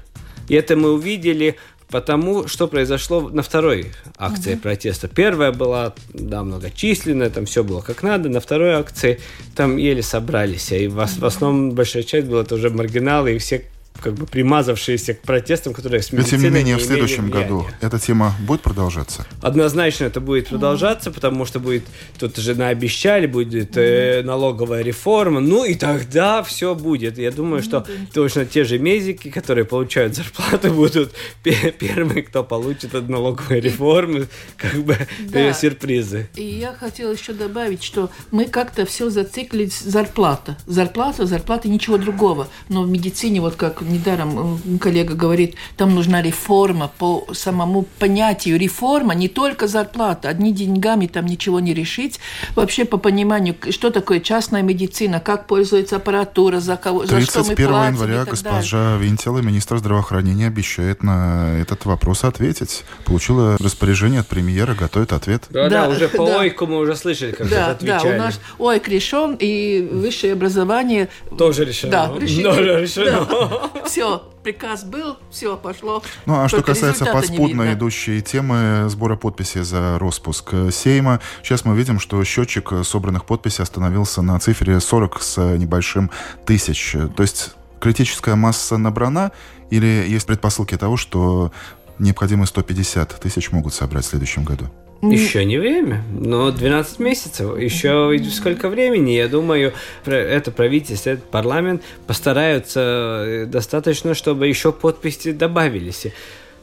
И 0.50 0.56
это 0.56 0.76
мы 0.76 0.92
увидели 0.92 1.56
потому 1.94 2.48
что 2.48 2.68
произошло 2.68 3.30
на 3.30 3.44
второй 3.44 3.92
акции 4.18 4.56
угу. 4.56 4.62
протеста. 4.62 5.08
Первая 5.08 5.52
была, 5.52 5.94
да, 6.12 6.44
многочисленная, 6.44 7.30
там 7.30 7.46
все 7.46 7.64
было 7.64 7.82
как 7.82 8.02
надо. 8.02 8.30
На 8.30 8.40
второй 8.40 8.74
акции 8.74 9.20
там 9.56 9.78
еле 9.78 10.02
собрались. 10.02 10.72
И 10.72 10.88
в, 10.88 10.96
в 10.96 11.24
основном 11.24 11.74
большая 11.74 12.02
часть 12.02 12.26
была 12.26 12.46
тоже 12.46 12.72
маргиналы, 12.72 13.36
и 13.36 13.38
все 13.38 13.66
как 14.02 14.16
бы 14.16 14.26
примазавшиеся 14.26 15.14
к 15.14 15.22
протестам, 15.22 15.74
которые 15.74 16.02
с 16.02 16.12
Но 16.12 16.24
тем 16.24 16.42
не 16.42 16.50
менее, 16.50 16.78
в 16.78 16.82
следующем 16.82 17.30
году 17.30 17.68
эта 17.82 18.00
тема 18.00 18.36
будет 18.40 18.62
продолжаться? 18.62 19.26
Однозначно 19.42 20.06
это 20.06 20.20
будет 20.20 20.50
продолжаться, 20.50 21.12
потому 21.12 21.46
что 21.46 21.60
будет, 21.60 21.84
тут 22.20 22.38
же 22.38 22.56
наобещали, 22.56 23.28
будет 23.28 23.78
э, 23.78 24.22
налоговая 24.24 24.84
реформа, 24.84 25.40
ну 25.40 25.64
и 25.64 25.76
тогда 25.76 26.44
все 26.44 26.76
будет. 26.76 27.18
Я 27.18 27.32
думаю, 27.32 27.62
mm-hmm. 27.62 27.66
что 27.66 27.86
точно 28.14 28.46
те 28.46 28.64
же 28.64 28.80
мезики, 28.80 29.30
которые 29.30 29.66
получают 29.66 30.16
зарплату, 30.16 30.74
будут 30.74 31.14
первыми, 31.44 32.22
кто 32.22 32.44
получит 32.44 32.96
от 32.96 33.08
налоговой 33.10 33.60
реформы, 33.60 34.28
как 34.58 34.76
бы 34.84 34.98
да. 35.20 35.54
сюрпризы. 35.54 36.28
И 36.36 36.44
я 36.44 36.74
хотела 36.74 37.12
еще 37.12 37.34
добавить, 37.34 37.84
что 37.84 38.10
мы 38.32 38.46
как-то 38.46 38.86
все 38.86 39.10
зациклились 39.10 39.80
зарплата. 39.80 40.58
Зарплата, 40.66 41.26
зарплата, 41.26 41.70
ничего 41.70 41.98
другого. 41.98 42.48
Но 42.70 42.84
в 42.84 42.90
медицине, 42.90 43.42
вот 43.42 43.56
как 43.56 43.83
недаром 43.90 44.60
э, 44.66 44.78
коллега 44.80 45.16
говорит, 45.16 45.56
там 45.78 45.96
нужна 45.96 46.22
реформа 46.22 46.92
по 46.98 47.28
самому 47.34 47.84
понятию. 48.00 48.58
Реформа 48.60 49.14
не 49.14 49.28
только 49.28 49.68
зарплата. 49.68 50.30
Одни 50.30 50.52
деньгами 50.52 51.08
там 51.08 51.26
ничего 51.26 51.60
не 51.60 51.74
решить. 51.74 52.20
Вообще 52.56 52.86
по 52.86 52.98
пониманию, 52.98 53.56
что 53.70 53.90
такое 53.90 54.20
частная 54.20 54.62
медицина, 54.62 55.20
как 55.20 55.48
пользуется 55.48 55.98
аппаратура, 55.98 56.60
за, 56.60 56.78
кого, 56.78 57.06
за 57.06 57.22
что 57.22 57.44
мы 57.44 57.56
платим 57.56 57.94
января 57.94 58.26
госпожа 58.26 58.98
Винтела, 58.98 59.40
министр 59.40 59.78
здравоохранения, 59.78 60.48
обещает 60.48 61.04
на 61.04 61.60
этот 61.60 61.86
вопрос 61.86 62.24
ответить. 62.24 62.84
Получила 63.06 63.58
распоряжение 63.60 64.22
от 64.22 64.28
премьера, 64.28 64.74
готовит 64.74 65.14
ответ. 65.14 65.44
Да, 65.50 65.70
да, 65.70 65.86
да 65.86 65.90
уже 65.90 66.08
по 66.08 66.26
да. 66.26 66.42
ОЙКу 66.42 66.66
мы 66.68 66.78
уже 66.78 66.96
слышали, 66.96 67.32
как 67.32 67.50
да, 67.50 67.56
это 67.56 67.72
отвечали. 67.72 68.10
Да, 68.10 68.16
у 68.16 68.18
нас 68.18 68.40
ОЙК 68.60 68.88
решен, 68.88 69.38
и 69.40 69.88
высшее 69.92 70.34
образование... 70.34 71.10
Тоже 71.38 71.66
решено. 71.66 71.92
Да, 71.92 72.14
решено. 72.20 72.56
Тоже 72.56 72.82
решено. 72.82 73.28
Да. 73.30 73.73
Все, 73.86 74.24
приказ 74.44 74.84
был, 74.84 75.18
все, 75.30 75.58
пошло. 75.58 76.04
Ну, 76.26 76.42
а 76.42 76.48
что 76.48 76.62
касается 76.62 77.06
подспудно 77.06 77.74
идущей 77.74 78.22
темы 78.22 78.86
сбора 78.90 79.16
подписей 79.16 79.62
за 79.62 79.98
распуск 80.00 80.54
Сейма, 80.72 81.20
сейчас 81.42 81.66
мы 81.66 81.76
видим, 81.76 82.00
что 82.00 82.24
счетчик 82.24 82.72
собранных 82.84 83.26
подписей 83.26 83.64
остановился 83.64 84.22
на 84.22 84.40
цифре 84.40 84.80
40 84.80 85.22
с 85.22 85.38
небольшим 85.58 86.12
тысяч. 86.46 86.96
То 87.16 87.24
есть 87.24 87.52
критическая 87.80 88.36
масса 88.36 88.78
набрана 88.78 89.32
или 89.70 90.06
есть 90.08 90.26
предпосылки 90.26 90.78
того, 90.78 90.98
что 90.98 91.52
необходимые 92.00 92.48
150 92.48 93.20
тысяч 93.20 93.52
могут 93.52 93.74
собрать 93.74 94.06
в 94.06 94.10
следующем 94.10 94.44
году? 94.44 94.70
Еще 95.12 95.44
не 95.44 95.58
время, 95.58 96.04
но 96.12 96.52
12 96.52 97.00
месяцев. 97.00 97.58
Еще 97.58 98.20
сколько 98.32 98.70
времени, 98.70 99.12
я 99.12 99.28
думаю, 99.28 99.74
это 100.06 100.52
правительство, 100.52 101.10
этот 101.10 101.26
парламент 101.26 101.84
постараются 102.08 103.24
э, 103.26 103.46
достаточно, 103.46 104.14
чтобы 104.14 104.48
еще 104.48 104.72
подписи 104.72 105.32
добавились. 105.34 106.08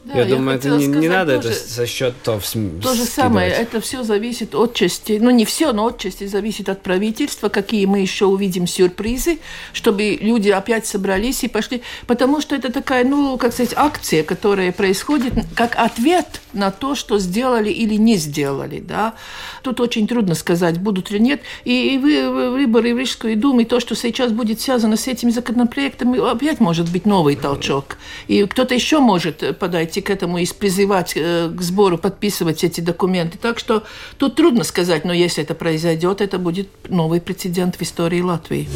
Да, 0.03 0.13
я, 0.15 0.25
я 0.25 0.35
думаю, 0.35 0.57
это 0.57 0.69
не, 0.69 0.87
не 0.87 1.07
надо 1.07 1.35
тоже, 1.35 1.49
это 1.49 1.69
со 1.69 1.85
счетов 1.85 2.43
То 2.81 2.93
же 2.95 3.05
самое, 3.05 3.51
это 3.51 3.79
все 3.81 4.01
зависит 4.01 4.55
от 4.55 4.73
части, 4.73 5.19
ну 5.21 5.29
не 5.29 5.45
все, 5.45 5.73
но 5.73 5.87
от 5.87 5.99
части 5.99 6.25
зависит 6.25 6.69
от 6.69 6.81
правительства, 6.81 7.49
какие 7.49 7.85
мы 7.85 7.99
еще 7.99 8.25
увидим 8.25 8.65
сюрпризы, 8.65 9.37
чтобы 9.73 10.17
люди 10.19 10.49
опять 10.49 10.87
собрались 10.87 11.43
и 11.43 11.47
пошли, 11.47 11.83
потому 12.07 12.41
что 12.41 12.55
это 12.55 12.71
такая, 12.71 13.03
ну, 13.05 13.37
как 13.37 13.53
сказать, 13.53 13.73
акция, 13.75 14.23
которая 14.23 14.71
происходит 14.71 15.33
как 15.55 15.75
ответ 15.75 16.41
на 16.53 16.71
то, 16.71 16.95
что 16.95 17.19
сделали 17.19 17.69
или 17.69 17.93
не 17.93 18.17
сделали, 18.17 18.79
да. 18.79 19.13
Тут 19.61 19.79
очень 19.79 20.07
трудно 20.07 20.33
сказать, 20.33 20.79
будут 20.79 21.11
или 21.11 21.19
нет. 21.19 21.41
И, 21.63 21.93
и 21.93 21.97
вы, 21.99 22.49
выборы 22.51 22.95
в 22.95 22.97
Рижскую 22.97 23.37
Думу, 23.37 23.61
и 23.61 23.65
то, 23.65 23.79
что 23.79 23.95
сейчас 23.95 24.31
будет 24.31 24.59
связано 24.59 24.97
с 24.97 25.07
этими 25.07 25.29
законопроектами, 25.29 26.19
опять 26.31 26.59
может 26.59 26.91
быть 26.91 27.05
новый 27.05 27.35
толчок. 27.35 27.97
И 28.27 28.43
кто-то 28.45 28.73
еще 28.73 28.99
может 28.99 29.57
подать 29.59 29.90
подойти 29.91 30.01
к 30.01 30.09
этому 30.09 30.37
и 30.37 30.47
призывать 30.47 31.13
э, 31.15 31.49
к 31.49 31.61
сбору, 31.61 31.97
подписывать 31.97 32.63
эти 32.63 32.81
документы. 32.81 33.37
Так 33.37 33.59
что 33.59 33.83
тут 34.17 34.35
трудно 34.35 34.63
сказать, 34.63 35.05
но 35.05 35.13
если 35.13 35.43
это 35.43 35.53
произойдет, 35.53 36.21
это 36.21 36.39
будет 36.39 36.67
новый 36.89 37.19
прецедент 37.19 37.75
в 37.75 37.81
истории 37.81 38.21
Латвии. 38.21 38.69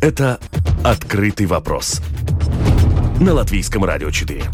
Это 0.00 0.38
«Открытый 0.84 1.46
вопрос» 1.46 2.00
на 3.20 3.32
Латвийском 3.34 3.84
радио 3.84 4.10
4. 4.10 4.44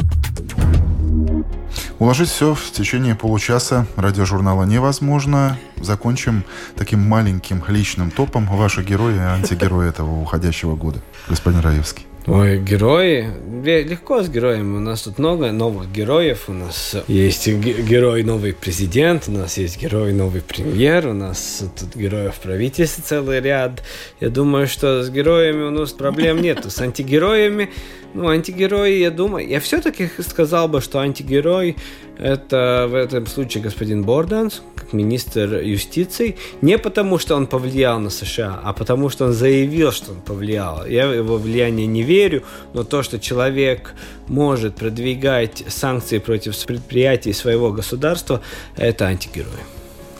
Уложить 1.99 2.31
все 2.31 2.55
в 2.55 2.73
течение 2.73 3.15
получаса 3.15 3.87
радиожурнала 3.97 4.65
невозможно. 4.65 5.59
Закончим 5.77 6.45
таким 6.77 7.01
маленьким 7.01 7.63
личным 7.69 8.11
топом 8.11 8.47
ваши 8.47 8.83
герои 8.83 9.17
и 9.17 9.19
антигерои 9.19 9.89
этого 9.89 10.21
уходящего 10.23 10.77
года. 10.77 11.01
Господин 11.29 11.61
Раевский. 11.61 12.10
Ой, 12.27 12.59
герои. 12.59 13.29
Легко 13.65 14.23
с 14.23 14.29
героями. 14.29 14.77
У 14.77 14.81
нас 14.81 15.03
тут 15.03 15.19
много 15.19 15.53
новых 15.53 15.91
героев. 15.91 16.45
У 16.49 16.53
нас 16.53 16.95
есть 17.09 17.49
герой 17.49 18.23
новый 18.23 18.53
президент, 18.53 19.25
у 19.29 19.33
нас 19.33 19.57
есть 19.57 19.81
герой 19.81 20.13
новый 20.13 20.43
премьер, 20.43 21.07
у 21.07 21.15
нас 21.15 21.65
тут 21.79 21.97
героев 21.97 22.35
правительства 22.43 23.03
целый 23.03 23.41
ряд. 23.41 23.83
Я 24.21 24.29
думаю, 24.29 24.67
что 24.67 25.03
с 25.03 25.09
героями 25.09 25.63
у 25.63 25.71
нас 25.71 25.93
проблем 25.93 26.43
нет. 26.43 26.71
С 26.71 26.81
антигероями 26.81 27.71
ну, 28.15 28.29
антигерои, 28.29 28.99
я 28.99 29.11
думаю, 29.11 29.49
я 29.49 29.61
все-таки 29.61 30.11
сказал 30.19 30.69
бы, 30.69 30.81
что 30.81 30.99
антигерой 30.99 31.77
это 32.19 32.87
в 32.91 32.95
этом 32.95 33.27
случае 33.27 33.63
господин 33.63 34.03
Борданс, 34.03 34.63
как 34.75 34.93
министр 34.93 35.61
юстиции, 35.61 36.37
не 36.61 36.77
потому, 36.77 37.19
что 37.19 37.37
он 37.37 37.47
повлиял 37.47 37.99
на 37.99 38.11
США, 38.11 38.61
а 38.63 38.73
потому, 38.73 39.09
что 39.09 39.27
он 39.27 39.33
заявил, 39.33 39.93
что 39.93 40.13
он 40.13 40.21
повлиял. 40.21 40.85
Я 40.87 41.09
в 41.09 41.15
его 41.15 41.39
влияние 41.39 41.87
не 41.87 42.03
верю, 42.03 42.43
но 42.75 42.85
то, 42.85 43.03
что 43.03 43.19
человек 43.19 43.95
может 44.29 44.75
продвигать 44.75 45.65
санкции 45.69 46.19
против 46.19 46.57
предприятий 46.67 47.33
своего 47.33 47.73
государства, 47.73 48.43
это 48.77 49.07
антигерой. 49.07 49.49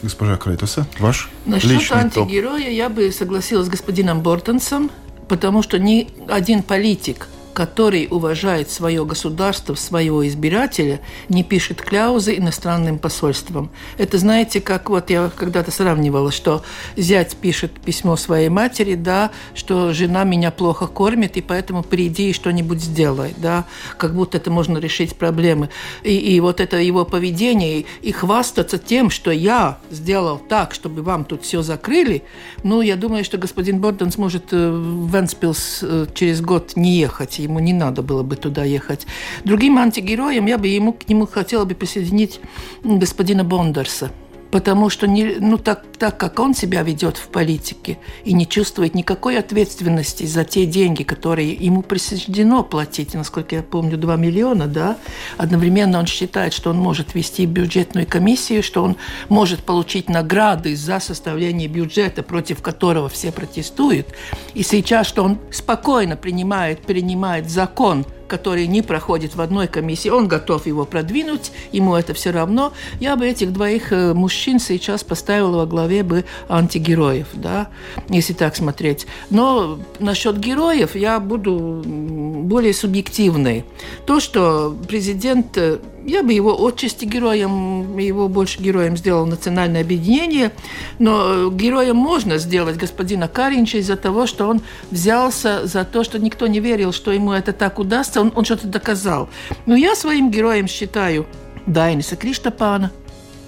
Госпожа 0.01 0.37
Крейтуса, 0.37 0.87
ваш 0.97 1.29
Насчет 1.45 1.69
личный 1.69 1.99
антигероя 1.99 2.63
топ. 2.63 2.71
я 2.71 2.89
бы 2.89 3.11
согласилась 3.11 3.67
с 3.67 3.69
господином 3.69 4.21
Бортонсом, 4.21 4.89
потому 5.27 5.61
что 5.61 5.77
ни 5.77 6.07
один 6.27 6.63
политик– 6.63 7.27
который 7.53 8.07
уважает 8.09 8.69
свое 8.69 9.05
государство, 9.05 9.75
своего 9.75 10.27
избирателя, 10.27 11.01
не 11.29 11.43
пишет 11.43 11.81
кляузы 11.81 12.37
иностранным 12.37 12.97
посольствам. 12.97 13.69
Это 13.97 14.17
знаете, 14.17 14.61
как 14.61 14.89
вот 14.89 15.09
я 15.09 15.31
когда-то 15.35 15.71
сравнивала, 15.71 16.31
что 16.31 16.63
зять 16.95 17.35
пишет 17.35 17.71
письмо 17.79 18.15
своей 18.15 18.49
матери, 18.49 18.95
да, 18.95 19.31
что 19.53 19.93
жена 19.93 20.23
меня 20.23 20.51
плохо 20.51 20.87
кормит, 20.87 21.37
и 21.37 21.41
поэтому 21.41 21.83
приди 21.83 22.29
и 22.29 22.33
что-нибудь 22.33 22.81
сделай, 22.81 23.33
да, 23.37 23.65
как 23.97 24.15
будто 24.15 24.37
это 24.37 24.49
можно 24.49 24.77
решить 24.77 25.15
проблемы. 25.15 25.69
И, 26.03 26.15
и 26.15 26.39
вот 26.39 26.59
это 26.59 26.77
его 26.77 27.05
поведение, 27.05 27.85
и 28.01 28.11
хвастаться 28.11 28.77
тем, 28.77 29.09
что 29.09 29.31
я 29.31 29.79
сделал 29.89 30.37
так, 30.37 30.73
чтобы 30.73 31.01
вам 31.01 31.25
тут 31.25 31.43
все 31.43 31.61
закрыли, 31.61 32.23
ну, 32.63 32.81
я 32.81 32.95
думаю, 32.95 33.23
что 33.23 33.37
господин 33.37 33.79
Борден 33.79 34.11
сможет 34.11 34.53
э, 34.53 34.69
в 34.69 35.13
Венспилс 35.13 35.79
э, 35.81 36.05
через 36.13 36.41
год 36.41 36.73
не 36.75 36.97
ехать 36.97 37.39
ему 37.41 37.59
не 37.59 37.73
надо 37.73 38.01
было 38.01 38.23
бы 38.23 38.35
туда 38.35 38.63
ехать. 38.63 39.05
Другим 39.43 39.77
антигероем 39.77 40.45
я 40.45 40.57
бы 40.57 40.67
ему, 40.67 40.93
к 40.93 41.07
нему 41.09 41.27
хотела 41.27 41.65
бы 41.65 41.75
присоединить 41.75 42.39
господина 42.83 43.43
Бондерса 43.43 44.11
потому 44.51 44.89
что 44.89 45.07
не, 45.07 45.37
ну, 45.39 45.57
так, 45.57 45.83
так 45.97 46.17
как 46.17 46.39
он 46.39 46.53
себя 46.53 46.83
ведет 46.83 47.17
в 47.17 47.29
политике 47.29 47.97
и 48.25 48.33
не 48.33 48.47
чувствует 48.47 48.93
никакой 48.93 49.37
ответственности 49.39 50.25
за 50.25 50.43
те 50.43 50.65
деньги, 50.65 51.03
которые 51.03 51.53
ему 51.53 51.81
присуждено 51.81 52.63
платить, 52.63 53.13
насколько 53.13 53.55
я 53.55 53.63
помню, 53.63 53.97
2 53.97 54.15
миллиона, 54.17 54.67
да, 54.67 54.97
одновременно 55.37 55.99
он 55.99 56.05
считает, 56.05 56.53
что 56.53 56.69
он 56.69 56.77
может 56.77 57.15
вести 57.15 57.45
бюджетную 57.45 58.05
комиссию, 58.05 58.61
что 58.61 58.83
он 58.83 58.97
может 59.29 59.63
получить 59.63 60.09
награды 60.09 60.75
за 60.75 60.99
составление 60.99 61.67
бюджета, 61.67 62.21
против 62.21 62.61
которого 62.61 63.07
все 63.09 63.31
протестуют, 63.31 64.07
и 64.53 64.63
сейчас, 64.63 65.07
что 65.07 65.23
он 65.23 65.39
спокойно 65.51 66.17
принимает, 66.17 66.81
принимает 66.81 67.49
закон, 67.49 68.05
который 68.31 68.65
не 68.65 68.81
проходит 68.81 69.35
в 69.35 69.41
одной 69.41 69.67
комиссии, 69.67 70.07
он 70.07 70.29
готов 70.29 70.65
его 70.65 70.85
продвинуть, 70.85 71.51
ему 71.73 71.95
это 71.95 72.13
все 72.13 72.31
равно. 72.31 72.71
Я 73.01 73.17
бы 73.17 73.27
этих 73.27 73.51
двоих 73.51 73.91
э, 73.91 74.13
мужчин 74.13 74.57
сейчас 74.57 75.03
поставила 75.03 75.57
во 75.57 75.65
главе 75.65 76.03
бы 76.03 76.23
антигероев, 76.47 77.27
да, 77.33 77.67
если 78.07 78.31
так 78.31 78.55
смотреть. 78.55 79.05
Но 79.29 79.79
насчет 79.99 80.39
героев 80.39 80.95
я 80.95 81.19
буду 81.19 81.83
более 81.85 82.73
субъективной. 82.73 83.65
То, 84.05 84.21
что 84.21 84.73
президент 84.87 85.57
э, 85.57 85.79
я 86.05 86.23
бы 86.23 86.33
его 86.33 86.55
отчасти 86.65 87.05
героем, 87.05 87.97
его 87.97 88.27
больше 88.27 88.61
героем 88.61 88.97
сделал 88.97 89.25
национальное 89.25 89.81
объединение, 89.81 90.51
но 90.99 91.49
героем 91.49 91.95
можно 91.95 92.37
сделать 92.37 92.77
господина 92.77 93.27
Каринча 93.27 93.77
из-за 93.77 93.95
того, 93.95 94.25
что 94.25 94.47
он 94.47 94.61
взялся 94.89 95.65
за 95.65 95.85
то, 95.85 96.03
что 96.03 96.19
никто 96.19 96.47
не 96.47 96.59
верил, 96.59 96.91
что 96.91 97.11
ему 97.11 97.33
это 97.33 97.53
так 97.53 97.79
удастся, 97.79 98.21
он, 98.21 98.31
он 98.35 98.45
что-то 98.45 98.67
доказал. 98.67 99.29
Но 99.65 99.75
я 99.75 99.95
своим 99.95 100.31
героем 100.31 100.67
считаю 100.67 101.27
Дайниса 101.65 102.15
Криштопана, 102.15 102.91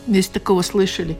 если 0.07 0.33
такого 0.33 0.61
слышали. 0.61 1.17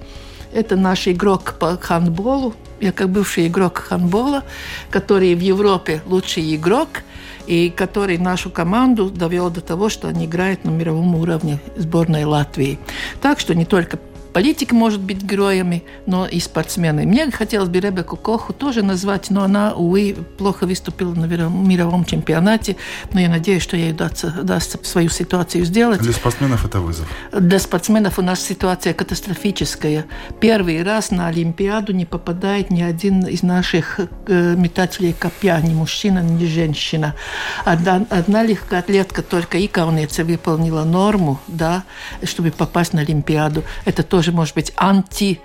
Это 0.53 0.75
наш 0.75 1.07
игрок 1.07 1.55
по 1.59 1.77
хандболу, 1.77 2.53
я 2.79 2.91
как 2.91 3.09
бывший 3.09 3.47
игрок 3.47 3.79
хандбола, 3.79 4.43
который 4.91 5.33
в 5.33 5.39
Европе 5.39 6.01
лучший 6.05 6.55
игрок– 6.55 6.89
и 7.47 7.69
который 7.69 8.17
нашу 8.17 8.49
команду 8.49 9.09
довел 9.09 9.49
до 9.49 9.61
того, 9.61 9.89
что 9.89 10.07
они 10.07 10.25
играют 10.25 10.63
на 10.63 10.69
мировом 10.69 11.15
уровне 11.15 11.59
сборной 11.75 12.25
Латвии. 12.25 12.79
Так 13.21 13.39
что 13.39 13.55
не 13.55 13.65
только 13.65 13.99
Политик 14.33 14.71
может 14.71 14.99
быть 14.99 15.21
героями, 15.21 15.83
но 16.07 16.25
и 16.25 16.39
спортсмены. 16.39 17.05
Мне 17.05 17.29
хотелось 17.29 17.69
бы 17.69 17.79
Ребекку 17.79 18.17
Коху 18.17 18.51
тоже 18.51 18.81
назвать, 18.81 19.29
но 19.29 19.43
она, 19.43 19.73
увы, 19.73 20.15
плохо 20.37 20.65
выступила 20.65 21.13
на 21.13 21.25
мировом 21.25 22.03
чемпионате. 22.03 22.75
Но 23.13 23.19
я 23.19 23.29
надеюсь, 23.29 23.61
что 23.61 23.77
ей 23.77 23.91
удастся, 23.91 24.33
удастся 24.39 24.79
свою 24.81 25.09
ситуацию 25.09 25.65
сделать. 25.65 26.01
Для 26.01 26.13
спортсменов 26.13 26.65
это 26.65 26.79
вызов. 26.79 27.07
Для 27.31 27.59
спортсменов 27.59 28.17
у 28.17 28.23
нас 28.23 28.41
ситуация 28.41 28.93
катастрофическая. 28.93 30.05
Первый 30.39 30.81
раз 30.83 31.11
на 31.11 31.27
Олимпиаду 31.27 31.93
не 31.93 32.05
попадает 32.05 32.71
ни 32.71 32.81
один 32.81 33.27
из 33.27 33.43
наших 33.43 33.99
э, 33.99 34.55
метателей 34.55 35.13
копья, 35.13 35.61
ни 35.61 35.73
мужчина, 35.73 36.19
ни 36.19 36.45
женщина. 36.45 37.13
Одна, 37.65 38.05
одна 38.09 38.43
легкоатлетка 38.43 39.21
только 39.21 39.59
и 39.59 39.67
Кауница 39.67 40.23
выполнила 40.23 40.83
норму, 40.83 41.39
да, 41.47 41.83
чтобы 42.23 42.49
попасть 42.51 42.93
на 42.93 43.01
Олимпиаду. 43.01 43.63
Это 43.85 44.01
тоже 44.01 44.22
тоже 44.23 44.31
может 44.31 44.55
быть 44.55 44.71
анти 44.77 45.41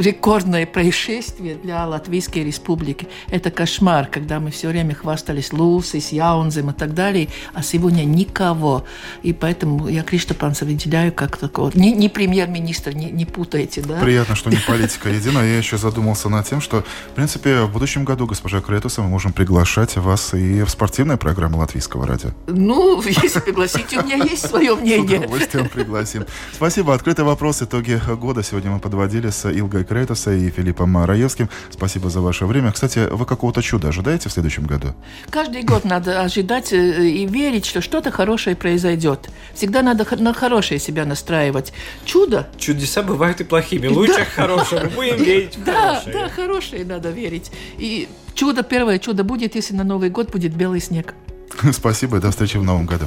рекордное 0.00 0.66
происшествие 0.66 1.54
для 1.56 1.86
Латвийской 1.86 2.44
Республики. 2.44 3.08
Это 3.28 3.50
кошмар, 3.50 4.06
когда 4.06 4.40
мы 4.40 4.50
все 4.50 4.68
время 4.68 4.94
хвастались 4.94 5.52
Лусис, 5.52 6.12
Яунзем 6.12 6.70
и 6.70 6.72
так 6.72 6.94
далее, 6.94 7.28
а 7.52 7.62
сегодня 7.62 8.04
никого. 8.04 8.84
И 9.22 9.32
поэтому 9.32 9.88
я 9.88 10.02
Криштопанца 10.02 10.64
выделяю 10.64 11.12
как 11.12 11.36
такого. 11.36 11.70
Не, 11.74 11.92
не 11.92 12.08
премьер-министр, 12.08 12.94
не, 12.94 13.10
не 13.10 13.24
путайте, 13.24 13.82
да? 13.82 14.00
Приятно, 14.00 14.34
что 14.34 14.50
не 14.50 14.56
политика 14.66 15.08
единая. 15.08 15.46
Я 15.46 15.58
еще 15.58 15.76
задумался 15.76 16.28
над 16.28 16.46
тем, 16.46 16.60
что, 16.60 16.84
в 17.12 17.14
принципе, 17.14 17.62
в 17.62 17.72
будущем 17.72 18.04
году, 18.04 18.26
госпожа 18.26 18.60
Кретуса, 18.60 19.02
мы 19.02 19.08
можем 19.08 19.32
приглашать 19.32 19.96
вас 19.96 20.34
и 20.34 20.62
в 20.62 20.70
спортивные 20.70 21.18
программы 21.18 21.58
Латвийского 21.58 22.06
радио. 22.06 22.30
Ну, 22.46 23.02
если 23.22 23.40
пригласите, 23.40 24.00
у 24.00 24.04
меня 24.04 24.16
есть 24.16 24.46
свое 24.46 24.74
мнение. 24.74 25.20
С 25.20 25.24
удовольствием 25.24 25.68
пригласим. 25.68 26.26
Спасибо. 26.52 26.94
Открытый 26.94 27.24
вопрос. 27.24 27.62
Итоги 27.62 28.00
года 28.16 28.42
сегодня 28.42 28.70
мы 28.70 28.80
подводили 28.80 29.30
с 29.30 29.49
Илгой 29.50 29.84
Крейтоса 29.84 30.32
и 30.32 30.50
Филиппом 30.50 31.04
Раевским. 31.04 31.48
Спасибо 31.70 32.10
за 32.10 32.20
ваше 32.20 32.46
время. 32.46 32.72
Кстати, 32.72 33.08
вы 33.10 33.26
какого-то 33.26 33.62
чуда 33.62 33.88
ожидаете 33.88 34.28
в 34.28 34.32
следующем 34.32 34.64
году? 34.64 34.94
Каждый 35.30 35.62
год 35.62 35.84
надо 35.84 36.22
ожидать 36.22 36.72
э, 36.72 37.08
и 37.08 37.26
верить, 37.26 37.66
что 37.66 37.80
что-то 37.80 38.10
хорошее 38.10 38.56
произойдет. 38.56 39.30
Всегда 39.54 39.82
надо 39.82 40.06
на 40.18 40.32
хорошее 40.32 40.80
себя 40.80 41.04
настраивать. 41.04 41.72
Чудо... 42.04 42.48
Чудеса 42.58 43.02
бывают 43.02 43.40
и 43.40 43.44
плохими. 43.44 43.86
Лучше 43.86 44.14
да. 44.16 44.24
хорошее. 44.34 44.82
Мы 44.84 44.90
будем 44.90 45.16
верить 45.16 45.56
в 45.56 45.64
да, 45.64 46.02
Да, 46.06 46.28
хорошее 46.28 46.84
надо 46.84 47.10
верить. 47.10 47.50
И 47.78 48.08
чудо, 48.34 48.62
первое 48.62 48.98
чудо 48.98 49.24
будет, 49.24 49.54
если 49.54 49.74
на 49.74 49.84
Новый 49.84 50.10
год 50.10 50.30
будет 50.30 50.54
белый 50.54 50.80
снег. 50.80 51.14
Спасибо 51.72 52.18
и 52.18 52.20
до 52.20 52.30
встречи 52.30 52.56
в 52.56 52.64
новом 52.64 52.86
году. 52.86 53.06